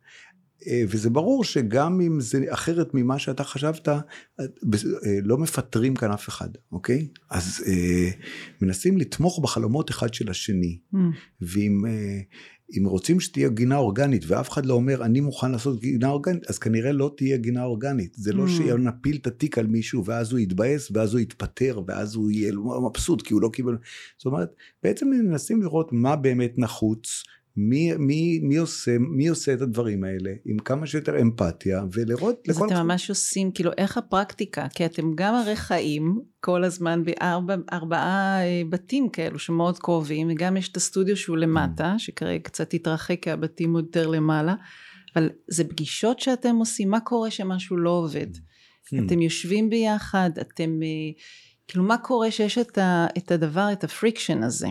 אה, 0.67 0.83
וזה 0.89 1.09
ברור 1.09 1.43
שגם 1.43 2.01
אם 2.01 2.21
זה 2.21 2.39
אחרת 2.49 2.93
ממה 2.93 3.19
שאתה 3.19 3.43
חשבת, 3.43 3.87
אה, 3.89 3.95
לא 5.23 5.37
מפטרים 5.37 5.95
כאן 5.95 6.11
אף 6.11 6.29
אחד, 6.29 6.49
אוקיי? 6.71 7.07
אז 7.29 7.63
אה, 7.67 8.09
מנסים 8.61 8.97
לתמוך 8.97 9.39
בחלומות 9.43 9.89
אחד 9.89 10.13
של 10.13 10.29
השני. 10.29 10.79
Mm. 10.93 10.97
ואם 11.41 11.81
אם 12.77 12.85
רוצים 12.85 13.19
שתהיה 13.19 13.49
גינה 13.49 13.77
אורגנית 13.77 14.23
ואף 14.27 14.49
אחד 14.49 14.65
לא 14.65 14.73
אומר 14.73 15.05
אני 15.05 15.19
מוכן 15.19 15.51
לעשות 15.51 15.79
גינה 15.79 16.09
אורגנית, 16.09 16.49
אז 16.49 16.59
כנראה 16.59 16.91
לא 16.91 17.13
תהיה 17.17 17.37
גינה 17.37 17.63
אורגנית. 17.63 18.13
זה 18.15 18.33
לא 18.33 18.45
mm. 18.45 18.49
שנפיל 18.49 19.17
את 19.21 19.27
התיק 19.27 19.57
על 19.57 19.67
מישהו 19.67 20.05
ואז 20.05 20.31
הוא 20.31 20.39
יתבאס 20.39 20.91
ואז 20.91 21.13
הוא 21.13 21.19
יתפטר 21.19 21.81
ואז 21.87 22.15
הוא 22.15 22.31
יהיה 22.31 22.53
מבסוט 22.89 23.21
כי 23.21 23.33
הוא 23.33 23.41
לא 23.41 23.49
קיבל. 23.53 23.77
זאת 24.17 24.25
אומרת, 24.25 24.49
בעצם 24.83 25.09
מנסים 25.09 25.61
לראות 25.61 25.89
מה 25.91 26.15
באמת 26.15 26.53
נחוץ. 26.57 27.23
מי, 27.59 27.93
מי, 27.99 28.39
מי, 28.43 28.57
עושה, 28.57 28.97
מי 28.99 29.27
עושה 29.27 29.53
את 29.53 29.61
הדברים 29.61 30.03
האלה 30.03 30.31
עם 30.45 30.59
כמה 30.59 30.87
שיותר 30.87 31.21
אמפתיה 31.21 31.83
ולראות 31.91 32.47
לכל... 32.47 32.65
אז 32.65 32.71
אתם 32.71 32.83
ממש 32.83 33.09
עושים 33.09 33.51
כאילו 33.51 33.71
איך 33.77 33.97
הפרקטיקה? 33.97 34.67
כי 34.75 34.85
אתם 34.85 35.11
גם 35.15 35.33
הרי 35.33 35.55
חיים 35.55 36.21
כל 36.39 36.63
הזמן 36.63 37.03
בארבעה 37.45 38.39
אה, 38.41 38.61
בתים 38.69 39.09
כאלו 39.09 39.39
שמאוד 39.39 39.79
קרובים 39.79 40.27
וגם 40.31 40.57
יש 40.57 40.69
את 40.69 40.77
הסטודיו 40.77 41.17
שהוא 41.17 41.37
למטה 41.37 41.93
mm. 41.95 41.99
שכרגע 41.99 42.43
קצת 42.43 42.73
התרחק 42.73 43.21
כי 43.21 43.31
הבתים 43.31 43.73
עוד 43.73 43.85
יותר 43.85 44.07
למעלה 44.07 44.55
אבל 45.15 45.29
זה 45.47 45.63
פגישות 45.63 46.19
שאתם 46.19 46.55
עושים? 46.55 46.89
מה 46.89 46.99
קורה 46.99 47.31
שמשהו 47.31 47.77
לא 47.77 47.89
עובד? 47.89 48.35
Mm. 48.35 49.05
אתם 49.05 49.21
יושבים 49.21 49.69
ביחד 49.69 50.29
אתם 50.41 50.79
אה, 50.83 51.21
כאילו 51.67 51.83
מה 51.83 51.97
קורה 51.97 52.31
שיש 52.31 52.57
את, 52.57 52.77
ה, 52.77 53.07
את 53.17 53.31
הדבר 53.31 53.69
את 53.71 53.83
ה 53.83 53.90
friction 53.90 54.43
הזה 54.43 54.67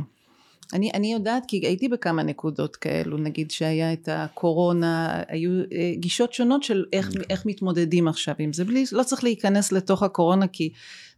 אני, 0.72 0.90
אני 0.94 1.12
יודעת 1.12 1.42
כי 1.48 1.56
הייתי 1.56 1.88
בכמה 1.88 2.22
נקודות 2.22 2.76
כאלו 2.76 3.18
נגיד 3.18 3.50
שהיה 3.50 3.92
את 3.92 4.08
הקורונה 4.12 5.22
היו 5.28 5.50
אה, 5.72 5.92
גישות 5.96 6.32
שונות 6.32 6.62
של 6.62 6.84
איך, 6.92 7.10
mm. 7.10 7.22
איך 7.30 7.46
מתמודדים 7.46 8.08
עכשיו 8.08 8.34
עם 8.38 8.52
זה 8.52 8.64
בלי 8.64 8.84
לא 8.92 9.02
צריך 9.02 9.24
להיכנס 9.24 9.72
לתוך 9.72 10.02
הקורונה 10.02 10.46
כי 10.48 10.72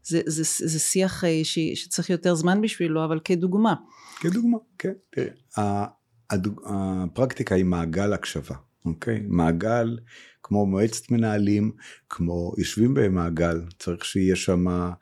זה, 0.05 0.21
זה, 0.27 0.43
זה, 0.43 0.69
זה 0.69 0.79
שיח 0.79 1.25
אה, 1.25 1.41
ש, 1.43 1.59
שצריך 1.75 2.11
יותר 2.11 2.35
זמן 2.35 2.61
בשבילו 2.61 3.05
אבל 3.05 3.21
כדוגמה. 3.25 3.75
כדוגמה 4.21 4.59
כן 4.79 4.93
תראה 5.11 5.87
הדוג, 6.31 6.61
הפרקטיקה 6.67 7.55
היא 7.55 7.65
מעגל 7.65 8.13
הקשבה 8.13 8.55
אוקיי 8.85 9.23
מעגל 9.29 9.99
כמו 10.43 10.67
מועצת 10.67 11.11
מנהלים 11.11 11.73
כמו 12.11 12.53
יושבים 12.59 12.95
במעגל 12.95 13.61
צריך 13.79 14.05
שיהיה 14.05 14.37
שם 14.37 14.69
אה, 14.69 14.93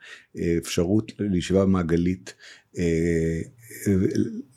אפשרות 0.57 1.11
לישיבה 1.19 1.65
מעגלית 1.65 2.35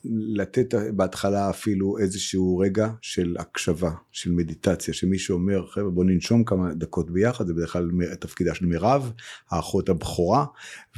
לתת 0.04 0.74
בהתחלה 0.96 1.50
אפילו 1.50 1.98
איזשהו 1.98 2.58
רגע 2.58 2.90
של 3.02 3.36
הקשבה, 3.38 3.90
של 4.12 4.32
מדיטציה, 4.32 4.94
שמישהו 4.94 5.34
אומר 5.34 5.66
חבר'ה 5.66 5.90
בוא 5.90 6.04
ננשום 6.04 6.44
כמה 6.44 6.74
דקות 6.74 7.10
ביחד, 7.10 7.46
זה 7.46 7.54
בדרך 7.54 7.72
כלל 7.72 7.90
תפקידה 8.20 8.54
של 8.54 8.66
מירב, 8.66 9.12
האחות 9.50 9.88
הבכורה, 9.88 10.44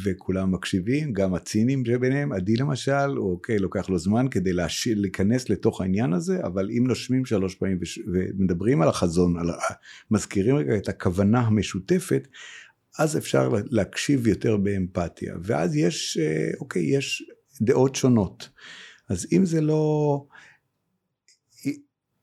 וכולם 0.05 0.53
מקשיבים, 0.53 1.13
גם 1.13 1.35
הצינים 1.35 1.85
שביניהם, 1.85 2.33
עדי 2.33 2.57
למשל, 2.57 3.19
אוקיי, 3.19 3.59
לוקח 3.59 3.91
לו 3.91 3.99
זמן 3.99 4.27
כדי 4.31 4.53
להש... 4.53 4.89
להיכנס 4.89 5.49
לתוך 5.49 5.81
העניין 5.81 6.13
הזה, 6.13 6.41
אבל 6.45 6.71
אם 6.79 6.85
נושמים 6.87 7.25
שלוש 7.25 7.55
פעמים 7.55 7.79
וש... 7.81 7.99
ומדברים 8.13 8.83
על 8.83 8.89
החזון, 8.89 9.39
על... 9.39 9.47
מזכירים 10.11 10.57
רגע 10.57 10.77
את 10.77 10.89
הכוונה 10.89 11.41
המשותפת, 11.41 12.29
אז 12.99 13.17
אפשר 13.17 13.53
להקשיב 13.71 14.27
יותר 14.27 14.57
באמפתיה, 14.57 15.35
ואז 15.43 15.77
יש, 15.77 16.19
אה, 16.21 16.51
אוקיי, 16.61 16.83
יש 16.83 17.25
דעות 17.61 17.95
שונות. 17.95 18.49
אז 19.09 19.27
אם 19.33 19.45
זה 19.45 19.61
לא, 19.61 20.25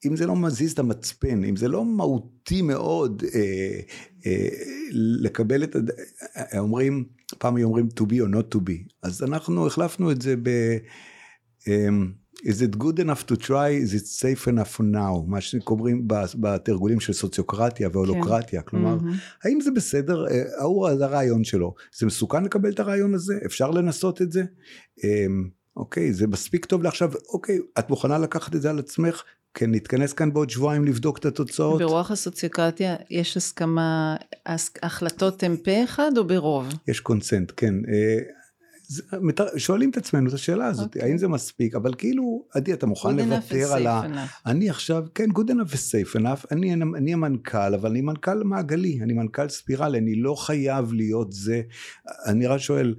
אם 0.06 0.16
זה 0.16 0.26
לא 0.26 0.36
מזיז 0.36 0.72
את 0.72 0.80
המצפן, 0.80 1.44
אם 1.44 1.56
זה 1.56 1.68
לא 1.68 1.86
מהותי 1.86 2.62
מאוד 2.62 3.24
אה, 3.36 3.80
אה, 4.26 4.48
לקבל 4.92 5.64
את, 5.64 5.76
הד... 5.76 5.92
אומרים, 6.58 7.06
פעם 7.38 7.56
היו 7.56 7.68
אומרים 7.68 7.88
to 8.00 8.04
be 8.04 8.14
or 8.14 8.36
not 8.36 8.56
to 8.56 8.60
be, 8.60 8.94
אז 9.04 9.24
אנחנו 9.24 9.68
החלפנו 9.68 10.12
את 10.12 10.22
זה 10.22 10.36
ב... 10.36 10.50
אה, 11.68 11.90
is 12.44 12.62
it 12.62 12.78
good 12.78 13.00
enough 13.00 13.26
to 13.26 13.36
try, 13.36 13.70
is 13.70 13.94
it 13.94 14.06
safe 14.06 14.48
enough 14.48 14.78
for 14.78 14.84
now, 14.84 15.28
מה 15.28 15.42
שקוראים 15.42 16.08
בתרגולים 16.40 17.00
של 17.00 17.14
סוציוקרטיה 17.14 17.90
והולוקרטיה, 17.94 18.62
כן. 18.62 18.68
כלומר, 18.68 18.98
mm-hmm. 18.98 19.48
האם 19.48 19.62
זה 19.62 19.72
בסדר, 19.72 20.28
אה, 20.28 20.44
ההוא 20.60 20.88
הרעיון 20.88 21.44
שלו, 21.44 21.74
זה 21.98 22.06
מסוכן 22.06 22.44
לקבל 22.44 22.72
את 22.72 22.80
הרעיון 22.80 23.14
הזה, 23.14 23.40
אפשר 23.46 23.72
לנסות 23.72 24.22
את 24.22 24.32
זה, 24.32 24.44
אמ, 25.04 25.50
אוקיי, 25.78 26.14
זה 26.14 26.28
מספיק 26.28 26.66
טוב 26.66 26.84
לעכשיו, 26.84 27.12
אוקיי, 27.34 27.60
את 27.80 27.90
מוכנה 27.90 28.18
לקחת 28.18 28.56
את 28.56 28.62
זה 28.62 28.70
על 28.70 28.80
עצמך, 28.80 29.24
כן, 29.54 29.72
נתכנס 29.72 30.14
כאן 30.14 30.34
בעוד 30.34 30.50
שבועיים 30.50 30.86
לבדוק 30.86 31.18
את 31.18 31.26
התוצאות. 31.26 31.82
ברוח 31.82 32.12
הסוציוקרטיה 32.12 32.96
יש 33.10 33.38
הסכמה, 33.38 34.16
ההחלטות 34.82 35.44
הן 35.44 35.56
פה 35.64 35.84
אחד 35.84 36.12
או 36.18 36.28
ברוב? 36.28 36.68
יש 36.88 37.00
קונצנט, 37.00 37.52
כן. 37.58 37.74
שואלים 39.58 39.90
את 39.90 39.98
עצמנו 39.98 40.30
את 40.30 40.34
השאלה 40.34 40.66
הזאת, 40.66 40.86
okay. 40.86 40.88
אוקיי. 40.88 41.10
האם 41.10 41.18
זה 41.18 41.28
מספיק, 41.28 41.76
אבל 41.76 41.94
כאילו, 41.98 42.46
עדי, 42.54 42.74
אתה 42.74 42.86
מוכן 42.86 43.16
לוותר 43.16 43.74
על 43.74 43.88
ה... 43.88 44.02
אני 44.46 44.70
עכשיו, 44.70 45.06
כן, 45.16 45.30
good 45.32 45.50
enough 45.50 45.68
ו-safe 45.68 46.20
enough, 46.20 46.46
אני, 46.52 46.74
אני 46.74 47.14
המנכ"ל, 47.14 47.74
אבל 47.74 47.90
אני 47.90 48.02
מנכ"ל 48.02 48.44
מעגלי, 48.44 49.00
אני 49.04 49.14
מנכ"ל 49.14 49.50
ספירלי, 49.50 49.98
אני 49.98 50.16
לא 50.16 50.36
חייב 50.36 50.94
להיות 50.94 51.32
זה, 51.32 51.62
אני 52.26 52.48
רק 52.48 52.60
שואל, 52.60 52.96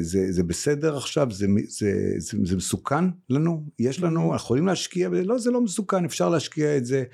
זה, 0.00 0.32
זה 0.32 0.42
בסדר 0.42 0.96
עכשיו, 0.96 1.30
זה, 1.30 1.46
זה, 1.68 1.92
זה, 2.18 2.38
זה 2.44 2.56
מסוכן 2.56 3.04
לנו, 3.30 3.64
יש 3.78 4.02
לנו. 4.02 4.20
אנחנו 4.20 4.36
יכולים 4.36 4.66
להשקיע, 4.66 5.08
לא 5.12 5.38
זה 5.38 5.50
לא 5.50 5.60
מסוכן, 5.60 6.04
אפשר 6.04 6.28
להשקיע 6.28 6.76
את 6.76 6.86
זה, 6.86 7.04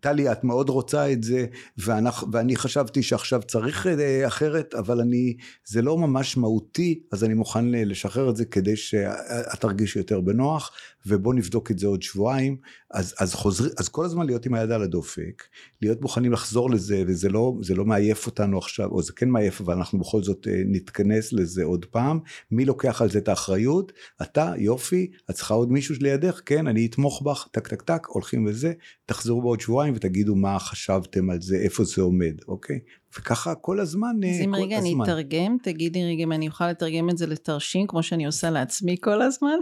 טלי 0.00 0.32
את 0.32 0.44
מאוד 0.44 0.68
רוצה 0.68 1.12
את 1.12 1.22
זה, 1.22 1.46
ואנחנו, 1.78 2.32
ואני 2.32 2.56
חשבתי 2.56 3.02
שעכשיו 3.02 3.42
צריך 3.42 3.86
אה, 3.86 4.26
אחרת, 4.26 4.74
אבל 4.74 5.00
אני, 5.00 5.36
זה 5.66 5.82
לא 5.82 5.98
ממש 5.98 6.36
מהותי, 6.36 7.02
אז 7.12 7.24
אני 7.24 7.34
מוכן 7.34 7.64
לשחרר 7.68 8.30
את 8.30 8.36
זה 8.36 8.44
כדי 8.44 8.76
שאת 8.76 9.60
תרגישי 9.60 9.98
יותר 9.98 10.20
בנוח, 10.20 10.70
ובוא 11.06 11.34
נבדוק 11.34 11.70
את 11.70 11.78
זה 11.78 11.86
עוד 11.86 12.02
שבועיים, 12.02 12.56
אז, 12.90 13.14
אז, 13.18 13.34
חוזר, 13.34 13.64
אז 13.78 13.88
כל 13.88 14.04
הזמן 14.04 14.26
להיות 14.26 14.46
עם 14.46 14.54
היד 14.54 14.70
על 14.70 14.82
הדופק, 14.82 15.42
להיות 15.82 16.00
מוכנים 16.00 16.32
לחזור 16.32 16.70
לזה, 16.70 17.04
וזה 17.06 17.28
לא, 17.28 17.54
לא 17.74 17.84
מעייף 17.84 18.26
אותנו 18.26 18.58
עכשיו, 18.58 18.90
או 18.90 19.02
זה 19.02 19.12
כן 19.12 19.28
מעייף, 19.28 19.60
אבל 19.60 19.74
אנחנו 19.74 19.98
בכל 19.98 20.22
זאת 20.22 20.48
אה, 20.48 20.62
נתכנס 20.66 21.32
לזה 21.32 21.64
עוד 21.64 21.84
פעם, 21.94 22.20
מי 22.50 22.64
לוקח 22.64 23.02
על 23.02 23.10
זה 23.10 23.18
את 23.18 23.28
האחריות? 23.28 23.92
אתה, 24.22 24.52
יופי, 24.58 25.10
את 25.30 25.34
צריכה 25.34 25.54
עוד 25.54 25.72
מישהו 25.72 25.94
לידך, 26.00 26.40
כן, 26.46 26.66
אני 26.66 26.86
אתמוך 26.86 27.22
בך, 27.22 27.48
טק 27.52 27.68
טק 27.68 27.82
טק, 27.82 28.06
הולכים 28.06 28.46
וזה, 28.46 28.72
תחזרו 29.06 29.42
בעוד 29.42 29.60
שבועיים 29.60 29.94
ותגידו 29.96 30.34
מה 30.34 30.58
חשבתם 30.58 31.30
על 31.30 31.40
זה, 31.40 31.56
איפה 31.56 31.84
זה 31.84 32.02
עומד, 32.02 32.34
אוקיי? 32.48 32.78
וככה 33.18 33.54
כל 33.54 33.80
הזמן, 33.80 34.16
אז 34.30 34.40
אם 34.44 34.54
רגע 34.54 34.76
הזמן. 34.78 34.90
אני 34.90 35.02
אתרגם, 35.02 35.56
תגידי 35.62 36.04
רגע 36.04 36.22
אם 36.22 36.32
אני 36.32 36.48
אוכל 36.48 36.70
לתרגם 36.70 37.10
את 37.10 37.18
זה 37.18 37.26
לתרשים, 37.26 37.86
כמו 37.86 38.02
שאני 38.02 38.26
עושה 38.26 38.50
לעצמי 38.50 38.96
כל 39.00 39.22
הזמן. 39.22 39.58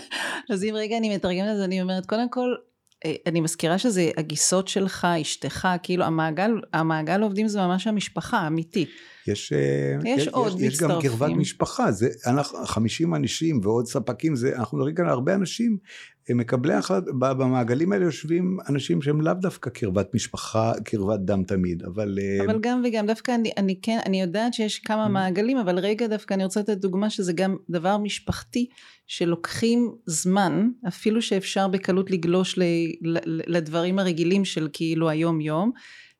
אז 0.52 0.64
אם 0.64 0.74
רגע 0.74 0.96
אני 0.96 1.16
מתרגמת 1.16 1.48
את 1.52 1.56
זה, 1.56 1.64
אני 1.64 1.82
אומרת, 1.82 2.06
קודם 2.06 2.30
כל, 2.30 2.54
אה, 2.54 2.69
אני 3.26 3.40
מזכירה 3.40 3.78
שזה 3.78 4.10
הגיסות 4.16 4.68
שלך, 4.68 5.06
אשתך, 5.22 5.68
כאילו 5.82 6.04
המעגל, 6.04 6.50
המעגל 6.72 7.22
עובדים 7.22 7.48
זה 7.48 7.58
ממש 7.60 7.86
המשפחה, 7.86 8.46
אמיתי. 8.46 8.86
יש, 9.26 9.52
אה, 9.52 9.58
יש, 10.04 10.22
יש 10.22 10.28
עוד 10.28 10.60
יש, 10.60 10.72
יש 10.72 10.80
גם 10.80 10.90
קרבת 11.02 11.30
משפחה, 11.30 11.92
זה 11.92 12.08
אנחנו 12.26 12.66
50 12.66 13.14
אנשים 13.14 13.60
ועוד 13.62 13.86
ספקים, 13.86 14.36
זה, 14.36 14.56
אנחנו 14.56 14.78
מדברים 14.78 14.94
כאן 14.94 15.04
על 15.04 15.10
הרבה 15.10 15.34
אנשים, 15.34 15.78
מקבלי 16.28 16.74
החלטות, 16.74 17.18
במעגלים 17.18 17.92
האלה 17.92 18.04
יושבים 18.04 18.58
אנשים 18.68 19.02
שהם 19.02 19.20
לאו 19.20 19.34
דווקא 19.34 19.70
קרבת 19.70 20.14
משפחה, 20.14 20.72
קרבת 20.84 21.20
דם 21.20 21.44
תמיד, 21.44 21.82
אבל... 21.82 22.18
אה, 22.22 22.44
אבל 22.44 22.58
גם 22.60 22.82
וגם, 22.84 23.06
דווקא 23.06 23.34
אני, 23.34 23.50
אני 23.56 23.80
כן, 23.82 23.98
אני 24.06 24.20
יודעת 24.20 24.54
שיש 24.54 24.78
כמה 24.78 25.06
mm. 25.06 25.08
מעגלים, 25.08 25.58
אבל 25.58 25.78
רגע 25.78 26.06
דווקא 26.06 26.34
אני 26.34 26.44
רוצה 26.44 26.60
לתת 26.60 26.76
דוגמה 26.78 27.10
שזה 27.10 27.32
גם 27.32 27.56
דבר 27.70 27.98
משפחתי, 27.98 28.66
שלוקחים 29.06 29.94
זמן, 30.06 30.68
אפילו 30.88 31.22
שאפשר 31.22 31.68
בקלות 31.68 32.10
לגלוש 32.10 32.58
ל, 32.58 32.62
ל, 33.02 33.18
לדברים 33.56 33.98
הרגילים 33.98 34.44
של 34.44 34.68
כאילו 34.72 35.08
היום 35.08 35.40
יום, 35.40 35.70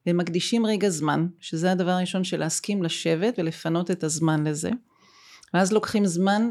ומקדישים 0.06 0.66
רגע 0.66 0.88
זמן, 0.88 1.26
שזה 1.40 1.72
הדבר 1.72 1.90
הראשון 1.90 2.24
של 2.24 2.40
להסכים 2.40 2.82
לשבת 2.82 3.34
ולפנות 3.38 3.90
את 3.90 4.04
הזמן 4.04 4.46
לזה. 4.46 4.70
ואז 5.54 5.72
לוקחים 5.72 6.06
זמן 6.06 6.50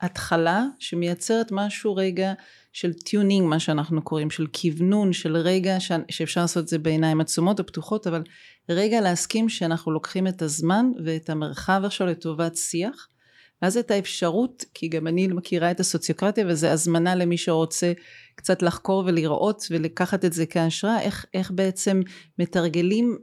התחלה 0.00 0.64
שמייצרת 0.78 1.52
משהו 1.52 1.94
רגע 1.96 2.32
של 2.76 2.92
tuning 2.92 3.48
מה 3.48 3.60
שאנחנו 3.60 4.02
קוראים, 4.02 4.30
של 4.30 4.46
כוונון, 4.46 5.12
של 5.12 5.36
רגע 5.36 5.80
ש... 5.80 5.92
שאפשר 6.10 6.40
לעשות 6.40 6.64
את 6.64 6.68
זה 6.68 6.78
בעיניים 6.78 7.20
עצומות 7.20 7.60
או 7.60 7.66
פתוחות, 7.66 8.06
אבל 8.06 8.22
רגע 8.68 9.00
להסכים 9.00 9.48
שאנחנו 9.48 9.92
לוקחים 9.92 10.26
את 10.26 10.42
הזמן 10.42 10.86
ואת 11.04 11.30
המרחב 11.30 11.82
עכשיו 11.84 12.06
לטובת 12.06 12.56
שיח. 12.56 13.08
ואז 13.62 13.76
את 13.76 13.90
האפשרות, 13.90 14.64
כי 14.74 14.88
גם 14.88 15.06
אני 15.06 15.26
מכירה 15.26 15.70
את 15.70 15.80
הסוציוקרטיה 15.80 16.44
וזה 16.48 16.72
הזמנה 16.72 17.14
למי 17.14 17.38
שרוצה 17.38 17.92
קצת 18.34 18.62
לחקור 18.62 19.04
ולראות 19.06 19.66
ולקחת 19.70 20.24
את 20.24 20.32
זה 20.32 20.46
כהשראה, 20.46 21.00
איך, 21.00 21.26
איך 21.34 21.50
בעצם 21.50 22.00
מתרגלים 22.38 23.18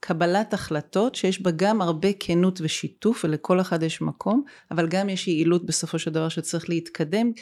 קבלת 0.00 0.54
החלטות 0.54 1.14
שיש 1.14 1.42
בה 1.42 1.50
גם 1.50 1.82
הרבה 1.82 2.08
כנות 2.20 2.60
ושיתוף 2.62 3.24
ולכל 3.24 3.60
אחד 3.60 3.82
יש 3.82 4.02
מקום, 4.02 4.42
אבל 4.70 4.88
גם 4.88 5.08
יש 5.08 5.28
יעילות 5.28 5.66
בסופו 5.66 5.98
של 5.98 6.10
דבר 6.10 6.28
שצריך 6.28 6.68
להתקדם. 6.68 7.32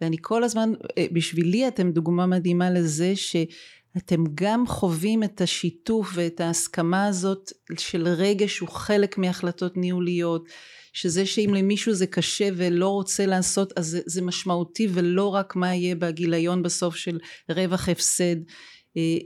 ואני 0.00 0.16
כל 0.20 0.44
הזמן, 0.44 0.72
אה, 0.98 1.06
בשבילי 1.12 1.68
אתם 1.68 1.90
דוגמה 1.90 2.26
מדהימה 2.26 2.70
לזה 2.70 3.12
שאתם 3.16 4.24
גם 4.34 4.66
חווים 4.66 5.22
את 5.22 5.40
השיתוף 5.40 6.10
ואת 6.14 6.40
ההסכמה 6.40 7.06
הזאת 7.06 7.52
של 7.78 8.08
רגש 8.08 8.58
הוא 8.58 8.68
חלק 8.68 9.18
מהחלטות 9.18 9.76
ניהוליות. 9.76 10.48
שזה 10.94 11.26
שאם 11.26 11.54
למישהו 11.56 11.92
זה 11.92 12.06
קשה 12.06 12.48
ולא 12.56 12.88
רוצה 12.88 13.26
לעשות 13.26 13.72
אז 13.76 13.86
זה, 13.86 14.00
זה 14.06 14.22
משמעותי 14.22 14.88
ולא 14.90 15.34
רק 15.34 15.56
מה 15.56 15.74
יהיה 15.74 15.94
בגיליון 15.94 16.62
בסוף 16.62 16.96
של 16.96 17.18
רווח 17.48 17.88
הפסד 17.88 18.36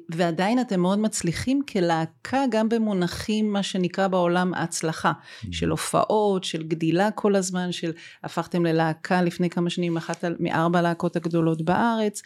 ועדיין 0.09 0.61
אתם 0.61 0.81
מאוד 0.81 0.99
מצליחים 0.99 1.63
כלהקה 1.73 2.45
גם 2.51 2.69
במונחים 2.69 3.53
מה 3.53 3.63
שנקרא 3.63 4.09
בעולם 4.09 4.55
הצלחה 4.55 5.13
mm-hmm. 5.13 5.47
של 5.53 5.71
הופעות 5.71 6.45
של 6.45 6.63
גדילה 6.63 7.11
כל 7.11 7.37
הזמן 7.37 7.73
של 7.73 7.93
הפכתם 8.25 8.67
ללהקה 8.67 9.23
לפני 9.23 9.51
כמה 9.51 9.71
שנים 9.71 9.97
אחת 9.97 10.25
מארבע 10.41 10.83
להקות 10.83 11.17
הגדולות 11.17 11.63
בארץ 11.63 12.23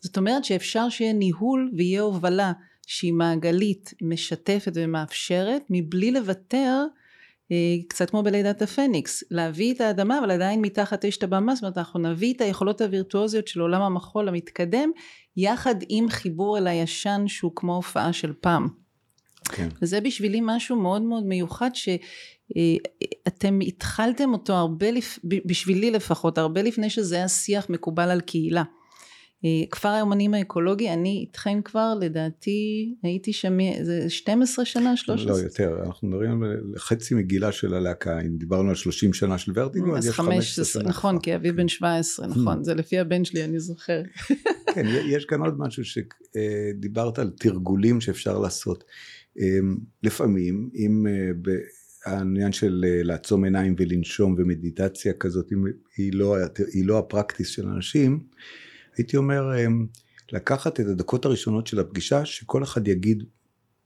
זאת 0.00 0.16
אומרת 0.16 0.44
שאפשר 0.44 0.88
שיהיה 0.88 1.12
ניהול 1.12 1.70
ויהיה 1.76 2.00
הובלה 2.00 2.52
שהיא 2.86 3.12
מעגלית 3.12 3.94
משתפת 4.02 4.72
ומאפשרת 4.74 5.62
מבלי 5.70 6.10
לוותר 6.10 6.56
אה, 6.56 7.05
קצת 7.88 8.10
כמו 8.10 8.22
בלידת 8.22 8.62
הפניקס, 8.62 9.24
להביא 9.30 9.74
את 9.74 9.80
האדמה 9.80 10.18
אבל 10.18 10.30
עדיין 10.30 10.60
מתחת 10.60 11.04
את 11.04 11.22
הבמה, 11.22 11.54
זאת 11.54 11.64
אומרת 11.64 11.78
אנחנו 11.78 12.00
נביא 12.00 12.34
את 12.34 12.40
היכולות 12.40 12.80
הווירטואוזיות 12.80 13.48
של 13.48 13.60
עולם 13.60 13.82
המחול 13.82 14.28
המתקדם, 14.28 14.90
יחד 15.36 15.74
עם 15.88 16.08
חיבור 16.08 16.58
אל 16.58 16.66
הישן 16.66 17.24
שהוא 17.26 17.52
כמו 17.54 17.76
הופעה 17.76 18.12
של 18.12 18.32
פעם. 18.40 18.68
כן. 19.48 19.68
וזה 19.82 20.00
בשבילי 20.00 20.40
משהו 20.42 20.76
מאוד 20.76 21.02
מאוד 21.02 21.24
מיוחד 21.24 21.70
שאתם 21.74 23.60
אה, 23.62 23.66
התחלתם 23.66 24.32
אותו 24.32 24.52
הרבה, 24.52 24.90
לפ... 24.90 25.18
בשבילי 25.24 25.90
לפחות, 25.90 26.38
הרבה 26.38 26.62
לפני 26.62 26.90
שזה 26.90 27.16
היה 27.16 27.28
שיח 27.28 27.70
מקובל 27.70 28.10
על 28.10 28.20
קהילה. 28.20 28.62
אה, 29.44 29.66
כפר 29.70 29.88
האמנים 29.88 30.34
האקולוגי, 30.34 30.90
אני 30.90 31.24
איתכם 31.26 31.60
כבר, 31.64 31.94
לדעתי, 32.00 32.94
הייתי 33.02 33.32
שם 33.32 33.60
איזה 33.60 34.10
12 34.10 34.64
שנה, 34.64 34.96
13? 34.96 35.32
לא, 35.32 35.42
יותר, 35.42 35.78
אנחנו 35.86 36.08
מדברים 36.08 36.42
על 36.42 36.72
חצי 36.78 37.14
מגילה 37.14 37.52
של 37.52 37.74
הלהקה, 37.74 38.20
אם 38.20 38.36
דיברנו 38.36 38.68
על 38.68 38.74
30 38.74 39.12
שנה 39.12 39.38
של 39.38 39.52
ורטיגו, 39.54 39.96
אז 39.96 40.06
יש 40.06 40.14
15 40.14 40.64
שנה. 40.64 40.82
נכון, 40.82 41.20
כי 41.20 41.34
אביב 41.34 41.56
בן 41.56 41.68
17, 41.68 42.26
נכון, 42.26 42.64
זה 42.64 42.74
לפי 42.74 42.98
הבן 42.98 43.24
שלי, 43.24 43.44
אני 43.44 43.60
זוכר. 43.60 44.02
כן, 44.74 44.86
יש 45.08 45.24
כאן 45.24 45.40
עוד 45.40 45.54
משהו 45.58 45.82
שדיברת 45.84 47.18
על 47.18 47.30
תרגולים 47.30 48.00
שאפשר 48.00 48.38
לעשות. 48.38 48.84
אה, 49.40 49.58
לפעמים, 50.02 50.70
אם... 50.74 51.06
אה, 51.06 51.54
העניין 52.06 52.52
של 52.52 52.84
אה, 52.88 53.02
לעצום 53.02 53.44
עיניים 53.44 53.74
ולנשום 53.78 54.34
ומדיטציה 54.38 55.12
כזאת 55.12 55.50
היא 55.96 56.12
לא, 56.12 56.36
היא 56.72 56.86
לא 56.86 56.98
הפרקטיס 56.98 57.48
של 57.48 57.66
אנשים, 57.66 58.20
הייתי 58.96 59.16
אומר 59.16 59.52
אה, 59.52 59.66
לקחת 60.32 60.80
את 60.80 60.86
הדקות 60.86 61.24
הראשונות 61.24 61.66
של 61.66 61.80
הפגישה 61.80 62.24
שכל 62.24 62.62
אחד 62.62 62.88
יגיד 62.88 63.24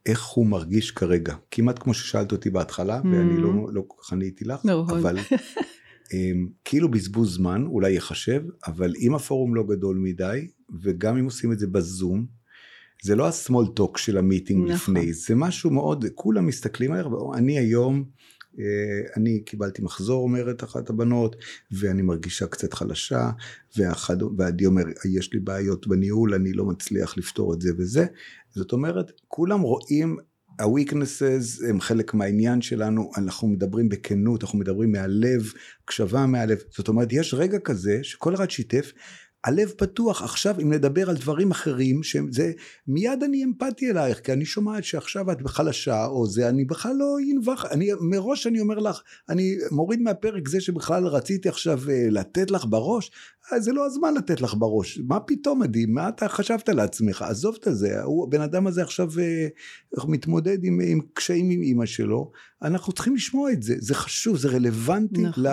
איך 0.06 0.26
הוא 0.26 0.46
מרגיש 0.46 0.90
כרגע 0.90 1.34
כמעט 1.50 1.78
כמו 1.78 1.94
ששאלת 1.94 2.32
אותי 2.32 2.50
בהתחלה 2.50 3.00
mm-hmm. 3.00 3.06
ואני 3.06 3.36
לא, 3.36 3.52
לא 3.72 3.82
כל 3.86 4.02
כך 4.02 4.12
עניתי 4.12 4.44
לך 4.44 4.64
נכון. 4.64 4.98
אבל 4.98 5.18
um, 5.18 6.12
כאילו 6.64 6.90
בזבוז 6.90 7.34
זמן 7.34 7.64
אולי 7.66 7.92
יחשב 7.92 8.42
אבל 8.66 8.92
אם 9.00 9.14
הפורום 9.14 9.54
לא 9.54 9.62
גדול 9.62 9.96
מדי 9.96 10.48
וגם 10.82 11.16
אם 11.16 11.24
עושים 11.24 11.52
את 11.52 11.58
זה 11.58 11.66
בזום 11.66 12.26
זה 13.02 13.16
לא 13.16 13.28
הסמול 13.28 13.66
טוק 13.66 13.98
של 13.98 14.18
המיטינג 14.18 14.70
נכון. 14.70 14.96
לפני 14.96 15.12
זה 15.12 15.34
משהו 15.34 15.70
מאוד 15.70 16.04
כולם 16.14 16.46
מסתכלים 16.46 16.92
עליך 16.92 17.06
אני 17.34 17.58
היום 17.58 18.04
אני 19.16 19.40
קיבלתי 19.40 19.82
מחזור 19.82 20.22
אומרת 20.22 20.64
אחת 20.64 20.90
הבנות 20.90 21.36
ואני 21.70 22.02
מרגישה 22.02 22.46
קצת 22.46 22.74
חלשה 22.74 23.30
ואחד, 23.76 24.16
ועדי 24.38 24.66
אומר 24.66 24.82
יש 25.16 25.32
לי 25.32 25.40
בעיות 25.40 25.86
בניהול 25.86 26.34
אני 26.34 26.52
לא 26.52 26.64
מצליח 26.64 27.18
לפתור 27.18 27.54
את 27.54 27.60
זה 27.60 27.70
וזה. 27.78 28.06
זאת 28.54 28.72
אומרת 28.72 29.12
כולם 29.28 29.60
רואים 29.60 30.16
ה-weaknesses 30.58 31.68
הם 31.68 31.80
חלק 31.80 32.14
מהעניין 32.14 32.62
שלנו 32.62 33.10
אנחנו 33.16 33.48
מדברים 33.48 33.88
בכנות 33.88 34.44
אנחנו 34.44 34.58
מדברים 34.58 34.92
מהלב 34.92 35.52
הקשבה 35.84 36.26
מהלב. 36.26 36.58
זאת 36.76 36.88
אומרת 36.88 37.08
יש 37.12 37.34
רגע 37.34 37.58
כזה 37.58 37.98
שכל 38.02 38.34
אחד 38.34 38.50
שיתף 38.50 38.92
הלב 39.44 39.70
פתוח 39.76 40.22
עכשיו 40.22 40.60
אם 40.62 40.72
נדבר 40.72 41.10
על 41.10 41.16
דברים 41.16 41.50
אחרים 41.50 42.02
שזה 42.02 42.52
מיד 42.86 43.22
אני 43.22 43.44
אמפתי 43.44 43.90
אלייך 43.90 44.20
כי 44.20 44.32
אני 44.32 44.44
שומעת 44.44 44.84
שעכשיו 44.84 45.32
את 45.32 45.38
חלשה 45.46 46.06
או 46.06 46.26
זה 46.26 46.48
אני 46.48 46.64
בכלל 46.64 46.92
לא 46.96 47.16
אנבח 47.34 47.64
אני 47.64 47.90
מראש 48.00 48.46
אני 48.46 48.60
אומר 48.60 48.78
לך 48.78 49.02
אני 49.28 49.56
מוריד 49.70 50.00
מהפרק 50.00 50.48
זה 50.48 50.60
שבכלל 50.60 51.06
רציתי 51.06 51.48
עכשיו 51.48 51.80
אה, 51.90 52.06
לתת 52.10 52.50
לך 52.50 52.64
בראש 52.68 53.10
זה 53.58 53.72
לא 53.72 53.86
הזמן 53.86 54.14
לתת 54.14 54.40
לך 54.40 54.54
בראש. 54.58 54.98
מה 55.06 55.20
פתאום 55.20 55.62
עדי? 55.62 55.86
מה 55.86 56.08
אתה 56.08 56.28
חשבת 56.28 56.68
לעצמך? 56.68 57.22
עזוב 57.22 57.56
את 57.60 57.68
זה 57.70 57.88
הבן 58.26 58.40
אדם 58.40 58.66
הזה 58.66 58.82
עכשיו 58.82 59.10
אה, 59.20 59.46
מתמודד 60.08 60.64
עם, 60.64 60.80
עם 60.84 61.00
קשיים 61.14 61.50
עם 61.50 61.62
אמא 61.62 61.86
שלו. 61.86 62.30
אנחנו 62.62 62.92
צריכים 62.92 63.14
לשמוע 63.14 63.52
את 63.52 63.62
זה. 63.62 63.74
זה 63.78 63.94
חשוב 63.94 64.36
זה 64.36 64.48
רלוונטי 64.48 65.22
נכון. 65.22 65.44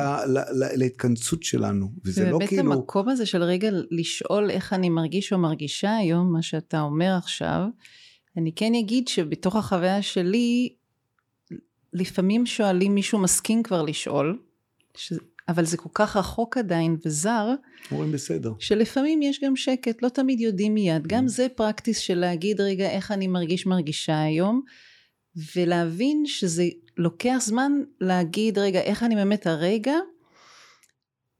להתכנסות 0.75 1.43
שלנו. 1.43 1.87
וזה 2.05 2.31
לא 2.31 2.39
כאילו. 2.47 2.63
ובאמת 2.63 2.77
המקום 2.77 3.09
הזה 3.09 3.25
של 3.25 3.43
רגע 3.43 3.69
לשאול 3.91 4.49
איך 4.49 4.73
אני 4.73 4.89
מרגיש 4.89 5.33
או 5.33 5.37
מרגישה 5.37 5.95
היום, 5.95 6.33
מה 6.33 6.41
שאתה 6.41 6.81
אומר 6.81 7.15
עכשיו, 7.17 7.61
אני 8.37 8.51
כן 8.55 8.73
אגיד 8.75 9.07
שבתוך 9.07 9.55
החוויה 9.55 10.01
שלי, 10.01 10.73
לפעמים 11.93 12.45
שואלים 12.45 12.95
מישהו 12.95 13.19
מסכים 13.19 13.63
כבר 13.63 13.81
לשאול, 13.81 14.39
ש... 14.97 15.13
אבל 15.49 15.65
זה 15.65 15.77
כל 15.77 15.89
כך 15.93 16.17
רחוק 16.17 16.57
עדיין 16.57 16.97
וזר, 17.05 17.53
אומרים 17.91 18.11
בסדר, 18.11 18.51
שלפעמים 18.59 19.21
יש 19.21 19.43
גם 19.43 19.55
שקט, 19.55 20.01
לא 20.01 20.09
תמיד 20.09 20.39
יודעים 20.39 20.73
מיד, 20.73 21.07
גם 21.07 21.25
mm. 21.25 21.27
זה 21.27 21.47
פרקטיס 21.55 21.97
של 21.99 22.15
להגיד 22.19 22.61
רגע 22.61 22.89
איך 22.89 23.11
אני 23.11 23.27
מרגיש 23.27 23.65
מרגישה 23.65 24.21
היום, 24.21 24.61
ולהבין 25.55 26.25
שזה 26.25 26.63
לוקח 26.97 27.37
זמן 27.39 27.71
להגיד 28.01 28.57
רגע 28.57 28.81
איך 28.81 29.03
אני 29.03 29.15
באמת 29.15 29.47
הרגע, 29.47 29.93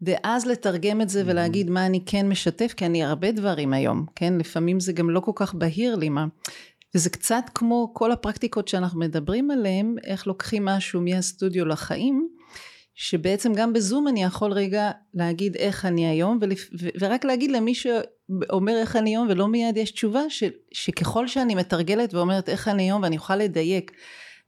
ואז 0.01 0.45
לתרגם 0.45 1.01
את 1.01 1.09
זה 1.09 1.23
ולהגיד 1.25 1.69
מה 1.69 1.85
אני 1.85 2.03
כן 2.05 2.29
משתף, 2.29 2.73
כי 2.77 2.85
אני 2.85 3.03
הרבה 3.03 3.31
דברים 3.31 3.73
היום, 3.73 4.05
כן? 4.15 4.37
לפעמים 4.37 4.79
זה 4.79 4.93
גם 4.93 5.09
לא 5.09 5.19
כל 5.19 5.31
כך 5.35 5.53
בהיר 5.53 5.95
לי 5.95 6.09
מה. 6.09 6.25
וזה 6.95 7.09
קצת 7.09 7.43
כמו 7.55 7.91
כל 7.93 8.11
הפרקטיקות 8.11 8.67
שאנחנו 8.67 8.99
מדברים 8.99 9.51
עליהן, 9.51 9.95
איך 10.03 10.27
לוקחים 10.27 10.65
משהו 10.65 11.01
מהסטודיו 11.01 11.65
לחיים, 11.65 12.29
שבעצם 12.99 13.53
גם 13.53 13.73
בזום 13.73 14.07
אני 14.07 14.23
יכול 14.23 14.51
רגע 14.51 14.91
להגיד 15.13 15.55
איך 15.55 15.85
אני 15.85 16.07
היום, 16.07 16.37
ולפ... 16.41 16.69
ורק 16.99 17.25
להגיד 17.25 17.51
למי 17.51 17.73
שאומר 17.75 18.77
איך 18.77 18.95
אני 18.95 19.09
היום 19.09 19.27
ולא 19.29 19.47
מיד 19.47 19.77
יש 19.77 19.91
תשובה, 19.91 20.29
ש... 20.29 20.43
שככל 20.71 21.27
שאני 21.27 21.55
מתרגלת 21.55 22.13
ואומרת 22.13 22.49
איך 22.49 22.67
אני 22.67 22.83
היום 22.83 23.03
ואני 23.03 23.17
אוכל 23.17 23.35
לדייק 23.35 23.91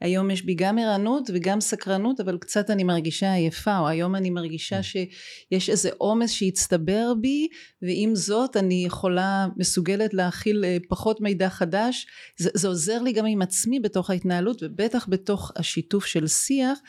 היום 0.01 0.31
יש 0.31 0.45
בי 0.45 0.53
גם 0.53 0.77
ערנות 0.77 1.29
וגם 1.33 1.61
סקרנות 1.61 2.19
אבל 2.19 2.37
קצת 2.37 2.69
אני 2.69 2.83
מרגישה 2.83 3.33
עייפה 3.33 3.79
או 3.79 3.87
היום 3.87 4.15
אני 4.15 4.29
מרגישה 4.29 4.79
mm. 4.79 4.83
שיש 4.83 5.69
איזה 5.69 5.89
עומס 5.97 6.31
שהצטבר 6.31 7.13
בי 7.21 7.47
ועם 7.81 8.15
זאת 8.15 8.57
אני 8.57 8.85
יכולה 8.85 9.47
מסוגלת 9.57 10.13
להכיל 10.13 10.65
אה, 10.65 10.77
פחות 10.89 11.21
מידע 11.21 11.49
חדש 11.49 12.07
זה, 12.37 12.49
זה 12.53 12.67
עוזר 12.67 13.01
לי 13.01 13.11
גם 13.11 13.25
עם 13.25 13.41
עצמי 13.41 13.79
בתוך 13.79 14.09
ההתנהלות 14.09 14.63
ובטח 14.63 15.07
בתוך 15.09 15.51
השיתוף 15.55 16.05
של 16.05 16.27
שיח 16.27 16.79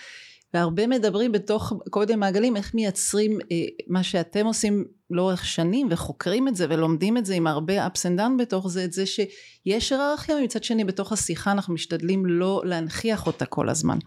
והרבה 0.54 0.86
מדברים 0.86 1.32
בתוך 1.32 1.72
קודם 1.90 2.20
מעגלים 2.20 2.56
איך 2.56 2.74
מייצרים 2.74 3.38
אה, 3.52 3.56
מה 3.86 4.02
שאתם 4.02 4.46
עושים 4.46 4.84
לאורך 5.10 5.44
שנים 5.44 5.88
וחוקרים 5.90 6.48
את 6.48 6.56
זה 6.56 6.66
ולומדים 6.70 7.16
את 7.16 7.26
זה 7.26 7.34
עם 7.34 7.46
הרבה 7.46 7.86
ups 7.86 7.90
and 7.90 8.18
down 8.18 8.38
בתוך 8.38 8.68
זה 8.68 8.84
את 8.84 8.92
זה 8.92 9.06
שיש 9.06 9.92
היררכיה 9.92 10.36
ומצד 10.36 10.64
שני 10.64 10.84
בתוך 10.84 11.12
השיחה 11.12 11.52
אנחנו 11.52 11.74
משתדלים 11.74 12.26
לא 12.26 12.62
להנכיח 12.64 13.26
אותה 13.26 13.46
כל 13.46 13.68
הזמן. 13.68 13.98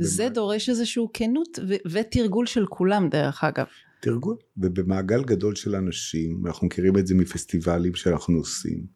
וזה 0.00 0.28
דורש 0.28 0.68
איזשהו 0.68 1.10
כנות 1.14 1.58
ו- 1.68 1.90
ותרגול 1.90 2.46
של 2.46 2.66
כולם 2.66 3.08
דרך 3.08 3.44
אגב. 3.44 3.66
תרגול. 4.00 4.36
ובמעגל 4.56 5.24
גדול 5.24 5.54
של 5.54 5.74
אנשים 5.74 6.46
אנחנו 6.46 6.66
מכירים 6.66 6.98
את 6.98 7.06
זה 7.06 7.14
מפסטיבלים 7.14 7.94
שאנחנו 7.94 8.38
עושים 8.38 8.86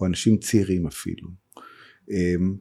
או 0.00 0.06
אנשים 0.06 0.36
צעירים 0.36 0.86
אפילו 0.86 1.28
אמ, 2.10 2.54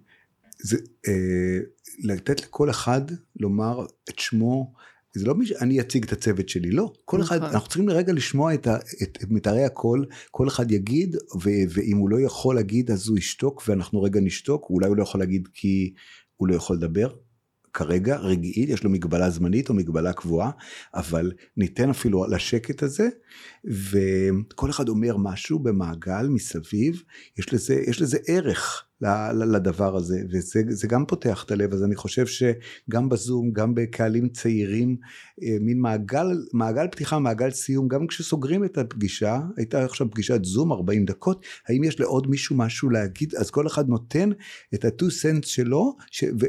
זה, 0.63 0.77
אה, 1.07 1.59
לתת 2.03 2.41
לכל 2.41 2.69
אחד 2.69 3.01
לומר 3.39 3.85
את 4.09 4.19
שמו, 4.19 4.73
זה 5.15 5.25
לא 5.25 5.35
מי 5.35 5.45
אני 5.61 5.81
אציג 5.81 6.03
את 6.03 6.11
הצוות 6.11 6.49
שלי, 6.49 6.71
לא, 6.71 6.93
כל 7.05 7.21
אחד, 7.21 7.37
נכון. 7.37 7.49
אנחנו 7.49 7.67
צריכים 7.67 7.89
לרגע 7.89 8.13
לשמוע 8.13 8.53
את, 8.53 8.67
ה, 8.67 8.77
את, 9.03 9.17
את 9.23 9.31
מתארי 9.31 9.63
הקול, 9.63 10.05
כל 10.31 10.47
אחד 10.47 10.71
יגיד, 10.71 11.15
ו, 11.15 11.49
ואם 11.69 11.97
הוא 11.97 12.09
לא 12.09 12.21
יכול 12.21 12.55
להגיד 12.55 12.91
אז 12.91 13.07
הוא 13.07 13.17
ישתוק 13.17 13.63
ואנחנו 13.67 14.01
רגע 14.01 14.19
נשתוק, 14.19 14.67
אולי 14.69 14.87
הוא 14.87 14.97
לא 14.97 15.03
יכול 15.03 15.19
להגיד 15.19 15.47
כי 15.53 15.93
הוא 16.37 16.47
לא 16.47 16.55
יכול 16.55 16.75
לדבר, 16.75 17.15
כרגע 17.73 18.17
רגעית, 18.17 18.69
יש 18.69 18.83
לו 18.83 18.89
מגבלה 18.89 19.29
זמנית 19.29 19.69
או 19.69 19.73
מגבלה 19.73 20.13
קבועה, 20.13 20.51
אבל 20.93 21.31
ניתן 21.57 21.89
אפילו 21.89 22.25
לשקט 22.27 22.83
הזה, 22.83 23.09
וכל 23.65 24.69
אחד 24.69 24.89
אומר 24.89 25.17
משהו 25.17 25.59
במעגל 25.59 26.27
מסביב, 26.29 27.03
יש 27.37 27.53
לזה, 27.53 27.83
יש 27.87 28.01
לזה 28.01 28.17
ערך. 28.27 28.85
לדבר 29.33 29.95
הזה 29.95 30.21
וזה 30.31 30.87
גם 30.87 31.05
פותח 31.05 31.43
את 31.45 31.51
הלב 31.51 31.73
אז 31.73 31.83
אני 31.83 31.95
חושב 31.95 32.25
שגם 32.25 33.09
בזום 33.09 33.51
גם 33.51 33.75
בקהלים 33.75 34.29
צעירים 34.29 34.97
אה, 35.43 35.57
מין 35.61 35.79
מעגל 35.79 36.27
מעגל 36.53 36.87
פתיחה 36.87 37.19
מעגל 37.19 37.51
סיום 37.51 37.87
גם 37.87 38.07
כשסוגרים 38.07 38.65
את 38.65 38.77
הפגישה 38.77 39.39
הייתה 39.57 39.85
עכשיו 39.85 40.11
פגישת 40.11 40.43
זום 40.43 40.71
40 40.71 41.05
דקות 41.05 41.45
האם 41.67 41.83
יש 41.83 41.99
לעוד 41.99 42.29
מישהו 42.29 42.55
משהו 42.55 42.89
להגיד 42.89 43.35
אז 43.35 43.51
כל 43.51 43.67
אחד 43.67 43.89
נותן 43.89 44.29
את 44.73 44.85
ה-2 44.85 45.01
cents 45.01 45.45
שלו 45.45 45.95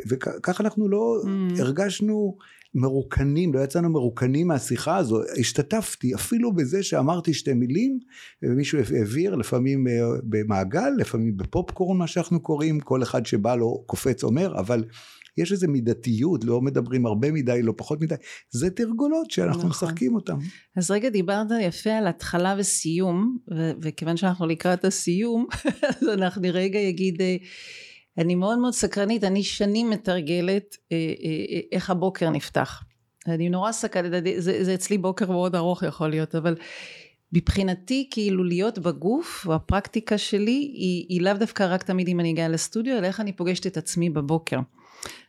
וככה 0.08 0.62
אנחנו 0.62 0.88
לא 0.88 1.22
mm. 1.24 1.60
הרגשנו 1.60 2.36
מרוקנים, 2.74 3.54
לא 3.54 3.60
יצאנו 3.60 3.90
מרוקנים 3.90 4.48
מהשיחה 4.48 4.96
הזו, 4.96 5.20
השתתפתי 5.40 6.14
אפילו 6.14 6.52
בזה 6.52 6.82
שאמרתי 6.82 7.34
שתי 7.34 7.52
מילים 7.52 7.98
ומישהו 8.42 8.78
העביר, 8.78 9.34
לפעמים 9.34 9.88
אה, 9.88 9.92
במעגל, 10.22 10.90
לפעמים 10.98 11.36
בפופקורן 11.36 11.98
מה 11.98 12.06
שאנחנו 12.06 12.40
קוראים, 12.40 12.80
כל 12.80 13.02
אחד 13.02 13.26
שבא 13.26 13.54
לו 13.54 13.84
קופץ 13.86 14.24
אומר, 14.24 14.58
אבל 14.58 14.84
יש 15.38 15.52
איזו 15.52 15.68
מידתיות, 15.68 16.44
לא 16.44 16.60
מדברים 16.60 17.06
הרבה 17.06 17.32
מדי, 17.32 17.62
לא 17.62 17.74
פחות 17.76 18.00
מדי, 18.00 18.14
זה 18.50 18.70
תרגולות 18.70 19.30
שאנחנו 19.30 19.58
נכון. 19.58 19.70
משחקים 19.70 20.14
אותן. 20.14 20.34
אז 20.76 20.90
רגע 20.90 21.08
דיברת 21.08 21.46
יפה 21.60 21.90
על 21.90 22.06
התחלה 22.06 22.54
וסיום, 22.58 23.38
ו- 23.54 23.72
וכיוון 23.82 24.16
שאנחנו 24.16 24.46
לקראת 24.46 24.84
הסיום, 24.84 25.46
אז 26.00 26.08
אנחנו 26.08 26.42
רגע 26.52 26.78
יגיד 26.78 27.22
אה, 27.22 27.36
אני 28.18 28.34
מאוד 28.34 28.58
מאוד 28.58 28.72
סקרנית, 28.72 29.24
אני 29.24 29.42
שנים 29.42 29.90
מתרגלת 29.90 30.76
אה, 30.92 30.96
אה, 30.96 31.30
אה, 31.54 31.60
איך 31.72 31.90
הבוקר 31.90 32.30
נפתח. 32.30 32.82
אני 33.26 33.48
נורא 33.48 33.72
סקרנית, 33.72 34.12
זה, 34.38 34.64
זה 34.64 34.74
אצלי 34.74 34.98
בוקר 34.98 35.30
מאוד 35.30 35.54
ארוך 35.54 35.82
יכול 35.82 36.10
להיות, 36.10 36.34
אבל 36.34 36.56
מבחינתי 37.32 38.08
כאילו 38.10 38.44
להיות 38.44 38.78
בגוף, 38.78 39.46
הפרקטיקה 39.50 40.18
שלי 40.18 40.72
היא, 40.74 41.06
היא 41.08 41.20
לאו 41.20 41.32
דווקא 41.32 41.66
רק 41.70 41.82
תמיד 41.82 42.08
אם 42.08 42.20
אני 42.20 42.30
אגיע 42.30 42.48
לסטודיו, 42.48 42.98
אלא 42.98 43.06
איך 43.06 43.20
אני 43.20 43.32
פוגשת 43.32 43.66
את 43.66 43.76
עצמי 43.76 44.10
בבוקר. 44.10 44.58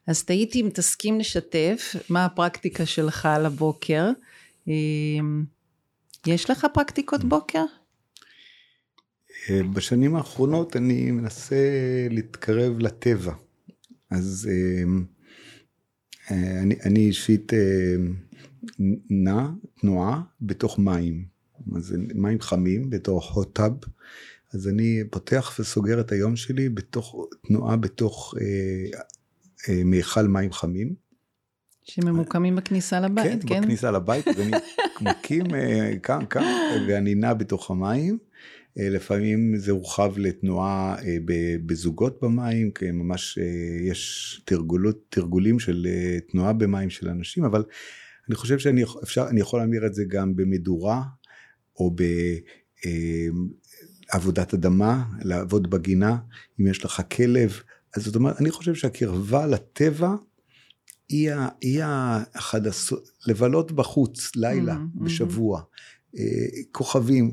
אז 0.08 0.24
תהיתי 0.24 0.62
אם 0.62 0.70
תסכים 0.74 1.20
לשתף 1.20 1.96
מה 2.10 2.26
הפרקטיקה 2.26 2.86
שלך 2.86 3.26
על 3.26 3.46
הבוקר. 3.46 4.10
יש 6.28 6.50
לך 6.50 6.68
פרקטיקות 6.74 7.24
בוקר? 7.24 7.66
אה, 9.50 9.62
בשנים 9.74 10.16
האחרונות 10.16 10.76
אני 10.76 11.12
מנסה 11.12 11.56
להתקרב 12.10 12.80
לטבע. 12.80 13.34
אז 14.10 14.50
אה, 14.52 14.84
אה, 16.32 16.62
אני, 16.62 16.76
אני 16.86 17.00
אישית 17.00 17.54
נע, 19.10 19.48
תנועה, 19.82 20.22
בתוך 20.42 20.80
מים. 20.80 21.26
אז 21.76 21.96
מים 22.16 22.42
חמים, 22.42 22.90
בתוך 22.90 23.38
tub. 23.60 23.88
אז 24.56 24.68
אני 24.68 25.04
פותח 25.10 25.56
וסוגר 25.60 26.00
את 26.00 26.12
היום 26.12 26.36
שלי 26.36 26.70
בתוך 26.70 27.28
תנועה 27.48 27.76
בתוך 27.76 28.34
אה, 28.42 29.00
אה, 29.70 29.84
מיכל 29.84 30.28
מים 30.28 30.52
חמים. 30.52 30.96
שממוקמים 31.84 32.56
בכניסה 32.56 33.00
לבית, 33.00 33.42
כן? 33.44 33.48
כן, 33.48 33.62
בכניסה 33.62 33.92
לבית, 33.92 34.26
ואני 34.28 34.52
מקים 35.02 35.56
אה, 35.56 35.94
כאן, 36.04 36.26
כאן, 36.30 36.44
ואני 36.88 37.16
נע 37.16 37.34
בתוך 37.34 37.72
המים. 37.72 38.18
אה, 38.80 38.90
לפעמים 38.90 39.58
זה 39.58 39.72
הורחב 39.72 40.18
לתנועה 40.18 40.96
אה, 41.04 41.18
בזוגות 41.66 42.20
במים, 42.22 42.72
כי 42.72 42.92
ממש 42.92 43.40
יש 43.90 44.42
תרגולות, 44.46 45.00
תרגולים 45.10 45.60
של 45.60 45.88
תנועה 46.32 46.54
במים 46.54 46.90
של 46.90 47.10
אנשים, 47.10 47.44
אבל 47.44 47.64
אני 48.28 48.36
חושב 48.36 48.60
שאני 48.60 48.84
אפשר, 49.04 49.26
יכול 49.38 49.60
להמיר 49.60 49.86
את 49.86 49.94
זה 49.94 50.04
גם 50.08 50.36
במדורה, 50.36 51.04
או 51.80 51.96
בעבודת 54.14 54.54
אדמה, 54.54 55.04
לעבוד 55.22 55.70
בגינה, 55.70 56.18
אם 56.60 56.68
יש 56.68 56.86
לך 56.86 57.02
כלב. 57.16 57.60
אז 57.96 58.04
זאת 58.04 58.16
אומרת, 58.16 58.42
אני 58.42 58.52
חושב 58.52 58.76
שהקרבה 58.76 59.48
לטבע, 59.48 60.16
היא, 61.10 61.32
היא 61.62 61.84
אחד, 62.34 62.62
לבלות 63.28 63.72
בחוץ 63.72 64.36
לילה 64.36 64.76
mm-hmm. 64.76 65.04
בשבוע, 65.04 65.60
אה, 65.60 65.64
כוכבים, 66.72 67.32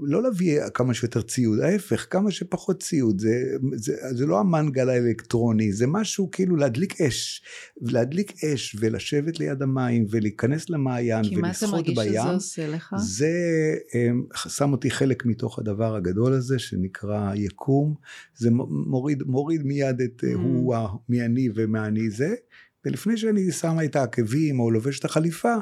לא 0.00 0.22
להביא 0.22 0.60
כמה 0.74 0.94
שיותר 0.94 1.22
ציוד, 1.22 1.60
ההפך, 1.60 2.06
כמה 2.10 2.30
שפחות 2.30 2.82
ציוד, 2.82 3.18
זה, 3.18 3.56
זה, 3.74 3.96
זה 4.10 4.26
לא 4.26 4.40
המנגל 4.40 4.88
האלקטרוני, 4.88 5.72
זה 5.72 5.86
משהו 5.86 6.30
כאילו 6.30 6.56
להדליק 6.56 7.00
אש, 7.00 7.42
להדליק 7.82 8.44
אש 8.44 8.76
ולשבת 8.80 9.38
ליד 9.38 9.62
המים 9.62 10.06
ולהיכנס 10.10 10.70
למעיין 10.70 11.24
ולשחות 11.24 11.34
בים. 11.34 11.36
כי 11.36 11.40
מה 11.40 11.50
אתה 11.50 11.66
מרגיש 11.66 12.12
שזה 12.12 12.32
עושה 12.32 12.68
לך? 12.68 12.94
זה 12.98 13.34
אה, 13.94 14.08
שם 14.48 14.72
אותי 14.72 14.90
חלק 14.90 15.26
מתוך 15.26 15.58
הדבר 15.58 15.96
הגדול 15.96 16.32
הזה 16.32 16.58
שנקרא 16.58 17.34
יקום, 17.34 17.94
זה 18.36 18.50
מוריד, 18.68 19.22
מוריד 19.22 19.62
מיד 19.62 20.00
את 20.00 20.24
mm. 20.24 20.34
הוא, 20.34 20.74
מי 21.08 21.24
אני 21.24 21.48
ומה 21.54 21.86
אני 21.86 22.10
זה. 22.10 22.34
ולפני 22.84 23.16
שאני 23.16 23.52
שמה 23.52 23.84
את 23.84 23.96
העקבים 23.96 24.60
או 24.60 24.70
לובש 24.70 24.98
את 24.98 25.04
החליפה, 25.04 25.54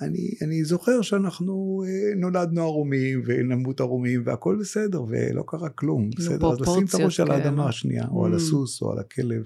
אני, 0.00 0.30
אני 0.42 0.64
זוכר 0.64 1.02
שאנחנו 1.02 1.84
אה, 1.86 2.14
נולדנו 2.16 2.62
ערומים 2.62 3.22
ונמות 3.26 3.80
ערומים 3.80 4.22
והכל 4.24 4.56
בסדר 4.60 5.02
ולא 5.08 5.44
קרה 5.46 5.68
כלום, 5.68 6.10
בסדר, 6.10 6.52
אז 6.52 6.60
לשים 6.60 6.84
את 6.84 6.94
הראש 6.94 7.20
על 7.20 7.30
האדמה 7.30 7.68
השנייה, 7.68 8.04
או 8.10 8.26
על 8.26 8.32
mm. 8.32 8.36
הסוס 8.36 8.82
או 8.82 8.92
על 8.92 8.98
הכלב. 8.98 9.44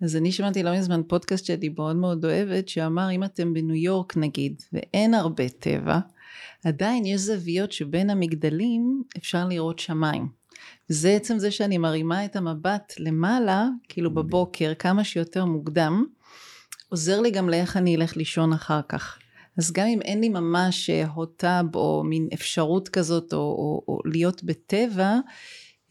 אז 0.00 0.16
אני 0.16 0.32
שמעתי 0.32 0.62
לא 0.62 0.78
מזמן 0.78 1.00
פודקאסט 1.08 1.44
שאני 1.44 1.68
מאוד 1.68 1.96
מאוד 1.96 2.24
אוהבת, 2.24 2.68
שאמר 2.68 3.10
אם 3.10 3.24
אתם 3.24 3.54
בניו 3.54 3.74
יורק 3.74 4.16
נגיד, 4.16 4.62
ואין 4.72 5.14
הרבה 5.14 5.48
טבע, 5.48 5.98
עדיין 6.64 7.06
יש 7.06 7.20
זוויות 7.20 7.72
שבין 7.72 8.10
המגדלים 8.10 9.02
אפשר 9.16 9.48
לראות 9.48 9.78
שמיים. 9.78 10.40
וזה 10.90 11.10
עצם 11.10 11.38
זה 11.38 11.50
שאני 11.50 11.78
מרימה 11.78 12.24
את 12.24 12.36
המבט 12.36 12.92
למעלה, 12.98 13.68
כאילו 13.88 14.14
בבוקר, 14.14 14.72
כמה 14.78 15.04
שיותר 15.04 15.44
מוקדם, 15.44 16.04
עוזר 16.90 17.20
לי 17.20 17.30
גם 17.30 17.48
לאיך 17.48 17.76
אני 17.76 17.96
אלך 17.96 18.16
לישון 18.16 18.52
אחר 18.52 18.80
כך. 18.88 19.18
אז 19.58 19.72
גם 19.72 19.86
אם 19.86 20.00
אין 20.02 20.20
לי 20.20 20.28
ממש 20.28 20.90
הוטאב 21.14 21.76
או 21.76 22.02
מין 22.04 22.28
אפשרות 22.34 22.88
כזאת 22.88 23.32
או, 23.32 23.38
או, 23.38 23.82
או 23.88 23.98
להיות 24.04 24.44
בטבע, 24.44 25.16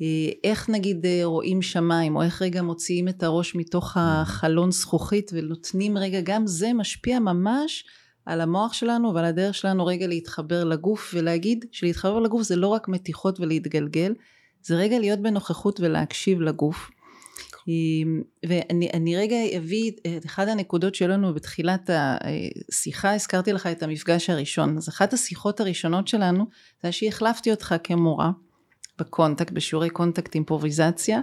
אה, 0.02 0.32
איך 0.44 0.70
נגיד 0.70 1.06
אה, 1.06 1.22
רואים 1.24 1.62
שמיים 1.62 2.16
או 2.16 2.24
איך 2.24 2.42
רגע 2.42 2.62
מוציאים 2.62 3.08
את 3.08 3.24
הראש 3.24 3.56
מתוך 3.56 3.98
החלון 4.00 4.72
זכוכית 4.72 5.32
ונותנים 5.34 5.98
רגע 5.98 6.22
גם 6.24 6.48
זה 6.48 6.74
משפיע 6.74 7.20
ממש 7.20 7.86
על 8.26 8.42
המוח 8.42 8.74
שלנו 8.74 9.14
ועל 9.14 9.26
הדרך 9.26 9.56
שלנו 9.56 9.86
רגע 9.86 10.08
להתחבר 10.08 10.64
לגוף 10.64 11.12
ולהגיד 11.14 11.66
שלהתחבר 11.72 12.20
לגוף 12.20 12.42
זה 12.42 12.56
לא 12.56 12.68
רק 12.68 12.88
מתיחות 12.88 13.40
ולהתגלגל 13.40 14.14
זה 14.62 14.76
רגע 14.76 15.00
להיות 15.00 15.20
בנוכחות 15.20 15.80
ולהקשיב 15.80 16.42
לגוף 16.42 16.90
ואני 18.46 19.16
רגע 19.18 19.36
אביא 19.58 19.92
את 20.18 20.26
אחת 20.26 20.48
הנקודות 20.48 20.96
שלנו 20.96 21.34
בתחילת 21.34 21.90
השיחה, 21.94 23.16
הזכרתי 23.16 23.54
לך 23.54 23.68
את 23.68 23.84
המפגש 23.84 24.30
הראשון. 24.30 24.78
אז 24.78 24.90
אחת 24.90 25.14
השיחות 25.14 25.60
הראשונות 25.60 26.08
שלנו 26.08 26.46
זה 26.84 26.92
שהחלפתי 26.92 27.52
אותך 27.52 27.76
כמורה 27.84 28.32
בקונטקט, 29.00 29.52
בשיעורי 29.52 29.90
קונטקט 29.90 30.36
אימפרוביזציה, 30.36 31.20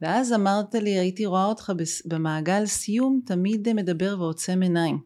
ואז 0.00 0.32
אמרת 0.32 0.74
לי, 0.74 0.90
הייתי 0.90 1.26
רואה 1.26 1.44
אותך 1.44 1.72
במעגל 2.04 2.66
סיום, 2.66 3.20
תמיד 3.26 3.72
מדבר 3.72 4.16
ועוצם 4.18 4.62
עיניים. 4.62 4.98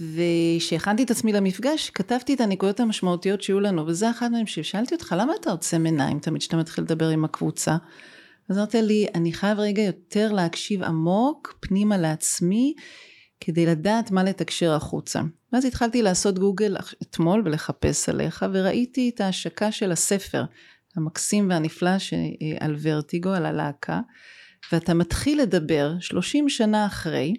וכשהכנתי 0.00 1.02
את 1.02 1.10
עצמי 1.10 1.32
למפגש, 1.32 1.90
כתבתי 1.90 2.34
את 2.34 2.40
הנקודות 2.40 2.80
המשמעותיות 2.80 3.42
שהיו 3.42 3.60
לנו, 3.60 3.86
וזה 3.86 4.10
אחד 4.10 4.32
מהם 4.32 4.46
ששאלתי 4.46 4.94
אותך, 4.94 5.14
למה 5.18 5.32
אתה 5.40 5.50
עוצם 5.50 5.84
עיניים 5.84 6.18
תמיד 6.18 6.40
כשאתה 6.40 6.56
מתחיל 6.56 6.84
לדבר 6.84 7.08
עם 7.08 7.24
הקבוצה? 7.24 7.76
אז 8.50 8.58
אמרת 8.58 8.74
לי, 8.74 9.06
אני 9.14 9.32
חייב 9.32 9.58
רגע 9.58 9.82
יותר 9.82 10.32
להקשיב 10.32 10.82
עמוק 10.82 11.58
פנימה 11.60 11.98
לעצמי, 11.98 12.74
כדי 13.40 13.66
לדעת 13.66 14.10
מה 14.10 14.24
לתקשר 14.24 14.72
החוצה. 14.72 15.20
ואז 15.52 15.64
התחלתי 15.64 16.02
לעשות 16.02 16.38
גוגל 16.38 16.76
אתמול 17.02 17.42
ולחפש 17.44 18.08
עליך, 18.08 18.44
וראיתי 18.52 19.10
את 19.14 19.20
ההשקה 19.20 19.72
של 19.72 19.92
הספר 19.92 20.44
המקסים 20.96 21.50
והנפלא 21.50 21.90
על 22.60 22.76
ורטיגו, 22.82 23.30
על 23.30 23.46
הלהקה, 23.46 24.00
ואתה 24.72 24.94
מתחיל 24.94 25.40
לדבר 25.42 25.94
30 26.00 26.48
שנה 26.48 26.86
אחרי, 26.86 27.34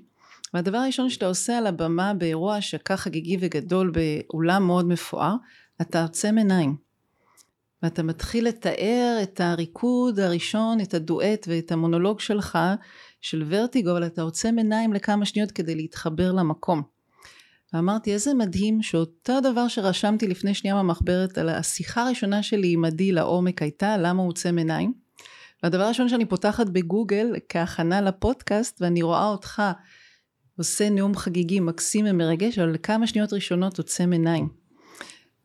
והדבר 0.54 0.78
הראשון 0.78 1.10
שאתה 1.10 1.26
עושה 1.26 1.58
על 1.58 1.68
הבמה 1.68 2.14
באירוע 2.14 2.56
השקה 2.56 2.98
חגיגי 2.98 3.38
וגדול 3.40 3.92
באולם 3.92 4.68
מאוד 4.68 4.88
מפואר, 4.88 5.36
אתה 5.82 6.04
עוצם 6.04 6.38
עיניים. 6.38 6.87
ואתה 7.84 8.04
מתחיל 8.04 8.48
לתאר 8.48 9.20
את 9.24 9.42
הריקוד 9.42 10.20
הראשון, 10.20 10.82
את 10.82 10.94
הדואט 10.94 11.46
ואת 11.48 11.72
המונולוג 11.72 12.20
שלך 12.20 12.60
של 13.22 13.44
ורטיגו, 13.48 13.92
אבל 13.92 14.06
אתה 14.06 14.22
עוצם 14.22 14.56
עיניים 14.58 14.94
לכמה 14.94 15.26
שניות 15.26 15.52
כדי 15.52 15.76
להתחבר 15.76 16.32
למקום. 16.32 16.82
ואמרתי 17.74 18.14
איזה 18.14 18.34
מדהים 18.34 18.82
שאותו 18.82 19.40
דבר 19.42 19.68
שרשמתי 19.68 20.28
לפני 20.28 20.54
שנייה 20.54 20.76
במחברת 20.76 21.38
על 21.38 21.50
השיחה 21.50 22.04
הראשונה 22.04 22.44
שלי 22.44 22.74
עם 22.74 22.86
עדי 22.86 23.12
לעומק 23.12 23.62
הייתה 23.62 23.98
למה 23.98 24.22
הוא 24.22 24.30
עוצם 24.30 24.58
עיניים. 24.58 24.94
והדבר 25.64 25.84
הראשון 25.84 26.10
שאני 26.10 26.26
פותחת 26.26 26.70
בגוגל 26.70 27.34
כהכנה 27.50 28.02
לפודקאסט 28.02 28.82
ואני 28.82 29.02
רואה 29.02 29.26
אותך 29.26 29.62
עושה 30.58 30.90
נאום 30.90 31.16
חגיגי 31.16 31.60
מקסים 31.60 32.06
ומרגש 32.10 32.60
אבל 32.60 32.70
לכמה 32.70 33.08
שניות 33.08 33.34
ראשונות 33.34 33.78
עוצם 33.78 34.12
עיניים. 34.12 34.67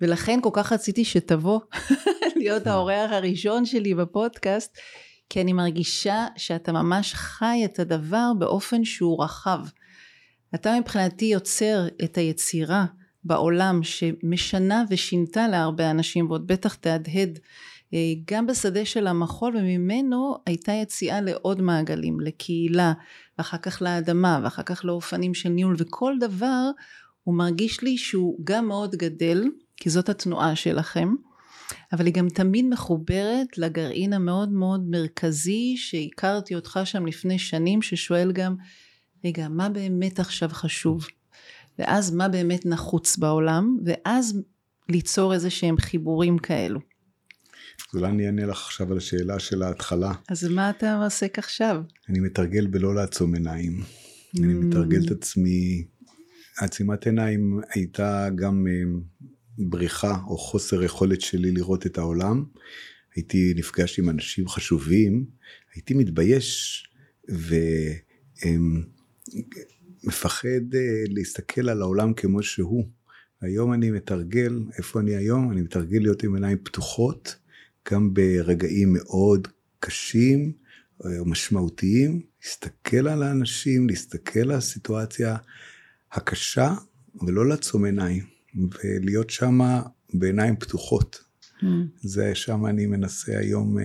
ולכן 0.02 0.38
כל 0.42 0.50
כך 0.52 0.72
רציתי 0.72 1.04
שתבוא 1.04 1.60
להיות 2.36 2.66
האורח 2.66 3.10
הראשון 3.10 3.64
שלי 3.66 3.94
בפודקאסט, 3.94 4.78
כי 5.30 5.40
אני 5.40 5.52
מרגישה 5.52 6.26
שאתה 6.36 6.72
ממש 6.72 7.14
חי 7.14 7.62
את 7.64 7.78
הדבר 7.78 8.32
באופן 8.38 8.84
שהוא 8.84 9.24
רחב. 9.24 9.60
אתה 10.54 10.74
מבחינתי 10.80 11.24
יוצר 11.24 11.86
את 12.04 12.18
היצירה 12.18 12.84
בעולם 13.24 13.80
שמשנה 13.82 14.84
ושינתה 14.90 15.48
להרבה 15.48 15.90
אנשים 15.90 16.30
ועוד 16.30 16.46
בטח 16.46 16.74
תהדהד 16.74 17.38
אה, 17.94 17.98
גם 18.30 18.46
בשדה 18.46 18.84
של 18.84 19.06
המחול 19.06 19.56
וממנו 19.56 20.36
הייתה 20.46 20.72
יציאה 20.72 21.20
לעוד 21.20 21.60
מעגלים, 21.60 22.20
לקהילה, 22.20 22.92
ואחר 23.38 23.58
כך 23.58 23.82
לאדמה, 23.82 24.40
ואחר 24.44 24.62
כך 24.62 24.84
לאופנים 24.84 25.34
של 25.34 25.48
ניהול, 25.48 25.74
וכל 25.78 26.14
דבר 26.20 26.70
הוא 27.24 27.34
מרגיש 27.34 27.82
לי 27.82 27.98
שהוא 27.98 28.38
גם 28.44 28.68
מאוד 28.68 28.96
גדל, 28.96 29.44
כי 29.82 29.90
זאת 29.90 30.08
התנועה 30.08 30.56
שלכם, 30.56 31.08
אבל 31.92 32.06
היא 32.06 32.14
גם 32.14 32.28
תמיד 32.28 32.64
מחוברת 32.64 33.58
לגרעין 33.58 34.12
המאוד 34.12 34.52
מאוד 34.52 34.90
מרכזי 34.90 35.74
שהכרתי 35.76 36.54
אותך 36.54 36.80
שם 36.84 37.06
לפני 37.06 37.38
שנים, 37.38 37.82
ששואל 37.82 38.32
גם, 38.32 38.56
רגע, 39.24 39.48
מה 39.48 39.68
באמת 39.68 40.20
עכשיו 40.20 40.48
חשוב? 40.48 41.06
ואז 41.78 42.10
מה 42.10 42.28
באמת 42.28 42.66
נחוץ 42.66 43.16
בעולם, 43.16 43.78
ואז 43.84 44.40
ליצור 44.88 45.34
איזה 45.34 45.50
שהם 45.50 45.76
חיבורים 45.76 46.38
כאלו. 46.38 46.80
אז 46.80 48.00
אולי 48.00 48.10
אני 48.10 48.26
אענה 48.26 48.46
לך 48.46 48.66
עכשיו 48.66 48.92
על 48.92 48.96
השאלה 48.96 49.38
של 49.38 49.62
ההתחלה. 49.62 50.12
אז 50.28 50.44
מה 50.44 50.70
אתה 50.70 51.04
עושה 51.04 51.26
עכשיו? 51.36 51.82
אני 52.08 52.20
מתרגל 52.20 52.66
בלא 52.66 52.94
לעצום 52.94 53.34
עיניים. 53.34 53.80
Mm. 53.80 54.38
אני 54.44 54.54
מתרגל 54.54 55.06
את 55.06 55.10
עצמי, 55.10 55.84
עצימת 56.58 57.06
עיניים 57.06 57.60
הייתה 57.74 58.28
גם 58.34 58.66
בריחה 59.58 60.18
או 60.26 60.38
חוסר 60.38 60.82
יכולת 60.82 61.20
שלי 61.20 61.50
לראות 61.50 61.86
את 61.86 61.98
העולם. 61.98 62.44
הייתי 63.14 63.54
נפגש 63.56 63.98
עם 63.98 64.08
אנשים 64.08 64.48
חשובים, 64.48 65.24
הייתי 65.74 65.94
מתבייש 65.94 66.84
ומפחד 70.04 70.74
אה, 70.74 71.04
להסתכל 71.08 71.68
על 71.68 71.82
העולם 71.82 72.14
כמו 72.14 72.42
שהוא. 72.42 72.88
היום 73.40 73.72
אני 73.72 73.90
מתרגל, 73.90 74.60
איפה 74.78 75.00
אני 75.00 75.16
היום? 75.16 75.52
אני 75.52 75.62
מתרגל 75.62 75.98
להיות 75.98 76.22
עם 76.22 76.34
עיניים 76.34 76.58
פתוחות, 76.58 77.36
גם 77.92 78.14
ברגעים 78.14 78.92
מאוד 78.92 79.48
קשים 79.80 80.52
או 81.00 81.08
אה, 81.08 81.24
משמעותיים, 81.24 82.22
להסתכל 82.42 83.08
על 83.08 83.22
האנשים, 83.22 83.88
להסתכל 83.88 84.40
על 84.40 84.50
הסיטואציה 84.50 85.36
הקשה 86.12 86.74
ולא 87.26 87.48
לעצום 87.48 87.84
עיניים. 87.84 88.31
ולהיות 88.54 89.30
שם 89.30 89.58
בעיניים 90.14 90.56
פתוחות. 90.56 91.20
Mm. 91.60 91.64
זה 92.02 92.34
שם 92.34 92.66
אני 92.66 92.86
מנסה 92.86 93.38
היום, 93.38 93.78
אה, 93.78 93.84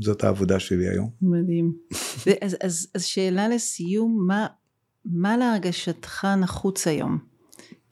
זאת 0.00 0.24
העבודה 0.24 0.60
שלי 0.60 0.88
היום. 0.88 1.10
מדהים. 1.22 1.72
אז, 2.42 2.56
אז, 2.60 2.88
אז 2.94 3.04
שאלה 3.04 3.48
לסיום, 3.48 4.24
מה, 4.26 4.46
מה 5.04 5.36
להרגשתך 5.36 6.24
נחוץ 6.40 6.86
היום? 6.86 7.18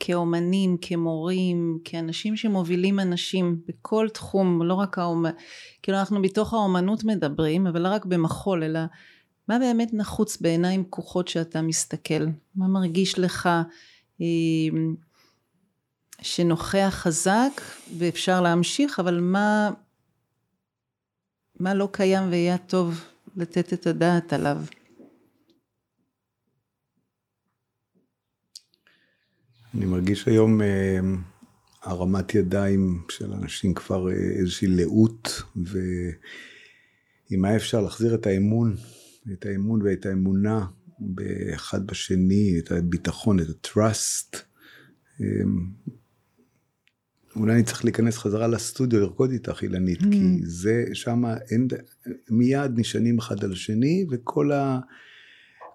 כאומנים, 0.01 0.77
כמורים, 0.81 1.79
כאנשים 1.85 2.37
שמובילים 2.37 3.01
אנשים 3.01 3.61
בכל 3.69 4.09
תחום, 4.15 4.63
לא 4.63 4.75
רק 4.75 4.99
האומנות, 4.99 5.37
כאילו 5.83 5.99
אנחנו 5.99 6.23
בתוך 6.23 6.55
האומנות 6.55 7.05
מדברים, 7.05 7.67
אבל 7.67 7.81
לא 7.81 7.89
רק 7.89 8.05
במחול, 8.05 8.65
אלא 8.65 8.81
מה 9.49 9.59
באמת 9.59 9.95
נחוץ 9.95 10.41
בעיניים 10.41 10.85
פקוחות 10.85 11.29
שאתה 11.29 11.63
מסתכל? 11.63 12.27
מה 12.55 12.69
מרגיש 12.69 13.19
לך 13.19 13.49
אה, 14.21 14.27
שנוכח 16.23 16.91
חזק 16.91 17.61
ואפשר 17.99 18.41
להמשיך, 18.41 19.01
אבל 19.01 19.21
מה, 19.21 19.71
מה 21.61 21.75
לא 21.75 21.89
קיים 21.93 22.31
ויהיה 22.31 22.59
טוב 22.59 23.05
לתת 23.37 23.73
את 23.73 23.87
הדעת 23.87 24.33
עליו? 24.33 24.57
אני 29.75 29.87
מרגיש 29.87 30.27
היום 30.27 30.63
אה, 30.63 30.99
הרמת 31.83 32.35
ידיים 32.35 33.03
של 33.09 33.33
אנשים 33.33 33.75
כבר 33.75 34.09
אה, 34.09 34.15
איזושהי 34.15 34.69
לאות, 34.69 35.43
ועם 35.57 37.41
מה 37.41 37.57
אפשר 37.57 37.81
להחזיר 37.81 38.15
את 38.15 38.27
האמון, 38.27 38.77
את 39.33 39.47
האמון 39.47 39.83
ואת 39.83 40.07
האמונה 40.07 40.67
באחד 40.99 41.87
בשני, 41.87 42.59
את 42.59 42.73
הביטחון, 42.73 43.41
את 43.41 43.47
ה-trust. 43.49 44.37
אה, 47.37 47.41
אולי 47.41 47.55
אני 47.55 47.63
צריך 47.63 47.85
להיכנס 47.85 48.19
חזרה 48.19 48.49
לסטודיו 48.49 49.01
לרקוד 49.01 49.31
איתך 49.31 49.63
אילנית, 49.63 50.01
mm. 50.01 50.11
כי 50.11 50.39
זה 50.43 50.85
שם 50.93 51.25
אין, 51.51 51.69
מיד 52.31 52.73
נשענים 52.77 53.19
אחד 53.19 53.45
על 53.45 53.53
השני 53.53 54.07
וכל 54.11 54.53
ה, 54.53 54.81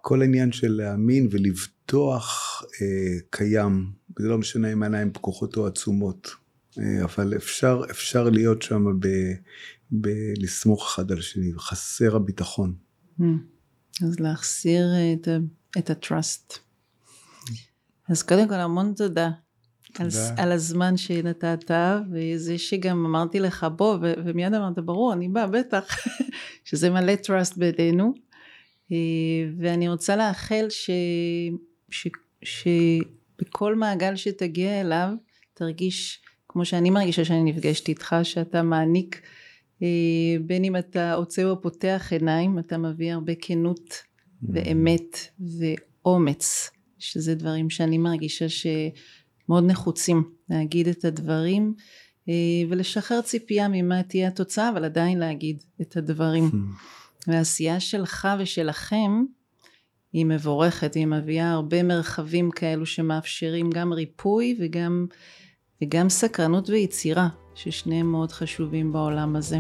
כל 0.02 0.22
העניין 0.22 0.52
של 0.52 0.72
להאמין 0.72 1.28
ולבטוח 1.32 2.62
אה, 2.82 3.20
קיים, 3.30 3.92
וזה 4.20 4.28
לא 4.28 4.38
משנה 4.38 4.74
אם 4.74 4.84
העיניים 4.84 5.14
פקוחות 5.14 5.58
או 5.58 5.68
עצומות, 5.68 6.30
אה, 6.80 7.04
אבל 7.04 7.34
אפשר, 7.36 7.82
אפשר 7.92 8.30
להיות 8.30 8.62
שם 8.62 8.86
בלסמוך 9.92 10.94
אחד 10.94 11.12
על 11.12 11.20
השני, 11.20 11.52
חסר 11.58 12.16
הביטחון. 12.16 12.76
Mm. 13.20 13.24
אז 14.04 14.20
להחסיר 14.20 14.86
את, 15.14 15.28
את 15.78 15.90
ה-trust. 15.90 16.60
אז 18.10 18.24
קודם 18.24 18.48
כל 18.48 18.54
המון 18.54 18.94
תודה 18.96 19.30
על, 20.00 20.08
על 20.38 20.52
הזמן 20.52 20.98
שנתת, 20.98 21.72
וזה 22.12 22.58
שגם 22.58 23.06
אמרתי 23.06 23.40
לך 23.40 23.68
בוא, 23.76 23.98
ו, 24.02 24.14
ומיד 24.26 24.54
אמרת, 24.54 24.80
ברור, 24.80 25.14
אני 25.14 25.30
באה, 25.30 25.48
בטח, 25.48 25.98
שזה 26.66 26.90
מלא 26.90 27.14
trust 27.14 27.54
בינינו. 27.58 28.14
אה, 28.92 28.98
ואני 29.58 29.90
רוצה 29.90 30.16
לאחל 30.16 30.66
ש, 30.70 30.90
ש, 31.90 32.08
שבכל 32.44 33.76
מעגל 33.76 34.16
שתגיע 34.16 34.82
אליו, 34.82 35.10
תרגיש, 35.54 36.22
כמו 36.48 36.66
שאני 36.66 36.90
מרגישה 36.90 37.26
שאני 37.26 37.52
נפגשת 37.52 37.88
איתך, 37.88 38.16
שאתה 38.24 38.64
מעניק, 38.64 39.22
אה, 39.84 39.88
בין 40.42 40.64
אם 40.64 40.76
אתה 40.76 41.14
עוצר 41.14 41.50
או 41.50 41.62
פותח 41.62 42.08
עיניים, 42.12 42.60
אתה 42.60 42.78
מביא 42.78 43.14
הרבה 43.14 43.34
כנות 43.42 43.90
mm. 43.90 44.48
ואמת 44.54 45.18
ואומץ, 45.60 46.70
שזה 47.00 47.36
דברים 47.36 47.70
שאני 47.70 47.98
מרגישה 47.98 48.50
ש... 48.50 48.68
מאוד 49.50 49.64
נחוצים 49.64 50.24
להגיד 50.50 50.88
את 50.88 51.06
הדברים 51.06 51.74
אה, 52.30 52.34
ולשחרר 52.70 53.22
ציפייה 53.22 53.68
ממה 53.68 54.04
תהיה 54.04 54.28
התוצאה 54.28 54.70
אבל 54.70 54.86
עדיין 54.86 55.20
להגיד 55.20 55.64
את 55.82 55.98
הדברים. 55.98 56.52
והעשייה 57.28 57.80
שלך 57.80 58.28
ושלכם 58.40 59.24
היא 60.14 60.26
מבורכת 60.26 60.94
היא 60.94 61.08
מביאה 61.08 61.52
הרבה 61.52 61.84
מרחבים 61.84 62.52
כאלו 62.52 62.86
שמאפשרים 62.86 63.70
גם 63.70 63.94
ריפוי 63.94 64.58
וגם, 64.60 65.06
וגם 65.82 66.10
סקרנות 66.10 66.70
ויצירה 66.70 67.28
ששניהם 67.56 68.12
מאוד 68.12 68.32
חשובים 68.32 68.92
בעולם 68.92 69.36
הזה. 69.36 69.60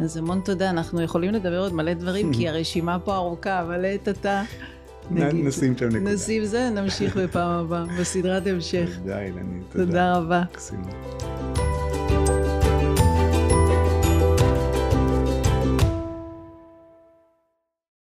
אז 0.00 0.16
המון 0.16 0.40
תודה 0.44 0.70
אנחנו 0.70 1.02
יכולים 1.02 1.34
לדבר 1.34 1.60
עוד 1.60 1.72
מלא 1.72 1.94
דברים 1.94 2.32
כי 2.34 2.48
הרשימה 2.48 2.98
פה 2.98 3.14
ארוכה 3.14 3.62
אבל 3.62 3.76
לעת 3.76 4.08
עתה 4.08 4.42
נגיד, 5.10 5.46
נשים 5.46 5.76
שם 5.76 5.86
נקודה. 5.88 6.12
נשים 6.12 6.44
זה, 6.44 6.70
נמשיך 6.70 7.16
בפעם 7.16 7.50
הבאה, 7.64 7.84
בסדרת 8.00 8.46
המשך. 8.46 8.98
די, 9.04 9.12
אילנית, 9.12 9.62
תודה. 9.72 9.84
תודה 9.86 10.16
רבה. 10.16 10.42
מקסימה. 10.52 11.65